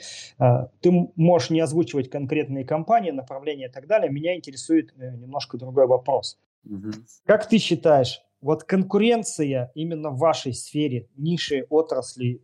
Ты 0.80 1.08
можешь 1.14 1.50
не 1.50 1.60
озвучивать 1.60 2.10
конкретные 2.10 2.64
компании, 2.64 3.12
направления 3.12 3.66
и 3.66 3.70
так 3.70 3.86
далее. 3.86 4.10
Меня 4.10 4.36
интересует 4.36 4.92
э, 4.98 5.16
немножко 5.16 5.56
другой 5.56 5.86
вопрос. 5.86 6.38
Угу. 6.64 6.90
Как 7.24 7.48
ты 7.48 7.58
считаешь, 7.58 8.20
вот 8.40 8.64
конкуренция 8.64 9.70
именно 9.74 10.10
в 10.10 10.18
вашей 10.18 10.52
сфере, 10.52 11.08
ниши, 11.16 11.66
отрасли, 11.70 12.40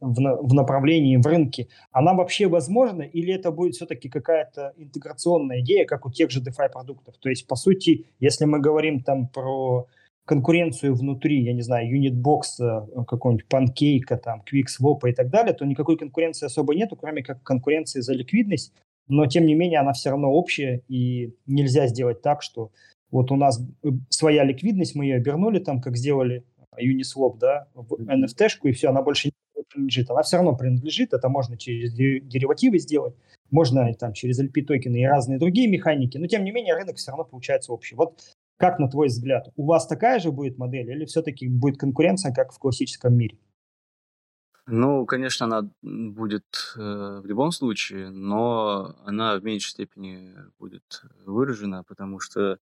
в, 0.00 0.14
в 0.14 0.54
направлении, 0.54 1.16
в 1.16 1.26
рынке, 1.26 1.68
она 1.92 2.14
вообще 2.14 2.48
возможна 2.48 3.02
или 3.02 3.32
это 3.32 3.50
будет 3.50 3.74
все-таки 3.74 4.08
какая-то 4.08 4.72
интеграционная 4.76 5.60
идея, 5.60 5.84
как 5.84 6.06
у 6.06 6.10
тех 6.10 6.30
же 6.30 6.40
DeFi 6.40 6.70
продуктов? 6.72 7.16
То 7.18 7.28
есть, 7.28 7.46
по 7.46 7.56
сути, 7.56 8.06
если 8.18 8.44
мы 8.44 8.60
говорим 8.60 9.02
там 9.02 9.28
про 9.28 9.86
конкуренцию 10.24 10.94
внутри, 10.94 11.42
я 11.42 11.52
не 11.52 11.62
знаю, 11.62 11.88
Unitbox, 11.90 12.42
э, 12.60 13.04
какого-нибудь 13.04 13.46
Pancake, 13.50 14.16
там, 14.16 14.42
QuickSwap 14.42 15.08
и 15.08 15.12
так 15.12 15.28
далее, 15.28 15.54
то 15.54 15.64
никакой 15.64 15.96
конкуренции 15.96 16.46
особо 16.46 16.74
нету, 16.74 16.96
кроме 16.96 17.22
как 17.22 17.42
конкуренции 17.42 18.00
за 18.00 18.12
ликвидность, 18.14 18.72
но 19.08 19.26
тем 19.26 19.44
не 19.44 19.54
менее 19.54 19.80
она 19.80 19.92
все 19.92 20.10
равно 20.10 20.30
общая, 20.30 20.82
и 20.88 21.34
нельзя 21.46 21.88
сделать 21.88 22.22
так, 22.22 22.42
что 22.42 22.70
вот 23.10 23.32
у 23.32 23.36
нас 23.36 23.60
э, 23.82 23.88
своя 24.08 24.44
ликвидность, 24.44 24.94
мы 24.94 25.04
ее 25.06 25.16
обернули 25.16 25.58
там, 25.58 25.80
как 25.80 25.96
сделали 25.96 26.44
Uniswap, 26.78 27.38
да, 27.38 27.66
в 27.74 27.94
NFT-шку, 27.94 28.68
и 28.68 28.72
все, 28.72 28.88
она 28.88 29.02
больше 29.02 29.28
не 29.28 29.32
принадлежит. 29.70 30.10
Она 30.10 30.22
все 30.22 30.36
равно 30.36 30.54
принадлежит, 30.54 31.12
это 31.12 31.28
можно 31.28 31.56
через 31.56 31.92
деривативы 31.92 32.78
сделать, 32.78 33.14
можно 33.50 33.92
там 33.94 34.12
через 34.12 34.40
LP 34.40 34.62
токены 34.62 35.02
и 35.02 35.06
разные 35.06 35.38
другие 35.38 35.68
механики, 35.68 36.18
но 36.18 36.26
тем 36.26 36.44
не 36.44 36.52
менее 36.52 36.74
рынок 36.74 36.96
все 36.96 37.10
равно 37.10 37.24
получается 37.24 37.72
общий. 37.72 37.94
Вот 37.94 38.20
как 38.60 38.78
на 38.78 38.90
твой 38.90 39.08
взгляд, 39.08 39.48
у 39.56 39.64
вас 39.64 39.86
такая 39.86 40.20
же 40.20 40.32
будет 40.32 40.58
модель 40.58 40.90
или 40.90 41.06
все-таки 41.06 41.48
будет 41.48 41.78
конкуренция, 41.78 42.32
как 42.32 42.52
в 42.52 42.58
классическом 42.58 43.14
мире? 43.14 43.38
Ну, 44.66 45.06
конечно, 45.06 45.46
она 45.46 45.68
будет 45.82 46.74
э, 46.76 47.20
в 47.22 47.26
любом 47.26 47.52
случае, 47.52 48.10
но 48.10 48.94
она 49.04 49.36
в 49.36 49.42
меньшей 49.42 49.70
степени 49.70 50.36
будет 50.58 51.02
выражена, 51.24 51.82
потому 51.84 52.20
что 52.20 52.58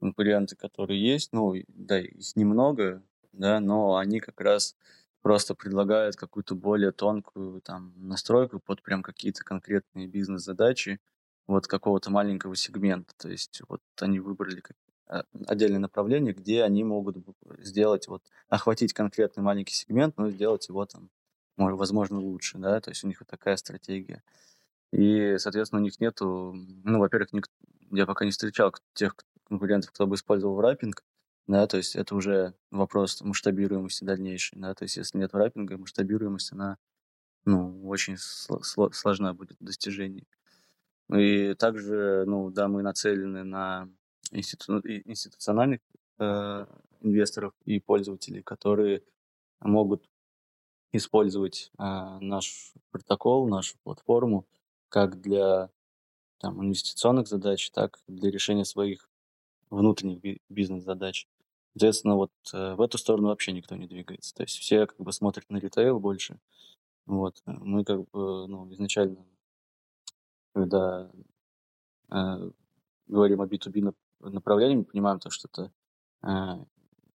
конкуренты, 0.00 0.56
которые 0.56 1.00
есть, 1.00 1.32
ну, 1.32 1.54
да, 1.68 2.00
их 2.00 2.34
немного, 2.34 3.02
да, 3.32 3.60
но 3.60 3.96
они 3.96 4.20
как 4.20 4.40
раз 4.40 4.74
просто 5.22 5.54
предлагают 5.54 6.16
какую-то 6.16 6.54
более 6.54 6.92
тонкую 6.92 7.60
там 7.62 7.94
настройку 7.96 8.60
под 8.60 8.82
прям 8.82 9.02
какие-то 9.02 9.44
конкретные 9.44 10.06
бизнес-задачи 10.08 11.00
вот 11.46 11.66
какого-то 11.66 12.10
маленького 12.10 12.56
сегмента. 12.56 13.14
То 13.16 13.28
есть 13.30 13.62
вот 13.68 13.80
они 14.00 14.20
выбрали 14.20 14.62
а, 15.06 15.24
отдельное 15.46 15.78
направление, 15.80 16.32
где 16.34 16.62
они 16.62 16.84
могут 16.84 17.16
сделать, 17.58 18.08
вот, 18.08 18.22
охватить 18.48 18.92
конкретный 18.92 19.42
маленький 19.42 19.74
сегмент, 19.74 20.16
но 20.18 20.30
сделать 20.30 20.68
его 20.68 20.86
там, 20.86 21.10
возможно, 21.56 22.18
лучше, 22.18 22.58
да, 22.58 22.80
то 22.80 22.90
есть 22.90 23.04
у 23.04 23.08
них 23.08 23.20
вот 23.20 23.28
такая 23.28 23.56
стратегия. 23.56 24.22
И, 24.92 25.36
соответственно, 25.38 25.80
у 25.80 25.84
них 25.84 26.00
нету, 26.00 26.54
ну, 26.84 26.98
во-первых, 26.98 27.32
ник- 27.32 27.50
я 27.90 28.06
пока 28.06 28.24
не 28.24 28.30
встречал 28.30 28.74
тех 28.94 29.16
конкурентов, 29.48 29.90
кто 29.92 30.06
бы 30.06 30.16
использовал 30.16 30.60
раппинг, 30.60 31.04
да, 31.46 31.66
то 31.66 31.76
есть 31.76 31.96
это 31.96 32.14
уже 32.14 32.54
вопрос 32.70 33.20
масштабируемости 33.20 34.04
дальнейшей, 34.04 34.58
да, 34.58 34.74
то 34.74 34.84
есть 34.84 34.96
если 34.96 35.18
нет 35.18 35.34
раппинга, 35.34 35.78
масштабируемость, 35.78 36.52
она, 36.52 36.78
ну, 37.44 37.86
очень 37.88 38.14
сло- 38.14 38.92
сложна 38.92 39.34
будет 39.34 39.58
в 39.60 39.64
достижении. 39.64 40.26
И 41.12 41.54
также, 41.54 42.24
ну, 42.26 42.50
да, 42.50 42.68
мы 42.68 42.82
нацелены 42.82 43.44
на 43.44 43.88
институ- 44.30 44.80
институциональных 44.84 45.80
э, 46.18 46.66
инвесторов 47.00 47.52
и 47.64 47.80
пользователей, 47.80 48.42
которые 48.42 49.02
могут 49.60 50.08
использовать 50.92 51.70
э, 51.78 51.82
наш 52.20 52.72
протокол, 52.90 53.48
нашу 53.48 53.76
платформу 53.82 54.46
как 54.88 55.20
для 55.20 55.70
там, 56.38 56.62
инвестиционных 56.62 57.28
задач, 57.28 57.70
так 57.70 57.98
и 58.06 58.12
для 58.12 58.30
решения 58.30 58.64
своих 58.64 59.08
внутренних 59.70 60.38
бизнес-задач. 60.48 61.26
Соответственно, 61.72 62.16
вот 62.16 62.32
э, 62.52 62.74
в 62.74 62.80
эту 62.82 62.98
сторону 62.98 63.28
вообще 63.28 63.52
никто 63.52 63.76
не 63.76 63.86
двигается. 63.86 64.34
То 64.34 64.42
есть 64.42 64.58
все 64.58 64.86
как 64.86 64.98
бы 64.98 65.12
смотрят 65.12 65.48
на 65.48 65.56
ритейл 65.56 65.98
больше. 65.98 66.38
Вот. 67.06 67.42
Мы 67.46 67.84
как 67.84 68.08
бы 68.10 68.46
ну, 68.46 68.72
изначально, 68.72 69.24
когда 70.52 71.10
э, 72.10 72.50
говорим 73.06 73.40
о 73.40 73.46
B2B 73.46 73.94
направлении, 74.20 74.76
мы 74.76 74.84
понимаем 74.84 75.18
то, 75.18 75.30
что 75.30 75.48
это 75.48 75.72
э, 76.22 76.64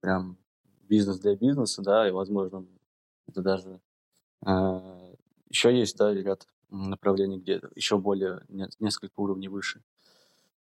прям 0.00 0.38
бизнес 0.82 1.18
для 1.18 1.34
бизнеса, 1.34 1.82
да, 1.82 2.09
и, 2.09 2.12
возможно, 2.12 2.66
это 3.26 3.42
даже 3.42 3.80
э, 4.46 5.14
еще 5.48 5.76
есть, 5.76 5.96
да, 5.96 6.12
ряд 6.12 6.46
направлений, 6.70 7.38
где 7.38 7.61
еще 7.74 7.98
более 7.98 8.42
несколько 8.78 9.20
уровней 9.20 9.48
выше. 9.48 9.82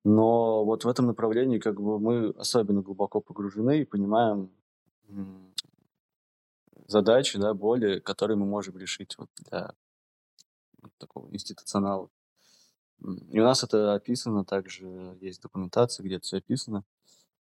Но 0.05 0.65
вот 0.65 0.85
в 0.85 0.89
этом 0.89 1.07
направлении 1.07 1.59
как 1.59 1.81
бы 1.81 1.99
мы 1.99 2.31
особенно 2.31 2.83
глубоко 2.83 3.21
погружены 3.21 3.81
и 3.81 3.85
понимаем 3.85 4.51
задачи, 6.87 7.39
да, 7.39 7.55
боли, 7.55 7.99
которые 8.01 8.37
мы 8.37 8.47
можем 8.47 8.79
решить 8.79 9.17
вот 9.19 9.29
для 9.37 9.75
вот 10.81 10.93
такого 10.99 11.31
институционала. 11.33 12.11
И 13.31 13.39
у 13.39 13.45
нас 13.45 13.63
это 13.63 13.95
описано, 13.95 14.45
также 14.45 15.17
есть 15.21 15.43
документация, 15.43 16.05
где 16.05 16.17
это 16.17 16.25
все 16.25 16.39
описано. 16.39 16.85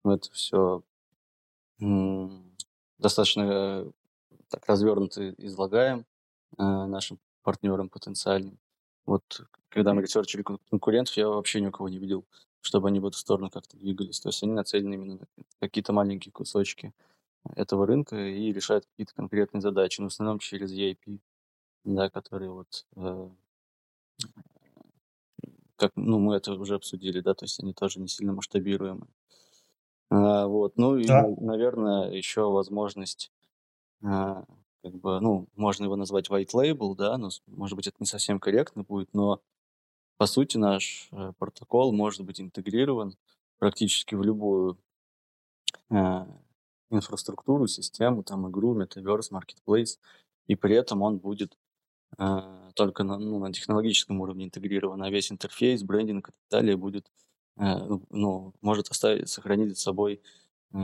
Мы 0.02 0.14
это 0.14 0.30
все 0.32 0.82
достаточно 2.98 3.90
так 4.48 4.66
развернуто 4.66 5.30
излагаем 5.32 6.06
э, 6.56 6.62
нашим 6.62 7.18
партнерам 7.42 7.88
потенциальным. 7.88 8.58
Вот 9.06 9.42
когда 9.68 9.94
мы 9.94 10.02
ресерчили 10.02 10.42
конкурентов, 10.42 11.16
я 11.16 11.28
вообще 11.28 11.60
ни 11.60 11.66
у 11.66 11.72
кого 11.72 11.88
не 11.88 11.98
видел, 11.98 12.24
чтобы 12.60 12.88
они 12.88 13.00
в 13.00 13.06
эту 13.06 13.16
сторону 13.18 13.50
как-то 13.50 13.76
двигались. 13.76 14.20
То 14.20 14.28
есть 14.28 14.42
они 14.42 14.52
нацелены 14.52 14.94
именно 14.94 15.14
на 15.14 15.46
какие-то 15.60 15.92
маленькие 15.92 16.32
кусочки 16.32 16.92
этого 17.54 17.86
рынка 17.86 18.16
и 18.16 18.52
решают 18.52 18.86
какие-то 18.86 19.14
конкретные 19.14 19.60
задачи, 19.60 20.00
но 20.00 20.08
в 20.08 20.12
основном 20.12 20.40
через 20.40 20.72
EIP, 20.72 21.20
да, 21.84 22.10
которые 22.10 22.50
вот 22.50 22.86
э, 22.96 23.28
как, 25.76 25.92
ну, 25.94 26.18
мы 26.18 26.36
это 26.36 26.52
уже 26.54 26.74
обсудили, 26.74 27.20
да, 27.20 27.34
то 27.34 27.44
есть 27.44 27.62
они 27.62 27.72
тоже 27.72 28.00
не 28.00 28.08
сильно 28.08 28.32
масштабируемы. 28.32 29.06
А, 30.10 30.46
вот, 30.46 30.76
ну 30.76 30.96
и, 30.96 31.06
да. 31.06 31.26
наверное, 31.38 32.10
еще 32.10 32.50
возможность, 32.50 33.30
а, 34.02 34.44
как 34.90 35.00
бы, 35.00 35.20
ну, 35.20 35.48
можно 35.56 35.84
его 35.84 35.96
назвать 35.96 36.30
white 36.30 36.52
label, 36.54 36.94
да, 36.94 37.18
но, 37.18 37.30
может 37.48 37.74
быть, 37.74 37.88
это 37.88 37.96
не 37.98 38.06
совсем 38.06 38.38
корректно 38.38 38.84
будет, 38.84 39.12
но 39.12 39.40
по 40.16 40.26
сути 40.26 40.58
наш 40.58 41.08
э, 41.10 41.32
протокол 41.38 41.92
может 41.92 42.24
быть 42.24 42.40
интегрирован 42.40 43.16
практически 43.58 44.14
в 44.14 44.22
любую 44.22 44.78
а, 45.90 46.28
инфраструктуру, 46.90 47.66
систему, 47.66 48.22
там, 48.22 48.48
игру, 48.48 48.74
метаверс, 48.74 49.32
marketplace, 49.32 49.98
и 50.46 50.54
при 50.54 50.76
этом 50.76 51.02
он 51.02 51.18
будет 51.18 51.58
э, 52.18 52.70
только 52.74 53.02
на, 53.02 53.18
ну, 53.18 53.40
на 53.40 53.52
технологическом 53.52 54.20
уровне 54.20 54.44
интегрирован, 54.44 55.02
а 55.02 55.10
весь 55.10 55.32
интерфейс, 55.32 55.82
брендинг 55.82 56.28
и 56.28 56.32
так 56.32 56.40
далее 56.50 56.76
будет, 56.76 57.10
э, 57.56 57.62
ну, 57.64 58.02
ну, 58.10 58.54
может 58.60 58.88
оставить, 58.88 59.28
сохранить 59.28 59.70
за 59.70 59.76
собой 59.76 60.22
э, 60.72 60.78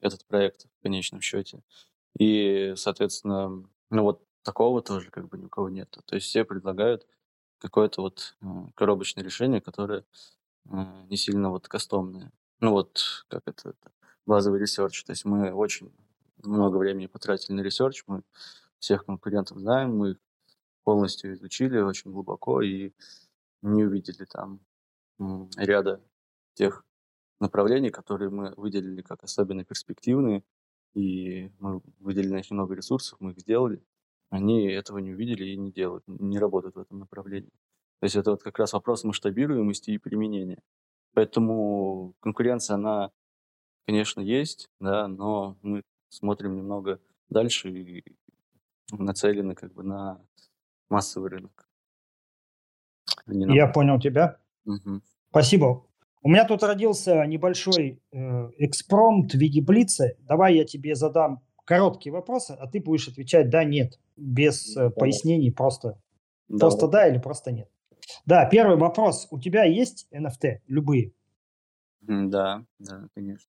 этот 0.00 0.24
проект 0.26 0.66
в 0.80 0.82
конечном 0.82 1.20
счете. 1.20 1.62
И, 2.18 2.74
соответственно, 2.76 3.68
ну 3.90 4.02
вот 4.02 4.22
такого 4.42 4.82
тоже 4.82 5.10
как 5.10 5.28
бы 5.28 5.38
ни 5.38 5.44
у 5.44 5.48
кого 5.48 5.68
нет. 5.68 5.90
То 6.04 6.14
есть 6.14 6.26
все 6.26 6.44
предлагают 6.44 7.06
какое-то 7.58 8.02
вот 8.02 8.36
коробочное 8.74 9.24
решение, 9.24 9.60
которое 9.60 10.04
не 10.64 11.16
сильно 11.16 11.50
вот 11.50 11.68
кастомное. 11.68 12.32
Ну 12.60 12.70
вот, 12.70 13.24
как 13.28 13.42
это, 13.46 13.70
это 13.70 13.92
базовый 14.24 14.60
research. 14.60 15.04
То 15.04 15.12
есть 15.12 15.24
мы 15.24 15.52
очень 15.52 15.92
много 16.42 16.76
времени 16.76 17.06
потратили 17.06 17.54
на 17.54 17.60
research, 17.60 18.04
мы 18.06 18.22
всех 18.78 19.04
конкурентов 19.04 19.58
знаем, 19.58 19.96
мы 19.96 20.10
их 20.12 20.16
полностью 20.84 21.34
изучили 21.34 21.78
очень 21.78 22.12
глубоко 22.12 22.62
и 22.62 22.92
не 23.62 23.84
увидели 23.84 24.24
там 24.24 24.60
ряда 25.56 26.00
тех 26.54 26.84
направлений, 27.40 27.90
которые 27.90 28.30
мы 28.30 28.54
выделили 28.56 29.02
как 29.02 29.24
особенно 29.24 29.64
перспективные, 29.64 30.44
и 30.96 31.50
мы 31.58 31.80
выделили 32.00 32.32
на 32.32 32.36
них 32.36 32.50
много 32.50 32.74
ресурсов, 32.74 33.20
мы 33.20 33.32
их 33.32 33.38
сделали, 33.38 33.82
они 34.30 34.66
этого 34.66 34.98
не 34.98 35.12
увидели 35.12 35.44
и 35.44 35.56
не 35.56 35.70
делают, 35.70 36.04
не 36.08 36.38
работают 36.38 36.76
в 36.76 36.80
этом 36.80 36.98
направлении. 36.98 37.52
То 38.00 38.04
есть 38.04 38.16
это 38.16 38.32
вот 38.32 38.42
как 38.42 38.58
раз 38.58 38.72
вопрос 38.72 39.04
масштабируемости 39.04 39.90
и 39.90 39.98
применения. 39.98 40.58
Поэтому 41.14 42.14
конкуренция, 42.20 42.74
она 42.74 43.10
конечно, 43.86 44.20
есть, 44.20 44.68
да, 44.80 45.08
но 45.08 45.56
мы 45.62 45.82
смотрим 46.08 46.56
немного 46.56 47.00
дальше 47.28 47.70
и 47.70 48.04
нацелены 48.90 49.54
как 49.54 49.72
бы 49.72 49.82
на 49.82 50.20
массовый 50.90 51.30
рынок. 51.30 51.68
А. 53.26 53.32
Я 53.32 53.68
понял 53.68 53.98
тебя. 53.98 54.38
Угу. 54.64 55.00
Спасибо. 55.30 55.85
У 56.26 56.28
меня 56.28 56.44
тут 56.44 56.64
родился 56.64 57.24
небольшой 57.24 58.02
э, 58.10 58.50
экспромт 58.58 59.30
в 59.30 59.38
виде 59.38 59.62
блица. 59.62 60.16
Давай 60.22 60.56
я 60.56 60.64
тебе 60.64 60.96
задам 60.96 61.40
короткие 61.64 62.12
вопросы, 62.12 62.56
а 62.58 62.66
ты 62.66 62.80
будешь 62.80 63.06
отвечать 63.06 63.48
да, 63.48 63.62
нет, 63.62 64.00
без 64.16 64.76
э, 64.76 64.90
пояснений, 64.90 65.52
просто, 65.52 66.00
Давай. 66.48 66.58
просто 66.58 66.88
да 66.88 67.06
или 67.06 67.18
просто 67.18 67.52
нет. 67.52 67.70
Да, 68.24 68.44
первый 68.46 68.76
вопрос. 68.76 69.28
У 69.30 69.38
тебя 69.38 69.66
есть 69.66 70.08
NFT, 70.10 70.62
любые? 70.66 71.12
Да, 72.00 72.64
да, 72.80 73.06
конечно. 73.14 73.48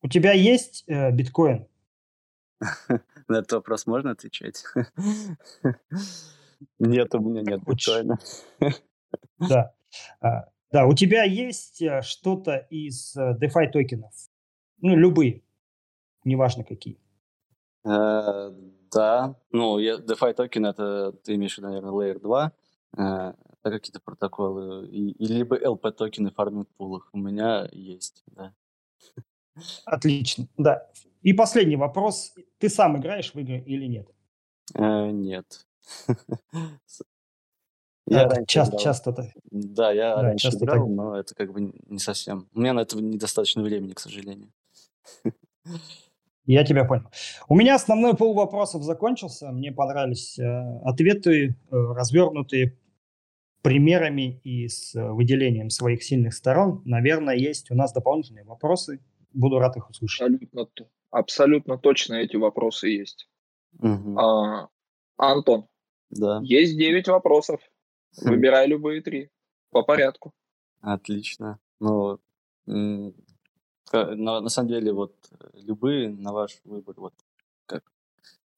У 0.00 0.08
тебя 0.08 0.32
есть 0.32 0.84
э, 0.86 1.12
биткоин? 1.12 1.68
На 3.28 3.36
этот 3.36 3.52
вопрос 3.52 3.86
можно 3.86 4.12
отвечать? 4.12 4.64
Нет, 6.78 7.14
у 7.14 7.20
меня 7.20 7.42
нет 7.42 7.60
биткоина. 7.66 8.18
Да. 9.38 9.74
Да, 10.70 10.86
у 10.86 10.94
тебя 10.94 11.24
есть 11.24 11.82
э, 11.82 12.00
что-то 12.02 12.56
из 12.70 13.16
э, 13.16 13.36
DeFi 13.40 13.70
токенов? 13.72 14.12
Ну, 14.80 14.96
любые, 14.96 15.42
неважно 16.24 16.62
какие. 16.62 16.98
Э, 17.84 18.52
да, 18.92 19.36
ну, 19.50 19.80
DeFi 19.80 20.34
токен 20.34 20.66
это, 20.66 21.12
ты 21.24 21.34
имеешь 21.34 21.54
в 21.54 21.58
виду, 21.58 21.68
наверное, 21.68 21.92
Layer 21.92 22.20
2, 22.20 22.52
это 22.92 23.36
какие-то 23.62 24.00
протоколы, 24.00 24.88
и, 24.88 25.14
либо 25.24 25.56
LP 25.56 25.92
токены 25.92 26.30
в 26.30 26.34
фарминг 26.34 26.68
пулах 26.76 27.08
у 27.12 27.18
меня 27.18 27.68
есть, 27.72 28.24
да. 28.26 28.54
Отлично, 29.84 30.48
да. 30.56 30.88
И 31.22 31.32
последний 31.32 31.76
вопрос. 31.76 32.34
Ты 32.58 32.68
сам 32.68 32.98
играешь 32.98 33.34
в 33.34 33.38
игры 33.38 33.60
или 33.60 33.86
нет? 33.86 34.08
Э, 34.74 35.10
нет. 35.10 35.66
Я 38.10 38.26
да, 38.26 38.44
часто, 38.44 38.76
часто 38.76 39.10
это. 39.10 39.32
Да, 39.50 39.92
я 39.92 40.16
да, 40.16 40.22
раньше 40.22 40.50
часто 40.50 40.64
играл, 40.64 40.86
так... 40.86 40.96
но 40.96 41.16
это 41.16 41.34
как 41.34 41.52
бы 41.52 41.72
не 41.86 41.98
совсем. 41.98 42.48
У 42.52 42.60
меня 42.60 42.72
на 42.72 42.80
это 42.80 42.96
недостаточно 42.96 43.62
времени, 43.62 43.92
к 43.92 44.00
сожалению. 44.00 44.52
Я 46.46 46.64
тебя 46.64 46.84
понял. 46.84 47.04
У 47.48 47.54
меня 47.54 47.76
основной 47.76 48.16
пол 48.16 48.34
вопросов 48.34 48.82
закончился. 48.82 49.52
Мне 49.52 49.70
понравились 49.70 50.38
э, 50.38 50.80
ответы, 50.84 51.50
э, 51.50 51.52
развернутые 51.70 52.76
примерами 53.62 54.40
и 54.42 54.66
с 54.66 54.94
э, 54.96 55.10
выделением 55.10 55.70
своих 55.70 56.02
сильных 56.02 56.34
сторон. 56.34 56.82
Наверное, 56.84 57.36
есть 57.36 57.70
у 57.70 57.74
нас 57.76 57.92
дополнительные 57.92 58.44
вопросы 58.44 59.00
буду 59.32 59.58
рад 59.58 59.76
их 59.76 59.88
услышать. 59.90 60.22
Абсолютно, 60.22 60.68
абсолютно 61.10 61.78
точно 61.78 62.14
эти 62.14 62.36
вопросы 62.36 62.88
есть. 62.88 63.28
Угу. 63.78 64.18
А, 64.18 64.68
Антон, 65.16 65.68
да. 66.10 66.40
есть 66.42 66.76
9 66.76 67.08
вопросов. 67.08 67.60
Выбирай 68.18 68.66
любые 68.66 69.02
три 69.02 69.30
по 69.70 69.82
порядку. 69.82 70.32
Отлично. 70.80 71.58
Ну, 71.78 72.18
на, 72.66 73.12
на 74.40 74.48
самом 74.48 74.68
деле, 74.68 74.92
вот 74.92 75.14
любые 75.54 76.08
на 76.10 76.32
ваш 76.32 76.60
выбор, 76.64 76.94
вот 76.96 77.14
как. 77.66 77.84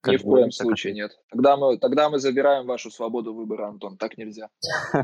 как 0.01 0.15
Ни 0.15 0.17
в 0.17 0.23
коем 0.23 0.51
случае 0.51 0.95
нет. 0.95 1.19
Тогда 1.31 1.57
мы, 1.57 1.79
тогда 1.79 2.11
мы 2.11 2.19
забираем 2.19 2.67
вашу 2.67 2.91
свободу 2.91 3.35
выбора, 3.35 3.69
Антон. 3.69 3.97
Так 3.97 4.19
нельзя. 4.19 4.51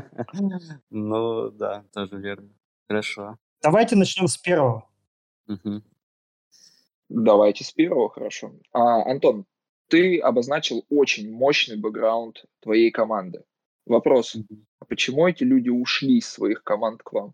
Ну 0.89 1.51
да, 1.51 1.85
тоже 1.93 2.17
верно. 2.17 2.49
Хорошо. 2.87 3.37
Давайте 3.61 3.95
начнем 3.95 4.27
с 4.27 4.37
первого. 4.37 4.89
Давайте 7.09 7.63
с 7.63 7.71
первого, 7.71 8.09
хорошо. 8.09 8.53
А, 8.71 9.09
Антон, 9.09 9.45
ты 9.87 10.19
обозначил 10.19 10.85
очень 10.89 11.31
мощный 11.31 11.75
бэкграунд 11.75 12.45
твоей 12.59 12.91
команды. 12.91 13.43
Вопрос, 13.89 14.37
а 14.79 14.85
почему 14.85 15.27
эти 15.27 15.43
люди 15.43 15.69
ушли 15.69 16.19
из 16.19 16.29
своих 16.29 16.63
команд 16.63 17.01
к 17.01 17.11
вам? 17.11 17.33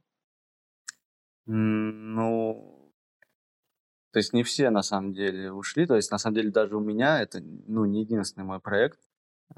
Ну, 1.45 2.93
то 4.11 4.19
есть 4.19 4.31
не 4.31 4.43
все 4.43 4.69
на 4.69 4.81
самом 4.81 5.11
деле 5.11 5.51
ушли. 5.51 5.85
То 5.85 5.97
есть 5.97 6.09
на 6.11 6.17
самом 6.17 6.35
деле 6.35 6.51
даже 6.51 6.77
у 6.77 6.79
меня 6.79 7.21
это 7.21 7.41
ну, 7.41 7.83
не 7.83 8.01
единственный 8.03 8.45
мой 8.45 8.61
проект. 8.61 8.97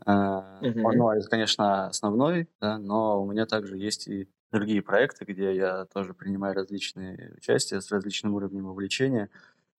Uh-huh. 0.05 0.59
Ну, 0.61 1.11
это, 1.11 1.29
конечно, 1.29 1.87
основной, 1.87 2.49
да, 2.59 2.79
но 2.79 3.21
у 3.21 3.31
меня 3.31 3.45
также 3.45 3.77
есть 3.77 4.07
и 4.07 4.27
другие 4.51 4.81
проекты, 4.81 5.23
где 5.25 5.55
я 5.55 5.85
тоже 5.85 6.15
принимаю 6.15 6.55
различные 6.55 7.35
участия 7.37 7.79
с 7.79 7.91
различным 7.91 8.33
уровнем 8.33 8.65
вовлечения. 8.65 9.29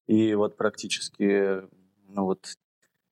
И 0.06 0.34
вот 0.34 0.56
практически, 0.56 1.62
ну 2.06 2.26
вот 2.26 2.54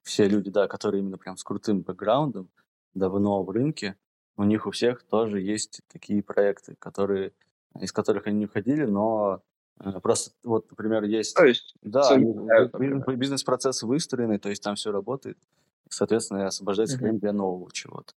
все 0.02 0.28
люди, 0.28 0.50
да, 0.50 0.68
которые 0.68 1.00
именно 1.00 1.18
прям 1.18 1.36
с 1.36 1.42
крутым 1.42 1.82
бэкграундом, 1.82 2.48
давно 2.96 3.42
в 3.42 3.50
рынке, 3.50 3.96
у 4.36 4.44
них 4.44 4.66
у 4.66 4.70
всех 4.70 5.02
тоже 5.02 5.40
есть 5.40 5.82
такие 5.88 6.22
проекты, 6.22 6.74
которые 6.78 7.32
из 7.80 7.92
которых 7.92 8.26
они 8.26 8.38
не 8.38 8.44
уходили, 8.46 8.84
но 8.84 9.42
э, 9.80 10.00
просто 10.00 10.30
вот, 10.42 10.70
например, 10.70 11.04
есть... 11.04 11.34
То 11.36 11.44
есть 11.44 11.74
Да, 11.82 12.08
они- 12.08 12.32
совмещают, 12.32 12.72
би- 12.78 12.88
например. 12.88 13.16
бизнес-процессы 13.18 13.86
выстроены, 13.86 14.38
то 14.38 14.48
есть 14.48 14.62
там 14.62 14.76
все 14.76 14.92
работает, 14.92 15.36
соответственно, 15.90 16.46
освобождается 16.46 16.96
время 16.96 17.18
для 17.18 17.32
нового 17.34 17.70
чего-то. 17.70 18.14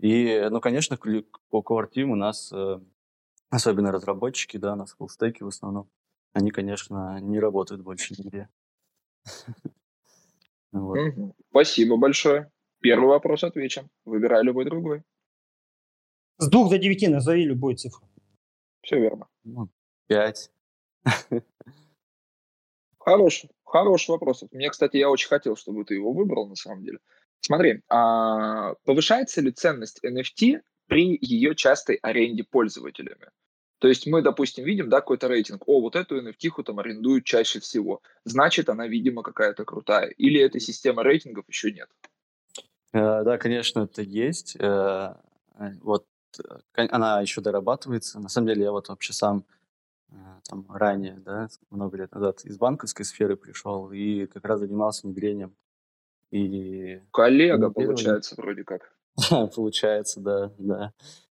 И, 0.00 0.46
ну, 0.50 0.60
конечно, 0.60 0.98
по 0.98 1.60
Core 1.60 1.90
Team 1.90 2.10
у 2.10 2.14
нас, 2.14 2.52
э, 2.52 2.80
особенно 3.48 3.90
разработчики, 3.90 4.58
да, 4.58 4.74
у 4.74 4.76
нас 4.76 4.92
фуллстеки 4.92 5.42
в 5.42 5.48
основном, 5.48 5.88
они, 6.34 6.50
конечно, 6.50 7.18
не 7.20 7.40
работают 7.40 7.82
больше 7.82 8.14
нигде. 8.18 8.48
Спасибо 11.50 11.96
большое. 11.96 12.50
Первый 12.80 13.08
вопрос 13.08 13.44
отвечен. 13.44 13.88
Выбирай 14.04 14.42
любой 14.42 14.64
другой. 14.64 15.02
С 16.38 16.48
двух 16.48 16.70
до 16.70 16.78
девяти 16.78 17.08
назови 17.08 17.44
любую 17.44 17.76
цифру. 17.76 18.08
Все 18.82 18.98
верно. 18.98 19.28
Ну, 19.44 19.68
Пять. 20.06 20.50
Хороший, 22.98 23.50
хороший 23.64 24.10
вопрос. 24.10 24.44
Мне, 24.50 24.70
кстати, 24.70 24.96
я 24.96 25.08
очень 25.08 25.28
хотел, 25.28 25.56
чтобы 25.56 25.84
ты 25.84 25.94
его 25.94 26.12
выбрал, 26.12 26.48
на 26.48 26.56
самом 26.56 26.82
деле. 26.84 26.98
Смотри, 27.40 27.82
а 27.88 28.74
повышается 28.84 29.40
ли 29.40 29.52
ценность 29.52 30.04
NFT 30.04 30.60
при 30.86 31.18
ее 31.20 31.54
частой 31.54 31.96
аренде 31.96 32.44
пользователями? 32.44 33.30
То 33.78 33.88
есть 33.88 34.06
мы, 34.06 34.20
допустим, 34.20 34.64
видим, 34.64 34.90
да, 34.90 35.00
какой-то 35.00 35.28
рейтинг. 35.28 35.62
О, 35.66 35.80
вот 35.80 35.96
эту 35.96 36.20
NFT 36.20 36.62
там 36.64 36.78
арендуют 36.80 37.24
чаще 37.24 37.60
всего. 37.60 38.02
Значит, 38.24 38.68
она, 38.68 38.86
видимо, 38.86 39.22
какая-то 39.22 39.64
крутая. 39.64 40.08
Или 40.08 40.40
этой 40.40 40.60
системы 40.60 41.02
рейтингов 41.02 41.48
еще 41.48 41.72
нет. 41.72 41.88
Э, 42.92 43.22
Да, 43.24 43.38
конечно, 43.38 43.80
это 43.80 44.02
есть. 44.02 44.56
Э, 44.58 45.14
э, 45.58 45.70
Вот 45.82 46.06
она 46.76 47.20
еще 47.20 47.40
дорабатывается. 47.40 48.20
На 48.20 48.28
самом 48.28 48.48
деле 48.48 48.62
я 48.62 48.70
вот 48.70 48.88
вообще 48.88 49.12
сам 49.12 49.44
там 50.48 50.66
ранее, 50.68 51.14
да, 51.24 51.48
много 51.70 51.96
лет 51.96 52.12
назад 52.12 52.44
из 52.44 52.56
банковской 52.56 53.04
сферы 53.04 53.36
пришел 53.36 53.90
и 53.92 54.26
как 54.26 54.44
раз 54.44 54.60
занимался 54.60 55.06
внедрением. 55.06 55.54
И 56.30 57.00
Коллега, 57.12 57.66
Ну, 57.68 57.72
получается, 57.72 58.34
вроде 58.36 58.64
как. 58.64 58.96
получается, 59.54 60.20
да, 60.20 60.52
да. 60.58 60.92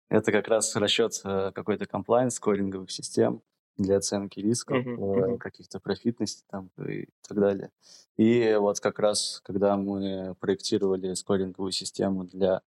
Это 0.09 0.31
как 0.31 0.49
раз 0.49 0.75
расчет 0.77 1.21
какой-то 1.23 1.87
комплайнс 1.87 2.35
скоринговых 2.35 2.91
систем 2.91 3.43
для 3.77 3.97
оценки 3.97 4.41
рисков, 4.41 4.87
э, 4.87 4.91
мгм. 4.91 5.39
каких-то 5.39 5.81
профитностей 5.81 6.45
там 6.51 6.71
и 6.87 7.09
так 7.27 7.39
далее. 7.39 7.71
И 8.17 8.55
вот 8.59 8.81
как 8.81 8.99
раз, 8.99 9.41
когда 9.45 9.77
мы 9.77 10.35
проектировали 10.41 11.15
скоринговую 11.15 11.73
систему 11.73 12.25
для 12.25 12.63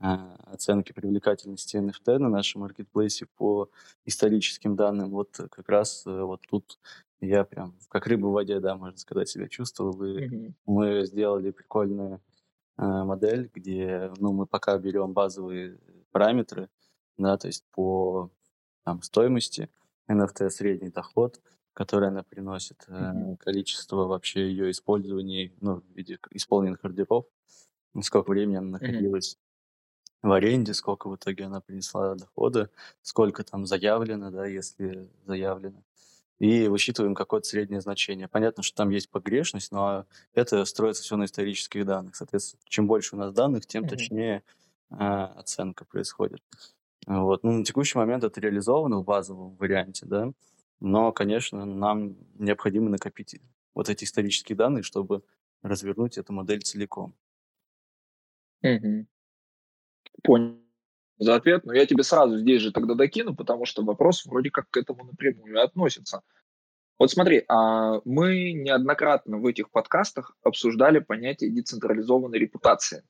э, 0.00 0.06
оценки 0.46 0.92
привлекательности 0.92 1.76
NFT 1.76 2.18
на 2.18 2.28
нашем 2.28 2.62
маркетплейсе 2.62 3.26
по 3.36 3.68
историческим 4.06 4.76
данным, 4.76 5.10
вот 5.10 5.36
как 5.50 5.68
раз 5.68 6.06
э, 6.06 6.22
вот 6.22 6.42
тут 6.48 6.78
я 7.20 7.44
прям 7.44 7.74
как 7.88 8.06
рыба 8.06 8.26
в 8.26 8.32
воде, 8.32 8.60
да, 8.60 8.76
можно 8.76 8.98
сказать, 8.98 9.28
себя 9.28 9.48
чувствовал. 9.48 10.02
И 10.04 10.26
Мгм. 10.26 10.54
мы 10.66 11.04
сделали 11.06 11.50
прикольную 11.50 12.20
э, 12.78 12.82
модель, 12.82 13.50
где 13.52 14.12
ну, 14.18 14.32
мы 14.32 14.46
пока 14.46 14.78
берем 14.78 15.12
базовые 15.12 15.78
параметры, 16.12 16.68
да, 17.18 17.36
то 17.36 17.48
есть 17.48 17.64
по 17.72 18.30
там, 18.84 19.02
стоимости 19.02 19.68
NFT 20.08 20.50
средний 20.50 20.90
доход, 20.90 21.40
который 21.72 22.08
она 22.08 22.22
приносит, 22.22 22.84
э, 22.88 23.12
Мгм. 23.12 23.36
количество 23.38 24.06
вообще 24.06 24.48
ее 24.48 24.70
использований, 24.70 25.54
ну, 25.60 25.80
в 25.80 25.84
виде 25.96 26.18
исполненных 26.30 26.84
ордеров, 26.84 27.26
сколько 28.02 28.30
времени 28.30 28.56
она 28.56 28.68
находилась 28.72 29.38
в 30.22 30.32
аренде, 30.32 30.74
сколько 30.74 31.08
в 31.08 31.16
итоге 31.16 31.44
она 31.44 31.60
принесла 31.60 32.14
дохода, 32.14 32.70
сколько 33.02 33.44
там 33.44 33.66
заявлено, 33.66 34.30
да, 34.30 34.46
если 34.46 35.10
заявлено. 35.26 35.82
И 36.40 36.68
высчитываем 36.68 37.14
какое-то 37.14 37.48
среднее 37.48 37.80
значение. 37.80 38.28
Понятно, 38.28 38.62
что 38.62 38.76
там 38.78 38.90
есть 38.90 39.10
погрешность, 39.10 39.72
но 39.72 40.06
это 40.34 40.64
строится 40.66 41.02
все 41.04 41.16
на 41.16 41.24
исторических 41.26 41.86
данных. 41.86 42.16
Соответственно, 42.16 42.62
чем 42.66 42.86
больше 42.88 43.16
у 43.16 43.18
нас 43.18 43.32
данных, 43.34 43.66
тем 43.66 43.84
Мгм. 43.84 43.84
точнее 43.86 44.44
а, 44.90 45.26
оценка 45.38 45.84
происходит. 45.86 46.42
Вот. 47.06 47.42
Ну, 47.42 47.52
на 47.52 47.64
текущий 47.64 47.98
момент 47.98 48.24
это 48.24 48.40
реализовано 48.40 48.98
в 48.98 49.04
базовом 49.04 49.56
варианте, 49.56 50.06
да, 50.06 50.32
но, 50.80 51.12
конечно, 51.12 51.64
нам 51.64 52.16
необходимо 52.34 52.90
накопить 52.90 53.36
вот 53.74 53.88
эти 53.88 54.04
исторические 54.04 54.56
данные, 54.56 54.82
чтобы 54.82 55.22
развернуть 55.62 56.18
эту 56.18 56.32
модель 56.32 56.62
целиком. 56.62 57.14
Мгм. 58.62 59.06
Понял 60.22 60.58
за 61.18 61.36
ответ, 61.36 61.64
но 61.64 61.72
я 61.72 61.86
тебе 61.86 62.02
сразу 62.02 62.38
здесь 62.38 62.62
же 62.62 62.72
тогда 62.72 62.94
докину, 62.94 63.34
потому 63.34 63.66
что 63.66 63.84
вопрос 63.84 64.24
вроде 64.26 64.50
как 64.50 64.68
к 64.70 64.76
этому 64.76 65.04
напрямую 65.04 65.62
относится. 65.62 66.22
Вот 66.98 67.10
смотри, 67.10 67.44
а, 67.48 68.00
мы 68.04 68.52
неоднократно 68.52 69.38
в 69.38 69.46
этих 69.46 69.70
подкастах 69.70 70.36
обсуждали 70.42 71.00
понятие 71.00 71.50
децентрализованной 71.50 72.38
репутации. 72.38 73.02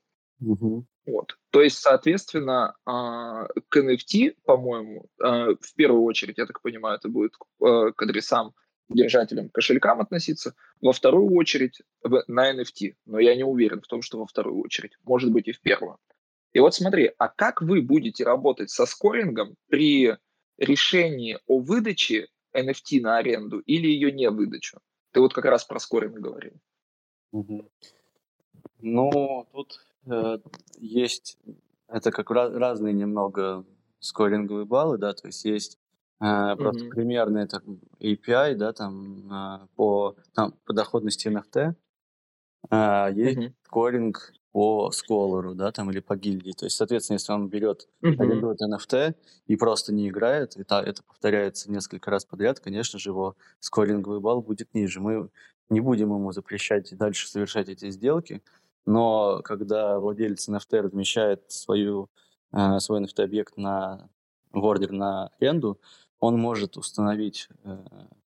Вот. 1.05 1.37
То 1.51 1.61
есть, 1.61 1.77
соответственно, 1.77 2.75
а, 2.85 3.47
к 3.69 3.77
NFT, 3.77 4.35
по-моему, 4.43 5.05
а, 5.21 5.49
в 5.53 5.73
первую 5.75 6.03
очередь, 6.03 6.37
я 6.37 6.45
так 6.45 6.61
понимаю, 6.61 6.97
это 6.97 7.09
будет 7.09 7.35
к 7.59 8.01
адресам 8.01 8.53
держателям 8.89 9.49
кошелькам 9.49 10.01
относиться, 10.01 10.55
во 10.81 10.93
вторую 10.93 11.33
очередь 11.35 11.81
на 12.27 12.53
NFT, 12.53 12.95
но 13.05 13.19
я 13.19 13.35
не 13.35 13.43
уверен 13.43 13.81
в 13.81 13.87
том, 13.87 14.01
что 14.01 14.19
во 14.19 14.27
вторую 14.27 14.63
очередь, 14.63 14.91
может 15.03 15.31
быть 15.31 15.47
и 15.47 15.53
в 15.53 15.61
первую. 15.61 15.97
И 16.53 16.59
вот 16.59 16.73
смотри, 16.73 17.11
а 17.17 17.27
как 17.27 17.61
вы 17.61 17.81
будете 17.81 18.23
работать 18.23 18.69
со 18.69 18.85
скорингом 18.85 19.55
при 19.67 20.15
решении 20.57 21.37
о 21.47 21.59
выдаче 21.59 22.27
NFT 22.55 23.01
на 23.01 23.17
аренду 23.17 23.59
или 23.59 23.87
ее 23.87 24.11
не 24.11 24.29
выдачу? 24.29 24.79
Ты 25.11 25.19
вот 25.19 25.33
как 25.33 25.45
раз 25.45 25.65
про 25.65 25.79
скоринг 25.79 26.17
говорил. 26.17 26.53
Мгм. 27.31 27.67
Ну, 28.79 29.47
тут 29.51 29.85
есть, 30.77 31.37
это 31.87 32.11
как 32.11 32.31
ra- 32.31 32.57
разные 32.57 32.93
немного 32.93 33.65
скоринговые 33.99 34.65
баллы, 34.65 34.97
да, 34.97 35.13
то 35.13 35.27
есть 35.27 35.45
есть 35.45 35.79
э, 36.21 36.55
просто 36.57 36.83
Мгм. 36.83 36.89
примерные 36.89 37.47
так, 37.47 37.63
API, 37.99 38.55
да, 38.55 38.73
там 38.73 39.31
э, 39.63 39.67
по, 39.75 40.15
там, 40.33 40.53
по 40.65 40.73
доходности 40.73 41.27
NFT, 41.29 41.75
а 42.69 43.09
есть 43.11 43.39
Мгм. 43.39 43.53
скоринг 43.63 44.33
по 44.51 44.91
сколору, 44.91 45.55
да, 45.55 45.71
там, 45.71 45.91
или 45.91 45.99
по 45.99 46.15
гильдии. 46.15 46.53
То 46.53 46.65
есть, 46.65 46.77
соответственно, 46.77 47.15
если 47.17 47.33
он 47.33 47.49
берет, 47.49 47.89
арендует 48.17 48.61
NFT 48.61 49.15
и 49.47 49.55
просто 49.57 49.93
не 49.93 50.09
играет, 50.09 50.55
и 50.57 50.63
та- 50.63 50.83
это 50.83 51.03
повторяется 51.03 51.71
несколько 51.71 52.11
раз 52.11 52.25
подряд, 52.25 52.59
конечно 52.61 52.99
же, 52.99 53.09
его 53.09 53.35
скоринговый 53.59 54.21
балл 54.21 54.41
будет 54.41 54.73
ниже. 54.73 55.01
Мы 55.01 55.29
не 55.69 55.81
будем 55.81 56.09
ему 56.13 56.31
запрещать 56.31 56.95
дальше 56.97 57.27
совершать 57.27 57.69
эти 57.69 57.89
сделки, 57.91 58.41
но 58.85 59.41
когда 59.43 59.99
владелец 59.99 60.47
NFT 60.49 60.81
размещает 60.81 61.51
свою, 61.51 62.09
э, 62.51 62.79
свой 62.79 63.01
NFT-объект 63.03 63.57
на, 63.57 64.09
в 64.51 64.63
ордер 64.63 64.91
на 64.91 65.27
аренду, 65.39 65.79
он 66.19 66.39
может 66.39 66.77
установить 66.77 67.49
э, 67.63 67.77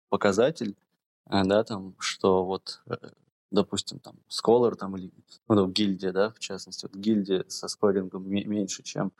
показатель, 0.09 0.75
э, 1.29 1.43
да, 1.43 1.63
там, 1.63 1.95
что 1.99 2.45
вот 2.45 2.81
допустим, 3.51 3.99
там, 3.99 4.15
Scholar 4.29 4.75
там, 4.75 4.97
или 4.97 5.11
ну, 5.47 5.55
ну, 5.55 5.67
гильдия, 5.67 6.11
да, 6.11 6.31
в 6.31 6.39
частности, 6.39 6.85
вот 6.85 6.95
гильдия 6.95 7.43
со 7.49 7.67
скорингом 7.67 8.27
ме- 8.27 8.45
меньше, 8.45 8.81
чем 8.81 9.11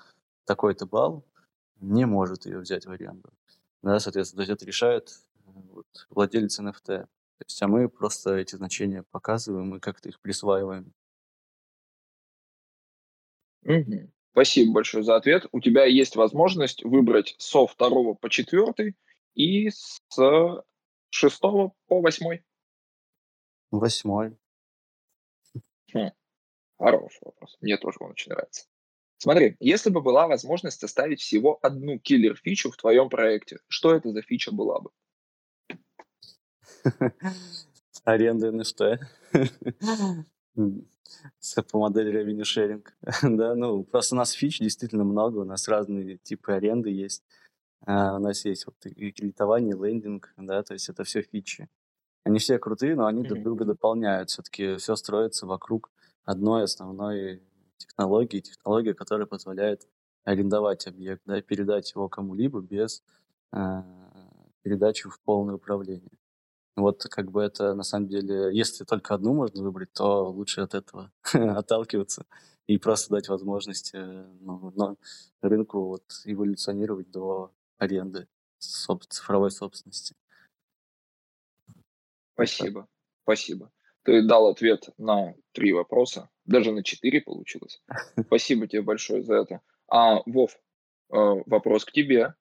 такой-то 0.46 0.86
балл, 0.86 1.26
не 1.82 2.06
может 2.06 2.46
ее 2.46 2.60
взять 2.60 2.86
в 2.86 2.92
аренду. 2.92 3.30
Да, 3.84 4.00
соответственно, 4.00 4.46
то 4.46 4.50
есть 4.50 4.62
это 4.62 4.66
решает 4.66 5.20
вот, 5.46 6.08
владелец 6.10 6.60
NFT. 6.60 6.86
То 6.86 7.46
есть, 7.46 7.62
а 7.62 7.68
мы 7.68 7.90
просто 7.90 8.36
эти 8.36 8.56
значения 8.56 9.04
показываем 9.12 9.76
и 9.76 9.80
как-то 9.80 10.10
их 10.10 10.20
присваиваем. 10.20 10.94
Мгм. 13.64 14.12
Спасибо 14.32 14.74
большое 14.74 15.03
за 15.03 15.16
ответ. 15.16 15.45
У 15.51 15.59
тебя 15.59 15.86
есть 15.86 16.16
возможность 16.16 16.84
выбрать 16.84 17.36
со 17.38 17.68
второго 17.68 18.14
по 18.14 18.30
четвертый 18.30 18.95
и 19.34 19.70
с 19.70 19.99
шестого 21.09 21.74
по 21.88 22.01
восьмой. 22.01 22.43
Восьмой. 23.72 24.38
Хм, 25.93 26.12
Хороший 26.78 27.20
вопрос. 27.24 27.57
Мне 27.62 27.78
тоже 27.78 27.97
он 27.99 28.12
очень 28.12 28.32
нравится. 28.32 28.66
Смотри, 29.18 29.55
если 29.59 29.91
бы 29.91 30.01
была 30.01 30.28
возможность 30.28 30.84
оставить 30.84 31.22
всего 31.22 31.59
одну 31.62 31.99
киллер-фичу 31.99 32.72
в 32.72 32.78
твоем 32.78 33.09
проекте, 33.09 33.59
что 33.68 33.93
это 33.93 34.12
за 34.12 34.24
фича 34.24 34.51
была 34.51 34.80
бы? 34.80 34.89
Аренда 38.03 38.49
NFT. 38.49 38.97
По 41.72 41.80
модели 41.80 42.12
revenue 42.12 42.43
sharing. 42.43 42.86
да, 43.38 43.55
ну, 43.55 43.84
просто 43.84 44.16
у 44.16 44.18
нас 44.18 44.32
фич 44.32 44.59
действительно 44.59 45.03
много, 45.03 45.39
у 45.39 45.45
нас 45.45 45.68
разные 45.68 46.18
типы 46.18 46.53
аренды 46.53 46.89
есть. 46.89 47.24
А, 47.86 48.16
У 48.16 48.20
нас 48.20 48.45
есть 48.45 48.66
вот 48.66 48.76
и 48.86 49.12
кредитование, 49.12 49.76
лендинг, 49.76 50.34
да, 50.38 50.64
то 50.64 50.74
есть 50.74 50.89
это 50.89 51.03
все 51.03 51.22
фичи. 51.22 51.68
Они 52.24 52.39
все 52.39 52.59
крутые, 52.59 52.95
но 52.95 53.07
они 53.07 53.24
друг 53.24 53.39
Мгм. 53.39 53.43
друга 53.43 53.66
дополняют. 53.66 54.30
Все-таки 54.30 54.76
все 54.78 54.95
строится 54.95 55.47
вокруг 55.47 55.89
одной 56.24 56.64
основной 56.64 57.41
технологии, 57.78 58.39
технологии, 58.39 58.93
которая 58.93 59.26
позволяет 59.26 59.88
арендовать 60.24 60.86
объект, 60.88 61.24
да, 61.26 61.41
передать 61.41 61.91
его 61.93 62.07
кому-либо 62.09 62.62
без 62.62 63.03
э, 63.53 63.82
передачу 64.62 65.09
в 65.09 65.20
полное 65.22 65.55
управление. 65.55 66.12
Вот 66.76 67.03
как 67.03 67.32
бы 67.32 67.41
это 67.43 67.74
на 67.74 67.84
самом 67.84 68.07
деле, 68.07 68.55
если 68.55 68.86
только 68.86 69.13
одну 69.13 69.34
можно 69.34 69.61
выбрать, 69.61 69.91
то 69.93 70.30
лучше 70.30 70.61
от 70.61 70.74
этого 70.74 71.11
отталкиваться 71.34 72.26
и 72.67 72.78
просто 72.78 73.15
дать 73.15 73.28
возможность 73.28 73.91
э, 73.93 74.26
ну, 74.39 74.72
ну, 74.76 74.97
рынку 75.41 75.86
вот 75.88 76.03
эволюционировать 76.26 77.11
до 77.11 77.51
аренды 77.78 78.28
соб- 78.59 79.03
цифровой 79.09 79.51
собственности. 79.51 80.15
Спасибо, 82.34 82.88
спасибо. 83.24 83.72
Ты 84.03 84.26
дал 84.26 84.47
ответ 84.47 84.89
на 84.97 85.36
три 85.51 85.74
вопроса, 85.74 86.30
даже 86.45 86.72
на 86.72 86.84
четыре 86.84 87.22
получилось. 87.22 87.84
Спасибо 88.26 88.67
тебе 88.67 88.82
большое 88.82 89.22
за 89.22 89.36
это. 89.36 89.61
А, 89.88 90.22
Вов, 90.26 90.57
э, 91.09 91.15
вопрос 91.45 91.86
к 91.86 91.91
тебе. 91.91 92.34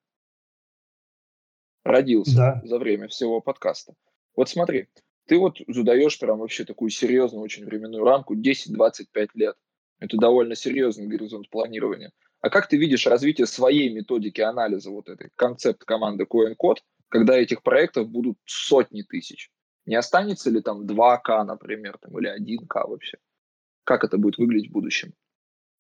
Родился 1.85 2.37
Да. 2.37 2.63
за 2.65 2.79
время 2.79 3.09
всего 3.09 3.41
подкаста. 3.41 3.95
Вот 4.41 4.49
смотри, 4.49 4.89
ты 5.27 5.37
вот 5.37 5.59
задаешь 5.69 6.19
прям 6.19 6.39
вообще 6.39 6.65
такую 6.65 6.89
серьезную 6.89 7.43
очень 7.43 7.67
временную 7.67 8.03
рамку 8.03 8.35
10-25 8.35 9.29
лет. 9.35 9.55
Это 9.99 10.17
довольно 10.17 10.55
серьезный 10.55 11.09
горизонт 11.09 11.51
планирования. 11.51 12.11
А 12.41 12.49
как 12.49 12.67
ты 12.67 12.79
видишь 12.79 13.07
развитие 13.07 13.47
своей 13.47 13.93
методики 13.93 14.41
анализа 14.41 14.91
вот 14.91 15.11
этой 15.11 15.29
концепт 15.37 15.85
команды 15.85 16.25
CoinCode, 16.25 16.79
когда 17.11 17.37
этих 17.37 17.63
проектов 17.63 18.09
будут 18.09 18.39
сотни 18.47 19.03
тысяч? 19.03 19.51
Не 19.85 19.97
останется 19.97 20.49
ли 20.49 20.63
там 20.63 20.87
2К, 20.87 21.45
например, 21.45 21.99
там, 21.99 22.19
или 22.19 22.35
1К 22.35 22.89
вообще? 22.89 23.19
Как 23.85 24.05
это 24.05 24.17
будет 24.17 24.39
выглядеть 24.39 24.71
в 24.71 24.73
будущем? 24.73 25.13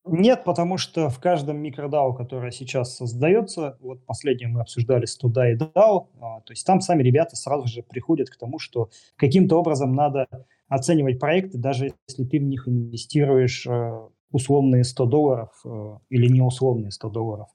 Нет, 0.06 0.44
потому 0.44 0.78
что 0.78 1.10
в 1.10 1.20
каждом 1.20 1.58
микродау, 1.58 2.14
который 2.14 2.52
сейчас 2.52 2.96
создается, 2.96 3.76
вот 3.80 4.04
последнее 4.06 4.48
мы 4.48 4.62
обсуждали 4.62 5.04
с 5.04 5.14
Туда 5.16 5.50
и 5.50 5.56
DAO, 5.56 6.06
а, 6.20 6.40
то 6.40 6.52
есть 6.52 6.64
там 6.66 6.80
сами 6.80 7.02
ребята 7.02 7.36
сразу 7.36 7.66
же 7.68 7.82
приходят 7.82 8.30
к 8.30 8.36
тому, 8.36 8.58
что 8.58 8.88
каким-то 9.16 9.58
образом 9.58 9.92
надо 9.92 10.26
оценивать 10.68 11.18
проекты, 11.18 11.58
даже 11.58 11.92
если 12.08 12.24
ты 12.24 12.38
в 12.38 12.44
них 12.44 12.66
инвестируешь 12.66 13.66
э, 13.66 14.00
условные 14.30 14.84
100 14.84 15.06
долларов 15.06 15.50
э, 15.66 15.96
или 16.08 16.28
не 16.28 16.40
условные 16.40 16.92
100 16.92 17.10
долларов. 17.10 17.48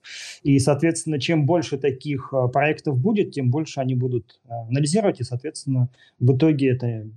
И, 0.43 0.59
соответственно, 0.59 1.19
чем 1.19 1.45
больше 1.47 1.77
таких 1.77 2.31
э, 2.31 2.47
проектов 2.49 2.99
будет, 2.99 3.31
тем 3.31 3.49
больше 3.49 3.79
они 3.79 3.95
будут 3.95 4.39
анализировать, 4.47 5.19
и, 5.21 5.23
соответственно, 5.23 5.89
в 6.19 6.35
итоге 6.35 6.71
это 6.71 7.09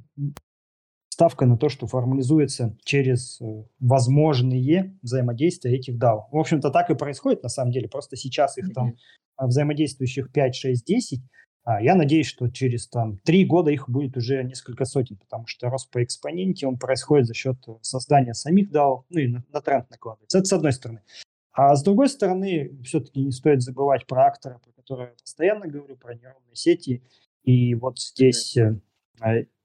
ставка 1.18 1.46
на 1.46 1.58
то, 1.58 1.68
что 1.68 1.88
формализуется 1.88 2.76
через 2.84 3.40
э, 3.40 3.64
возможные 3.80 4.96
взаимодействия 5.02 5.74
этих 5.74 5.98
DAO. 5.98 6.26
В 6.30 6.36
общем-то, 6.36 6.70
так 6.70 6.90
и 6.90 6.94
происходит 6.94 7.42
на 7.42 7.48
самом 7.48 7.72
деле. 7.72 7.88
Просто 7.88 8.14
сейчас 8.14 8.56
их 8.56 8.72
там 8.72 8.94
а, 9.34 9.48
взаимодействующих 9.48 10.30
5, 10.30 10.54
6, 10.54 10.86
10. 10.86 11.20
А 11.64 11.82
я 11.82 11.96
надеюсь, 11.96 12.28
что 12.28 12.48
через 12.48 12.86
там 12.86 13.18
3 13.24 13.46
года 13.46 13.72
их 13.72 13.88
будет 13.88 14.16
уже 14.16 14.44
несколько 14.44 14.84
сотен, 14.84 15.16
потому 15.16 15.48
что 15.48 15.68
рост 15.68 15.90
по 15.90 16.04
экспоненте, 16.04 16.68
он 16.68 16.78
происходит 16.78 17.26
за 17.26 17.34
счет 17.34 17.56
создания 17.82 18.32
самих 18.32 18.70
DAO, 18.70 19.02
ну 19.10 19.18
и 19.18 19.26
на, 19.26 19.44
на 19.52 19.60
тренд 19.60 19.90
накладывается. 19.90 20.38
Это 20.38 20.46
с 20.46 20.52
одной 20.52 20.72
стороны. 20.72 21.00
А 21.52 21.74
с 21.74 21.82
другой 21.82 22.10
стороны, 22.10 22.78
все-таки 22.84 23.24
не 23.24 23.32
стоит 23.32 23.62
забывать 23.62 24.06
про 24.06 24.26
актора, 24.26 24.60
про 24.60 24.70
который 24.70 25.06
я 25.06 25.12
постоянно 25.20 25.66
говорю, 25.66 25.96
про 25.96 26.14
нейронные 26.14 26.54
сети. 26.54 27.02
И 27.42 27.74
вот 27.74 27.98
здесь 27.98 28.56
э, 28.56 28.76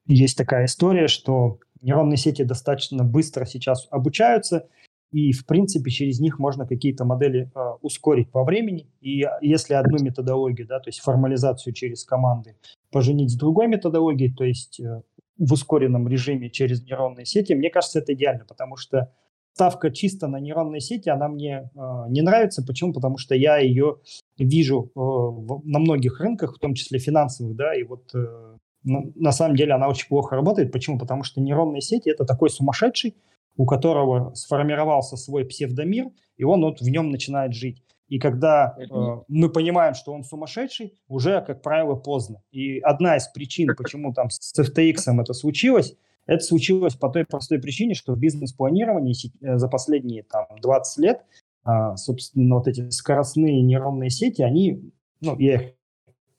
есть 0.08 0.38
такая 0.38 0.66
история, 0.66 1.08
что 1.08 1.60
нейронные 1.82 2.18
сети 2.18 2.44
достаточно 2.44 3.04
быстро 3.04 3.46
сейчас 3.46 3.88
обучаются, 3.92 4.68
и, 5.12 5.32
в 5.32 5.46
принципе, 5.46 5.92
через 5.92 6.20
них 6.20 6.40
можно 6.40 6.66
какие-то 6.66 7.06
модели 7.06 7.52
э, 7.54 7.60
ускорить 7.82 8.32
по 8.32 8.44
времени. 8.44 8.90
И 9.00 9.24
если 9.42 9.76
одну 9.76 10.04
методологию, 10.04 10.68
да, 10.68 10.80
то 10.80 10.90
есть 10.90 11.02
формализацию 11.02 11.74
через 11.74 12.04
команды, 12.04 12.56
поженить 12.92 13.32
с 13.32 13.36
другой 13.36 13.68
методологией, 13.68 14.34
то 14.34 14.44
есть 14.44 14.80
э, 14.80 15.04
в 15.38 15.54
ускоренном 15.54 16.08
режиме 16.08 16.50
через 16.50 16.84
нейронные 16.84 17.26
сети, 17.26 17.54
мне 17.54 17.70
кажется, 17.70 18.00
это 18.00 18.14
идеально, 18.14 18.46
потому 18.46 18.76
что 18.76 19.14
ставка 19.54 19.92
чисто 19.92 20.28
на 20.28 20.40
нейронные 20.40 20.82
сети, 20.82 21.10
она 21.10 21.28
мне 21.28 21.70
э, 21.76 22.06
не 22.10 22.22
нравится. 22.22 22.64
Почему? 22.66 22.92
Потому 22.92 23.18
что 23.18 23.36
я 23.36 23.58
ее 23.58 23.98
вижу 24.40 24.86
э, 24.86 24.90
в, 24.96 25.62
на 25.64 25.78
многих 25.78 26.20
рынках, 26.20 26.56
в 26.56 26.60
том 26.60 26.74
числе 26.74 26.98
финансовых, 26.98 27.56
да, 27.56 27.76
и 27.76 27.84
вот 27.84 28.14
э, 28.16 28.58
на, 28.84 29.02
на 29.16 29.32
самом 29.32 29.56
деле 29.56 29.74
она 29.74 29.88
очень 29.88 30.08
плохо 30.08 30.36
работает. 30.36 30.72
Почему? 30.72 30.98
Потому 30.98 31.24
что 31.24 31.42
нейронные 31.42 31.82
сети 31.82 32.10
это 32.10 32.26
такой 32.26 32.50
сумасшедший, 32.50 33.16
у 33.56 33.66
которого 33.66 34.34
сформировался 34.36 35.18
свой 35.18 35.46
псевдомир, 35.46 36.08
и 36.38 36.44
он 36.44 36.62
вот 36.62 36.82
в 36.82 36.90
нем 36.90 37.10
начинает 37.10 37.54
жить. 37.54 37.84
И 38.08 38.20
когда 38.20 38.76
э, 38.78 38.84
мы 39.28 39.50
понимаем, 39.50 39.94
что 39.94 40.14
он 40.14 40.24
сумасшедший, 40.24 40.94
уже, 41.08 41.42
как 41.42 41.62
правило, 41.62 41.96
поздно. 41.96 42.44
И 42.52 42.80
одна 42.80 43.18
из 43.18 43.28
причин, 43.28 43.76
почему 43.76 44.14
там 44.14 44.30
с 44.30 44.54
FTX 44.60 45.20
это 45.20 45.34
случилось, 45.34 45.96
это 46.26 46.44
случилось 46.44 46.96
по 46.96 47.10
той 47.10 47.26
простой 47.26 47.60
причине, 47.60 47.96
что 47.96 48.14
в 48.14 48.20
бизнес-планировании 48.20 49.16
э, 49.42 49.58
за 49.58 49.68
последние 49.68 50.24
там, 50.24 50.46
20 50.62 50.98
лет, 51.04 51.22
э, 51.66 51.96
собственно, 51.96 52.56
вот 52.56 52.68
эти 52.68 52.90
скоростные 52.90 53.62
нейронные 53.62 54.10
сети, 54.10 54.42
они, 54.42 54.92
ну, 55.22 55.38
я 55.40 55.56
их 55.56 55.74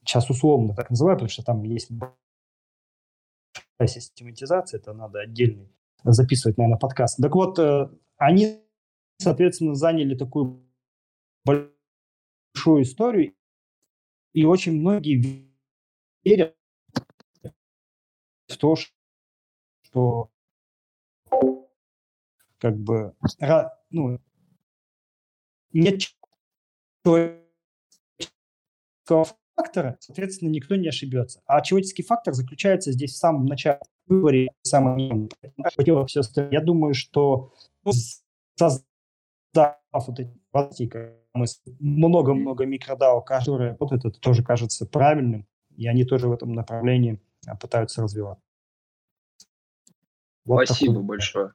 сейчас 0.04 0.28
условно 0.30 0.74
так 0.74 0.90
называю, 0.90 1.16
потому 1.16 1.30
что 1.30 1.42
там 1.42 1.62
есть 1.62 1.90
систематизация, 3.80 4.78
это 4.78 4.92
надо 4.92 5.20
отдельный 5.20 5.68
записывать, 6.04 6.58
наверное, 6.58 6.78
подкаст. 6.78 7.18
Так 7.18 7.34
вот, 7.34 7.58
э, 7.58 7.88
они, 8.16 8.62
соответственно, 9.18 9.74
заняли 9.74 10.14
такую 10.14 10.64
большую 11.44 12.82
историю, 12.82 13.34
и 14.32 14.44
очень 14.44 14.80
многие 14.80 15.50
верят 16.24 16.56
в 18.48 18.56
то, 18.56 18.76
что 19.82 20.30
как 22.58 22.76
бы 22.76 23.14
ну, 23.90 24.18
нет 25.72 26.00
человеческого 27.04 27.44
фактора, 29.56 29.96
соответственно, 30.00 30.50
никто 30.50 30.76
не 30.76 30.88
ошибется. 30.88 31.42
А 31.46 31.60
человеческий 31.60 32.02
фактор 32.02 32.34
заключается 32.34 32.92
здесь 32.92 33.12
в 33.12 33.16
самом 33.16 33.46
начале 33.46 33.80
выборе 34.06 34.48
самым 34.62 35.28
все 36.06 36.22
Я 36.50 36.60
думаю, 36.60 36.94
что 36.94 37.52
создав 38.56 38.84
вот 39.92 40.20
эти 40.20 40.32
много-много 41.80 42.66
микродау, 42.66 43.22
которые 43.22 43.70
работают, 43.70 44.04
это 44.04 44.20
тоже 44.20 44.42
кажется 44.42 44.86
правильным, 44.86 45.46
и 45.76 45.86
они 45.86 46.04
тоже 46.04 46.28
в 46.28 46.32
этом 46.32 46.52
направлении 46.52 47.20
а, 47.46 47.56
пытаются 47.56 48.02
развиваться. 48.02 48.42
Вот 50.44 50.66
Спасибо 50.66 50.94
такой. 50.94 51.06
большое. 51.06 51.52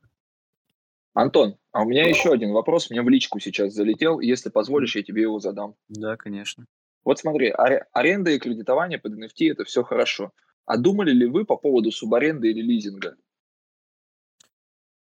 Антон, 1.13 1.57
а 1.71 1.83
у 1.83 1.85
меня 1.85 2.07
еще 2.07 2.31
один 2.31 2.51
вопрос, 2.51 2.89
мне 2.89 3.01
в 3.01 3.09
личку 3.09 3.39
сейчас 3.39 3.73
залетел, 3.73 4.19
если 4.19 4.49
позволишь, 4.49 4.95
я 4.95 5.03
тебе 5.03 5.23
его 5.23 5.39
задам. 5.39 5.75
Да, 5.87 6.15
конечно. 6.17 6.65
Вот 7.03 7.19
смотри, 7.19 7.53
аренда 7.93 8.31
и 8.31 8.39
кредитование 8.39 8.99
под 8.99 9.13
NFT– 9.13 9.51
это 9.51 9.63
все 9.63 9.83
хорошо. 9.83 10.31
А 10.65 10.77
думали 10.77 11.11
ли 11.11 11.25
вы 11.25 11.45
по 11.45 11.57
поводу 11.57 11.91
субаренды 11.91 12.51
или 12.51 12.61
лизинга? 12.61 13.15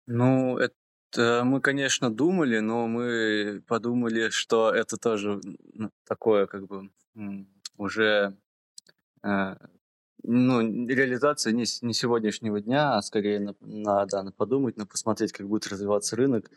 Ну, 0.07 0.57
это 0.57 1.43
мы, 1.45 1.61
конечно, 1.61 2.11
думали, 2.11 2.61
но 2.61 2.87
мы 2.87 3.63
подумали, 3.67 4.31
что 4.31 4.71
это 4.71 4.97
тоже 4.97 5.41
ну, 5.75 5.91
такое, 6.07 6.47
как 6.47 6.67
бы, 6.67 6.91
уже 7.77 8.37
э, 9.23 9.57
ну, 10.23 10.61
реализация 10.87 11.53
не, 11.53 11.65
не 11.83 11.95
сегодняшнего 11.95 12.61
дня, 12.61 12.97
а 12.97 13.03
скорее 13.03 13.41
на, 13.41 13.55
надо 13.61 14.23
на 14.23 14.33
подумать, 14.33 14.77
на 14.77 14.87
посмотреть, 14.87 15.33
как 15.33 15.49
будет 15.49 15.67
развиваться 15.69 16.17
рынок. 16.17 16.51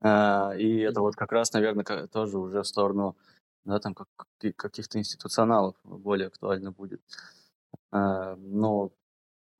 А, 0.00 0.52
и 0.56 0.78
это 0.78 1.00
вот 1.00 1.16
как 1.16 1.32
раз, 1.32 1.52
наверное, 1.52 1.84
тоже 2.06 2.38
уже 2.38 2.62
в 2.62 2.66
сторону 2.66 3.16
да, 3.64 3.78
там 3.78 3.94
как, 3.94 4.08
каких-то 4.56 4.98
институционалов 4.98 5.76
более 5.84 6.28
актуально 6.28 6.72
будет. 6.72 7.02
А, 7.90 8.36
но 8.36 8.92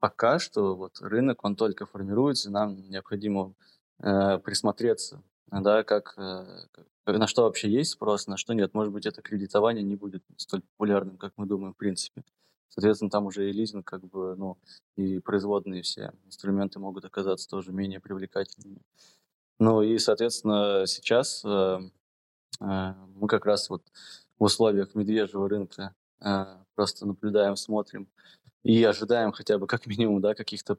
пока 0.01 0.39
что 0.39 0.77
вот 0.77 1.01
рынок, 1.01 1.45
он 1.45 1.57
только 1.57 1.87
формируется, 1.87 2.51
нам 2.51 2.77
необходимо 2.89 3.55
э, 4.01 4.39
присмотреться, 4.39 5.23
да, 5.51 5.83
как, 5.83 6.15
э, 6.17 6.45
на 7.07 7.27
что 7.27 7.43
вообще 7.43 7.71
есть 7.71 7.93
спрос, 7.93 8.27
на 8.27 8.37
что 8.37 8.55
нет. 8.55 8.75
Может 8.75 8.93
быть, 8.93 9.07
это 9.07 9.23
кредитование 9.23 9.83
не 9.83 9.97
будет 9.97 10.23
столь 10.37 10.63
популярным, 10.63 11.17
как 11.17 11.33
мы 11.37 11.47
думаем, 11.47 11.75
в 11.75 11.77
принципе. 11.77 12.23
Соответственно, 12.69 13.11
там 13.11 13.27
уже 13.27 13.49
и 13.49 13.53
лизинг, 13.53 13.87
как 13.87 14.05
бы, 14.05 14.37
ну, 14.37 14.59
и 14.97 15.19
производные 15.21 15.83
все 15.83 16.13
инструменты 16.27 16.79
могут 16.79 17.05
оказаться 17.05 17.49
тоже 17.49 17.73
менее 17.73 17.99
привлекательными. 17.99 18.83
Ну 19.59 19.83
и, 19.83 19.99
соответственно, 19.99 20.87
сейчас 20.87 21.43
э, 21.45 21.49
э, 21.49 21.81
мы 22.61 23.29
как 23.29 23.47
раз 23.47 23.71
вот 23.71 23.83
в 24.39 24.45
условиях 24.45 24.95
медвежьего 24.95 25.49
рынка 25.49 25.95
э, 26.21 26.45
просто 26.75 27.07
наблюдаем, 27.07 27.57
смотрим 27.57 28.09
и 28.63 28.83
ожидаем 28.85 29.33
хотя 29.33 29.59
бы 29.59 29.67
как 29.67 29.87
минимум 29.87 30.21
да, 30.21 30.35
каких-то 30.35 30.77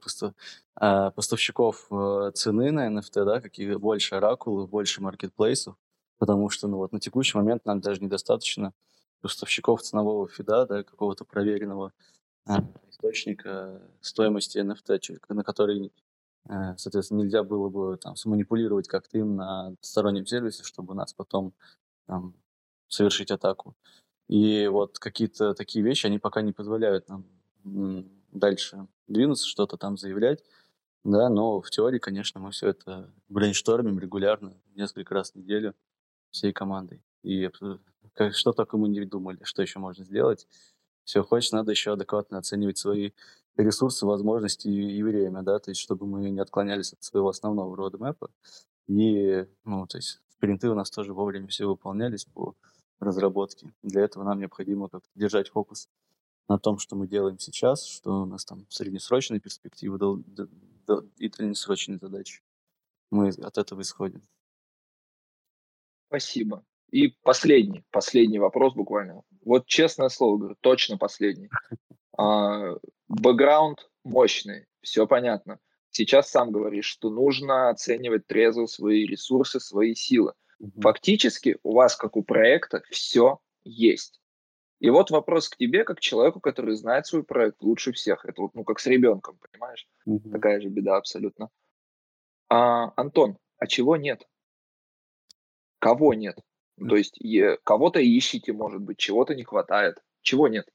э, 0.80 1.12
поставщиков 1.12 1.88
э, 1.92 2.32
цены 2.34 2.72
на 2.72 2.88
NFT, 2.88 3.26
да, 3.26 3.42
какие 3.42 3.76
больше 3.76 4.16
оракулов, 4.16 4.70
больше 4.70 5.02
маркетплейсов, 5.02 5.76
потому 6.18 6.50
что 6.50 6.68
ну, 6.68 6.78
вот, 6.78 6.92
на 6.92 7.00
текущий 7.00 7.38
момент 7.38 7.66
нам 7.66 7.82
даже 7.82 8.02
недостаточно 8.02 8.74
поставщиков 9.22 9.82
ценового 9.82 10.28
фида, 10.28 10.66
да, 10.66 10.84
какого-то 10.84 11.26
проверенного 11.26 11.92
источника 12.90 13.82
стоимости 14.02 14.58
NFT, 14.58 15.20
на 15.30 15.44
который, 15.44 15.88
э, 15.88 15.90
соответственно, 16.78 17.22
нельзя 17.22 17.44
было 17.44 17.70
бы 17.70 17.98
там 17.98 18.16
сманипулировать 18.16 18.88
как-то 18.88 19.18
им 19.18 19.36
на 19.36 19.76
стороннем 19.82 20.26
сервисе, 20.26 20.64
чтобы 20.64 20.96
нас 20.96 21.14
потом 21.14 21.54
там, 22.08 22.34
совершить 22.88 23.32
атаку. 23.32 23.76
И 24.28 24.68
вот 24.68 25.00
какие-то 25.00 25.54
такие 25.54 25.84
вещи, 25.84 26.06
они 26.06 26.20
пока 26.20 26.42
не 26.42 26.52
позволяют 26.52 27.08
нам 27.10 27.26
дальше 28.32 28.88
двинуться, 29.08 29.48
что-то 29.48 29.78
там 29.78 29.98
заявлять. 29.98 30.44
Да, 31.04 31.30
но 31.30 31.62
в 31.62 31.70
теории, 31.70 31.98
конечно, 31.98 32.42
мы 32.42 32.52
все 32.52 32.70
это 32.70 33.10
брейнштормим 33.30 34.00
регулярно, 34.00 34.54
несколько 34.76 35.14
раз 35.14 35.32
в 35.32 35.36
неделю 35.36 35.74
всей 36.30 36.52
командой. 36.52 37.02
И 37.24 37.50
как, 38.14 38.36
что 38.36 38.52
только 38.52 38.78
мы 38.78 38.90
не 38.90 39.06
думали, 39.06 39.40
что 39.44 39.62
еще 39.62 39.80
можно 39.80 40.04
сделать. 40.04 40.48
Все, 41.06 41.24
хочешь, 41.24 41.52
надо 41.52 41.72
еще 41.72 41.94
адекватно 41.94 42.38
оценивать 42.38 42.78
свои 42.78 43.12
ресурсы, 43.64 44.06
возможности 44.06 44.68
и, 44.68 44.98
и 44.98 45.04
время, 45.04 45.42
да, 45.44 45.60
то 45.60 45.72
есть 45.72 45.82
чтобы 45.82 46.06
мы 46.06 46.30
не 46.30 46.40
отклонялись 46.40 46.94
от 46.94 47.04
своего 47.04 47.30
основного 47.30 47.76
родмэпа. 47.76 48.30
И, 48.88 49.46
ну, 49.66 49.86
то 49.88 49.98
есть 49.98 50.22
спринты 50.30 50.70
у 50.70 50.76
нас 50.76 50.90
тоже 50.90 51.14
вовремя 51.14 51.48
все 51.48 51.68
выполнялись 51.68 52.26
по 52.26 52.56
разработке. 53.00 53.74
Для 53.84 54.02
этого 54.02 54.24
нам 54.24 54.40
необходимо 54.40 54.90
как-то 54.90 55.10
держать 55.16 55.50
фокус 55.50 55.90
на 56.48 56.58
том, 56.58 56.80
что 56.80 56.96
мы 56.96 57.08
делаем 57.08 57.38
сейчас, 57.40 57.86
что 57.86 58.24
у 58.24 58.26
нас 58.26 58.46
там 58.46 58.66
среднесрочные 58.70 59.40
перспективы 59.40 59.98
дол- 59.98 60.24
д- 60.26 60.48
д- 60.88 61.08
и 61.18 61.30
дальнесрочные 61.30 62.00
задачи. 62.00 62.42
Мы 63.12 63.30
от 63.30 63.58
этого 63.58 63.82
исходим. 63.82 64.22
Спасибо. 66.08 66.64
И 66.92 67.10
последний, 67.22 67.84
последний 67.92 68.40
вопрос 68.40 68.74
буквально. 68.74 69.22
Вот 69.46 69.68
честное 69.68 70.10
слово 70.10 70.38
говорю, 70.38 70.56
точно 70.62 70.98
последний. 70.98 71.50
А, 72.18 72.76
бэкграунд 73.10 73.90
мощный, 74.04 74.68
все 74.82 75.06
понятно. 75.08 75.60
Сейчас 75.92 76.30
сам 76.30 76.52
говоришь, 76.52 76.86
что 76.86 77.10
нужно 77.10 77.70
оценивать 77.70 78.28
трезво 78.28 78.68
свои 78.68 79.06
ресурсы, 79.06 79.60
свои 79.60 79.96
силы. 79.96 80.34
Фактически 80.82 81.58
у 81.64 81.74
вас, 81.74 81.96
как 81.96 82.16
у 82.16 82.24
проекта, 82.24 82.84
все 82.90 83.40
есть. 83.64 84.22
И 84.80 84.90
вот 84.90 85.12
вопрос 85.12 85.50
к 85.50 85.58
тебе, 85.58 85.84
как 85.84 86.00
человеку, 86.00 86.40
который 86.40 86.76
знает 86.76 87.06
свой 87.06 87.24
проект 87.24 87.62
лучше 87.62 87.92
всех. 87.92 88.26
Это 88.26 88.42
вот, 88.42 88.56
ну, 88.56 88.64
как 88.64 88.80
с 88.80 88.88
ребенком, 88.88 89.38
понимаешь? 89.38 89.88
Mm-hmm. 90.08 90.32
Такая 90.32 90.62
же 90.62 90.70
беда 90.70 90.98
абсолютно. 90.98 91.50
А, 92.50 92.94
Антон, 92.96 93.38
а 93.58 93.68
чего 93.68 93.98
нет? 93.98 94.28
Кого 95.80 96.14
нет? 96.14 96.38
Mm-hmm. 96.80 96.88
То 96.88 96.96
есть 96.96 97.18
е- 97.18 97.58
кого-то 97.64 98.00
ищите, 98.02 98.54
может 98.54 98.82
быть, 98.82 98.98
чего-то 98.98 99.36
не 99.36 99.44
хватает. 99.44 100.02
Чего 100.22 100.48
нет? 100.48 100.70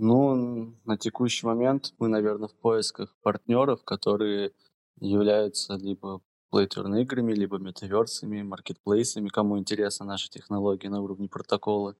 Ну, 0.00 0.76
на 0.84 0.96
текущий 0.96 1.44
момент 1.44 1.92
мы, 1.98 2.06
наверное, 2.06 2.46
в 2.46 2.54
поисках 2.54 3.16
партнеров, 3.20 3.82
которые 3.82 4.52
являются 5.00 5.74
либо 5.74 6.20
плейтерн 6.50 6.94
играми, 6.98 7.32
либо 7.32 7.58
метаверсами, 7.58 8.42
маркетплейсами, 8.42 9.28
кому 9.28 9.58
интересна 9.58 10.06
наша 10.06 10.30
технология 10.30 10.88
на 10.88 11.00
уровне 11.00 11.28
протокола. 11.28 11.96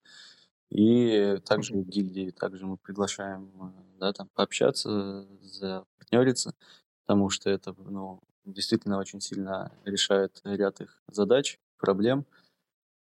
И 0.70 1.38
также 1.44 1.74
в 1.74 1.88
гильдии, 1.88 2.30
также 2.30 2.66
мы 2.66 2.76
приглашаем, 2.76 3.50
э, 3.60 3.98
да, 3.98 4.12
там, 4.12 4.28
пообщаться, 4.32 5.26
запартнериться, 5.42 6.54
потому 7.04 7.30
что 7.30 7.50
это, 7.50 7.74
ну, 7.78 8.20
действительно 8.44 8.98
очень 8.98 9.20
сильно 9.20 9.72
решает 9.84 10.40
ряд 10.44 10.80
их 10.80 11.02
задач, 11.08 11.58
проблем. 11.78 12.26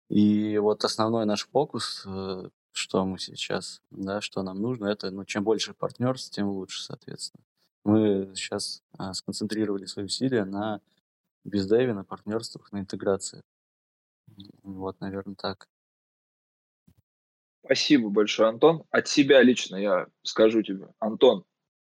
И 0.08 0.58
вот 0.58 0.86
основной 0.86 1.26
наш 1.26 1.50
фокус, 1.50 2.04
э, 2.06 2.50
что 2.76 3.06
мы 3.06 3.18
сейчас, 3.20 3.82
да, 3.90 4.22
что 4.22 4.44
нам 4.44 4.62
нужно, 4.62 4.88
это, 4.88 5.10
ну, 5.10 5.24
чем 5.24 5.44
больше 5.44 5.74
партнерств, 5.74 6.32
тем 6.32 6.50
лучше, 6.50 6.84
соответственно. 6.84 7.44
Мы 7.86 8.32
сейчас 8.36 8.84
а, 8.98 9.14
сконцентрировали 9.14 9.86
свои 9.86 10.06
усилия 10.06 10.44
на 10.44 10.82
бездеве, 11.46 11.94
на 11.94 12.04
партнерствах, 12.04 12.72
на 12.72 12.80
интеграции. 12.80 13.42
Вот, 14.64 15.00
наверное, 15.00 15.36
так. 15.36 15.68
Спасибо 17.64 18.10
большое, 18.10 18.50
Антон. 18.50 18.84
От 18.92 19.08
себя 19.08 19.42
лично 19.42 19.78
я 19.78 20.08
скажу 20.24 20.62
тебе, 20.62 20.90
Антон, 21.00 21.46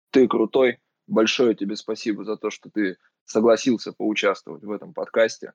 ты 0.10 0.28
крутой. 0.28 0.80
Большое 1.08 1.56
тебе 1.56 1.76
спасибо 1.76 2.24
за 2.24 2.38
то, 2.38 2.50
что 2.50 2.70
ты 2.70 2.98
согласился 3.26 3.94
поучаствовать 3.94 4.64
в 4.64 4.72
этом 4.72 4.94
подкасте. 4.94 5.54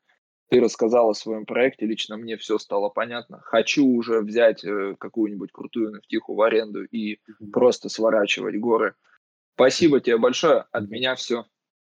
Ты 0.48 0.60
рассказал 0.60 1.10
о 1.10 1.14
своем 1.14 1.44
проекте, 1.44 1.86
лично 1.86 2.16
мне 2.16 2.36
все 2.36 2.58
стало 2.58 2.88
понятно. 2.88 3.40
Хочу 3.40 3.84
уже 3.84 4.20
взять 4.20 4.64
э, 4.64 4.94
какую-нибудь 4.98 5.50
крутую 5.50 5.90
NFT 5.90 6.09
иху 6.09 6.34
в 6.34 6.42
аренду 6.42 6.84
и 6.84 7.14
mm-hmm. 7.14 7.50
просто 7.52 7.88
сворачивать 7.88 8.56
горы. 8.60 8.94
Спасибо 9.54 10.00
тебе 10.00 10.18
большое. 10.18 10.66
От 10.70 10.88
меня 10.88 11.16
все. 11.16 11.46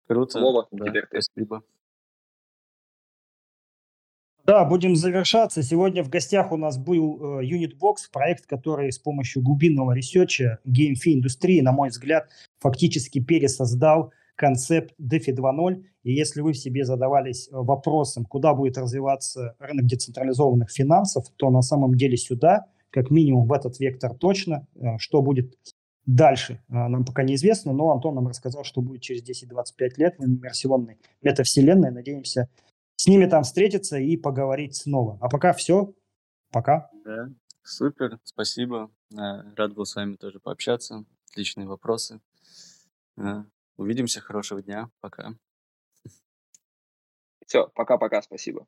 Круто. 0.06 0.38
Слово 0.38 0.68
да, 0.70 0.86
теперь 0.86 1.06
ты. 1.10 1.22
Спасибо. 1.22 1.62
Да, 4.44 4.64
будем 4.64 4.96
завершаться. 4.96 5.62
Сегодня 5.62 6.02
в 6.02 6.10
гостях 6.10 6.50
у 6.50 6.56
нас 6.56 6.76
был 6.76 7.40
э, 7.40 7.44
Unitbox, 7.44 8.10
проект, 8.12 8.46
который 8.46 8.90
с 8.90 8.98
помощью 8.98 9.42
глубинного 9.42 9.92
ресерча 9.92 10.58
GameFi 10.66 11.14
индустрии, 11.14 11.60
на 11.60 11.70
мой 11.70 11.90
взгляд, 11.90 12.28
фактически 12.58 13.24
пересоздал 13.24 14.12
концепт 14.42 14.92
DeFi 15.00 15.36
2.0. 15.36 15.84
И 16.02 16.12
если 16.12 16.40
вы 16.40 16.52
в 16.52 16.58
себе 16.58 16.84
задавались 16.84 17.48
э, 17.48 17.50
вопросом, 17.52 18.24
куда 18.24 18.54
будет 18.54 18.76
развиваться 18.76 19.54
рынок 19.60 19.86
децентрализованных 19.86 20.68
финансов, 20.68 21.26
то 21.36 21.48
на 21.50 21.62
самом 21.62 21.94
деле 21.94 22.16
сюда, 22.16 22.66
как 22.90 23.12
минимум 23.12 23.46
в 23.46 23.52
этот 23.52 23.78
вектор 23.78 24.12
точно. 24.14 24.66
Э, 24.74 24.98
что 24.98 25.22
будет 25.22 25.54
дальше, 26.06 26.60
нам 26.66 27.04
пока 27.04 27.22
неизвестно, 27.22 27.72
но 27.72 27.92
Антон 27.92 28.16
нам 28.16 28.26
рассказал, 28.26 28.64
что 28.64 28.80
будет 28.80 29.02
через 29.02 29.22
10-25 29.22 29.90
лет 29.98 30.16
в 30.18 30.24
иммерсионной 30.24 30.98
метавселенной. 31.22 31.92
Надеемся, 31.92 32.48
с 32.96 33.06
ними 33.06 33.26
там 33.26 33.44
встретиться 33.44 33.98
и 33.98 34.16
поговорить 34.16 34.74
снова. 34.74 35.18
А 35.20 35.28
пока 35.28 35.52
все. 35.52 35.94
Пока. 36.50 36.90
Да, 37.04 37.30
супер, 37.62 38.18
спасибо. 38.24 38.90
Э, 39.12 39.54
рад 39.56 39.72
был 39.74 39.84
с 39.84 39.94
вами 39.94 40.16
тоже 40.16 40.40
пообщаться. 40.40 41.04
Отличные 41.30 41.68
вопросы. 41.68 42.20
Увидимся. 43.76 44.20
Хорошего 44.20 44.62
дня. 44.62 44.90
Пока. 45.00 45.34
Все, 47.46 47.68
пока-пока, 47.74 48.22
спасибо. 48.22 48.66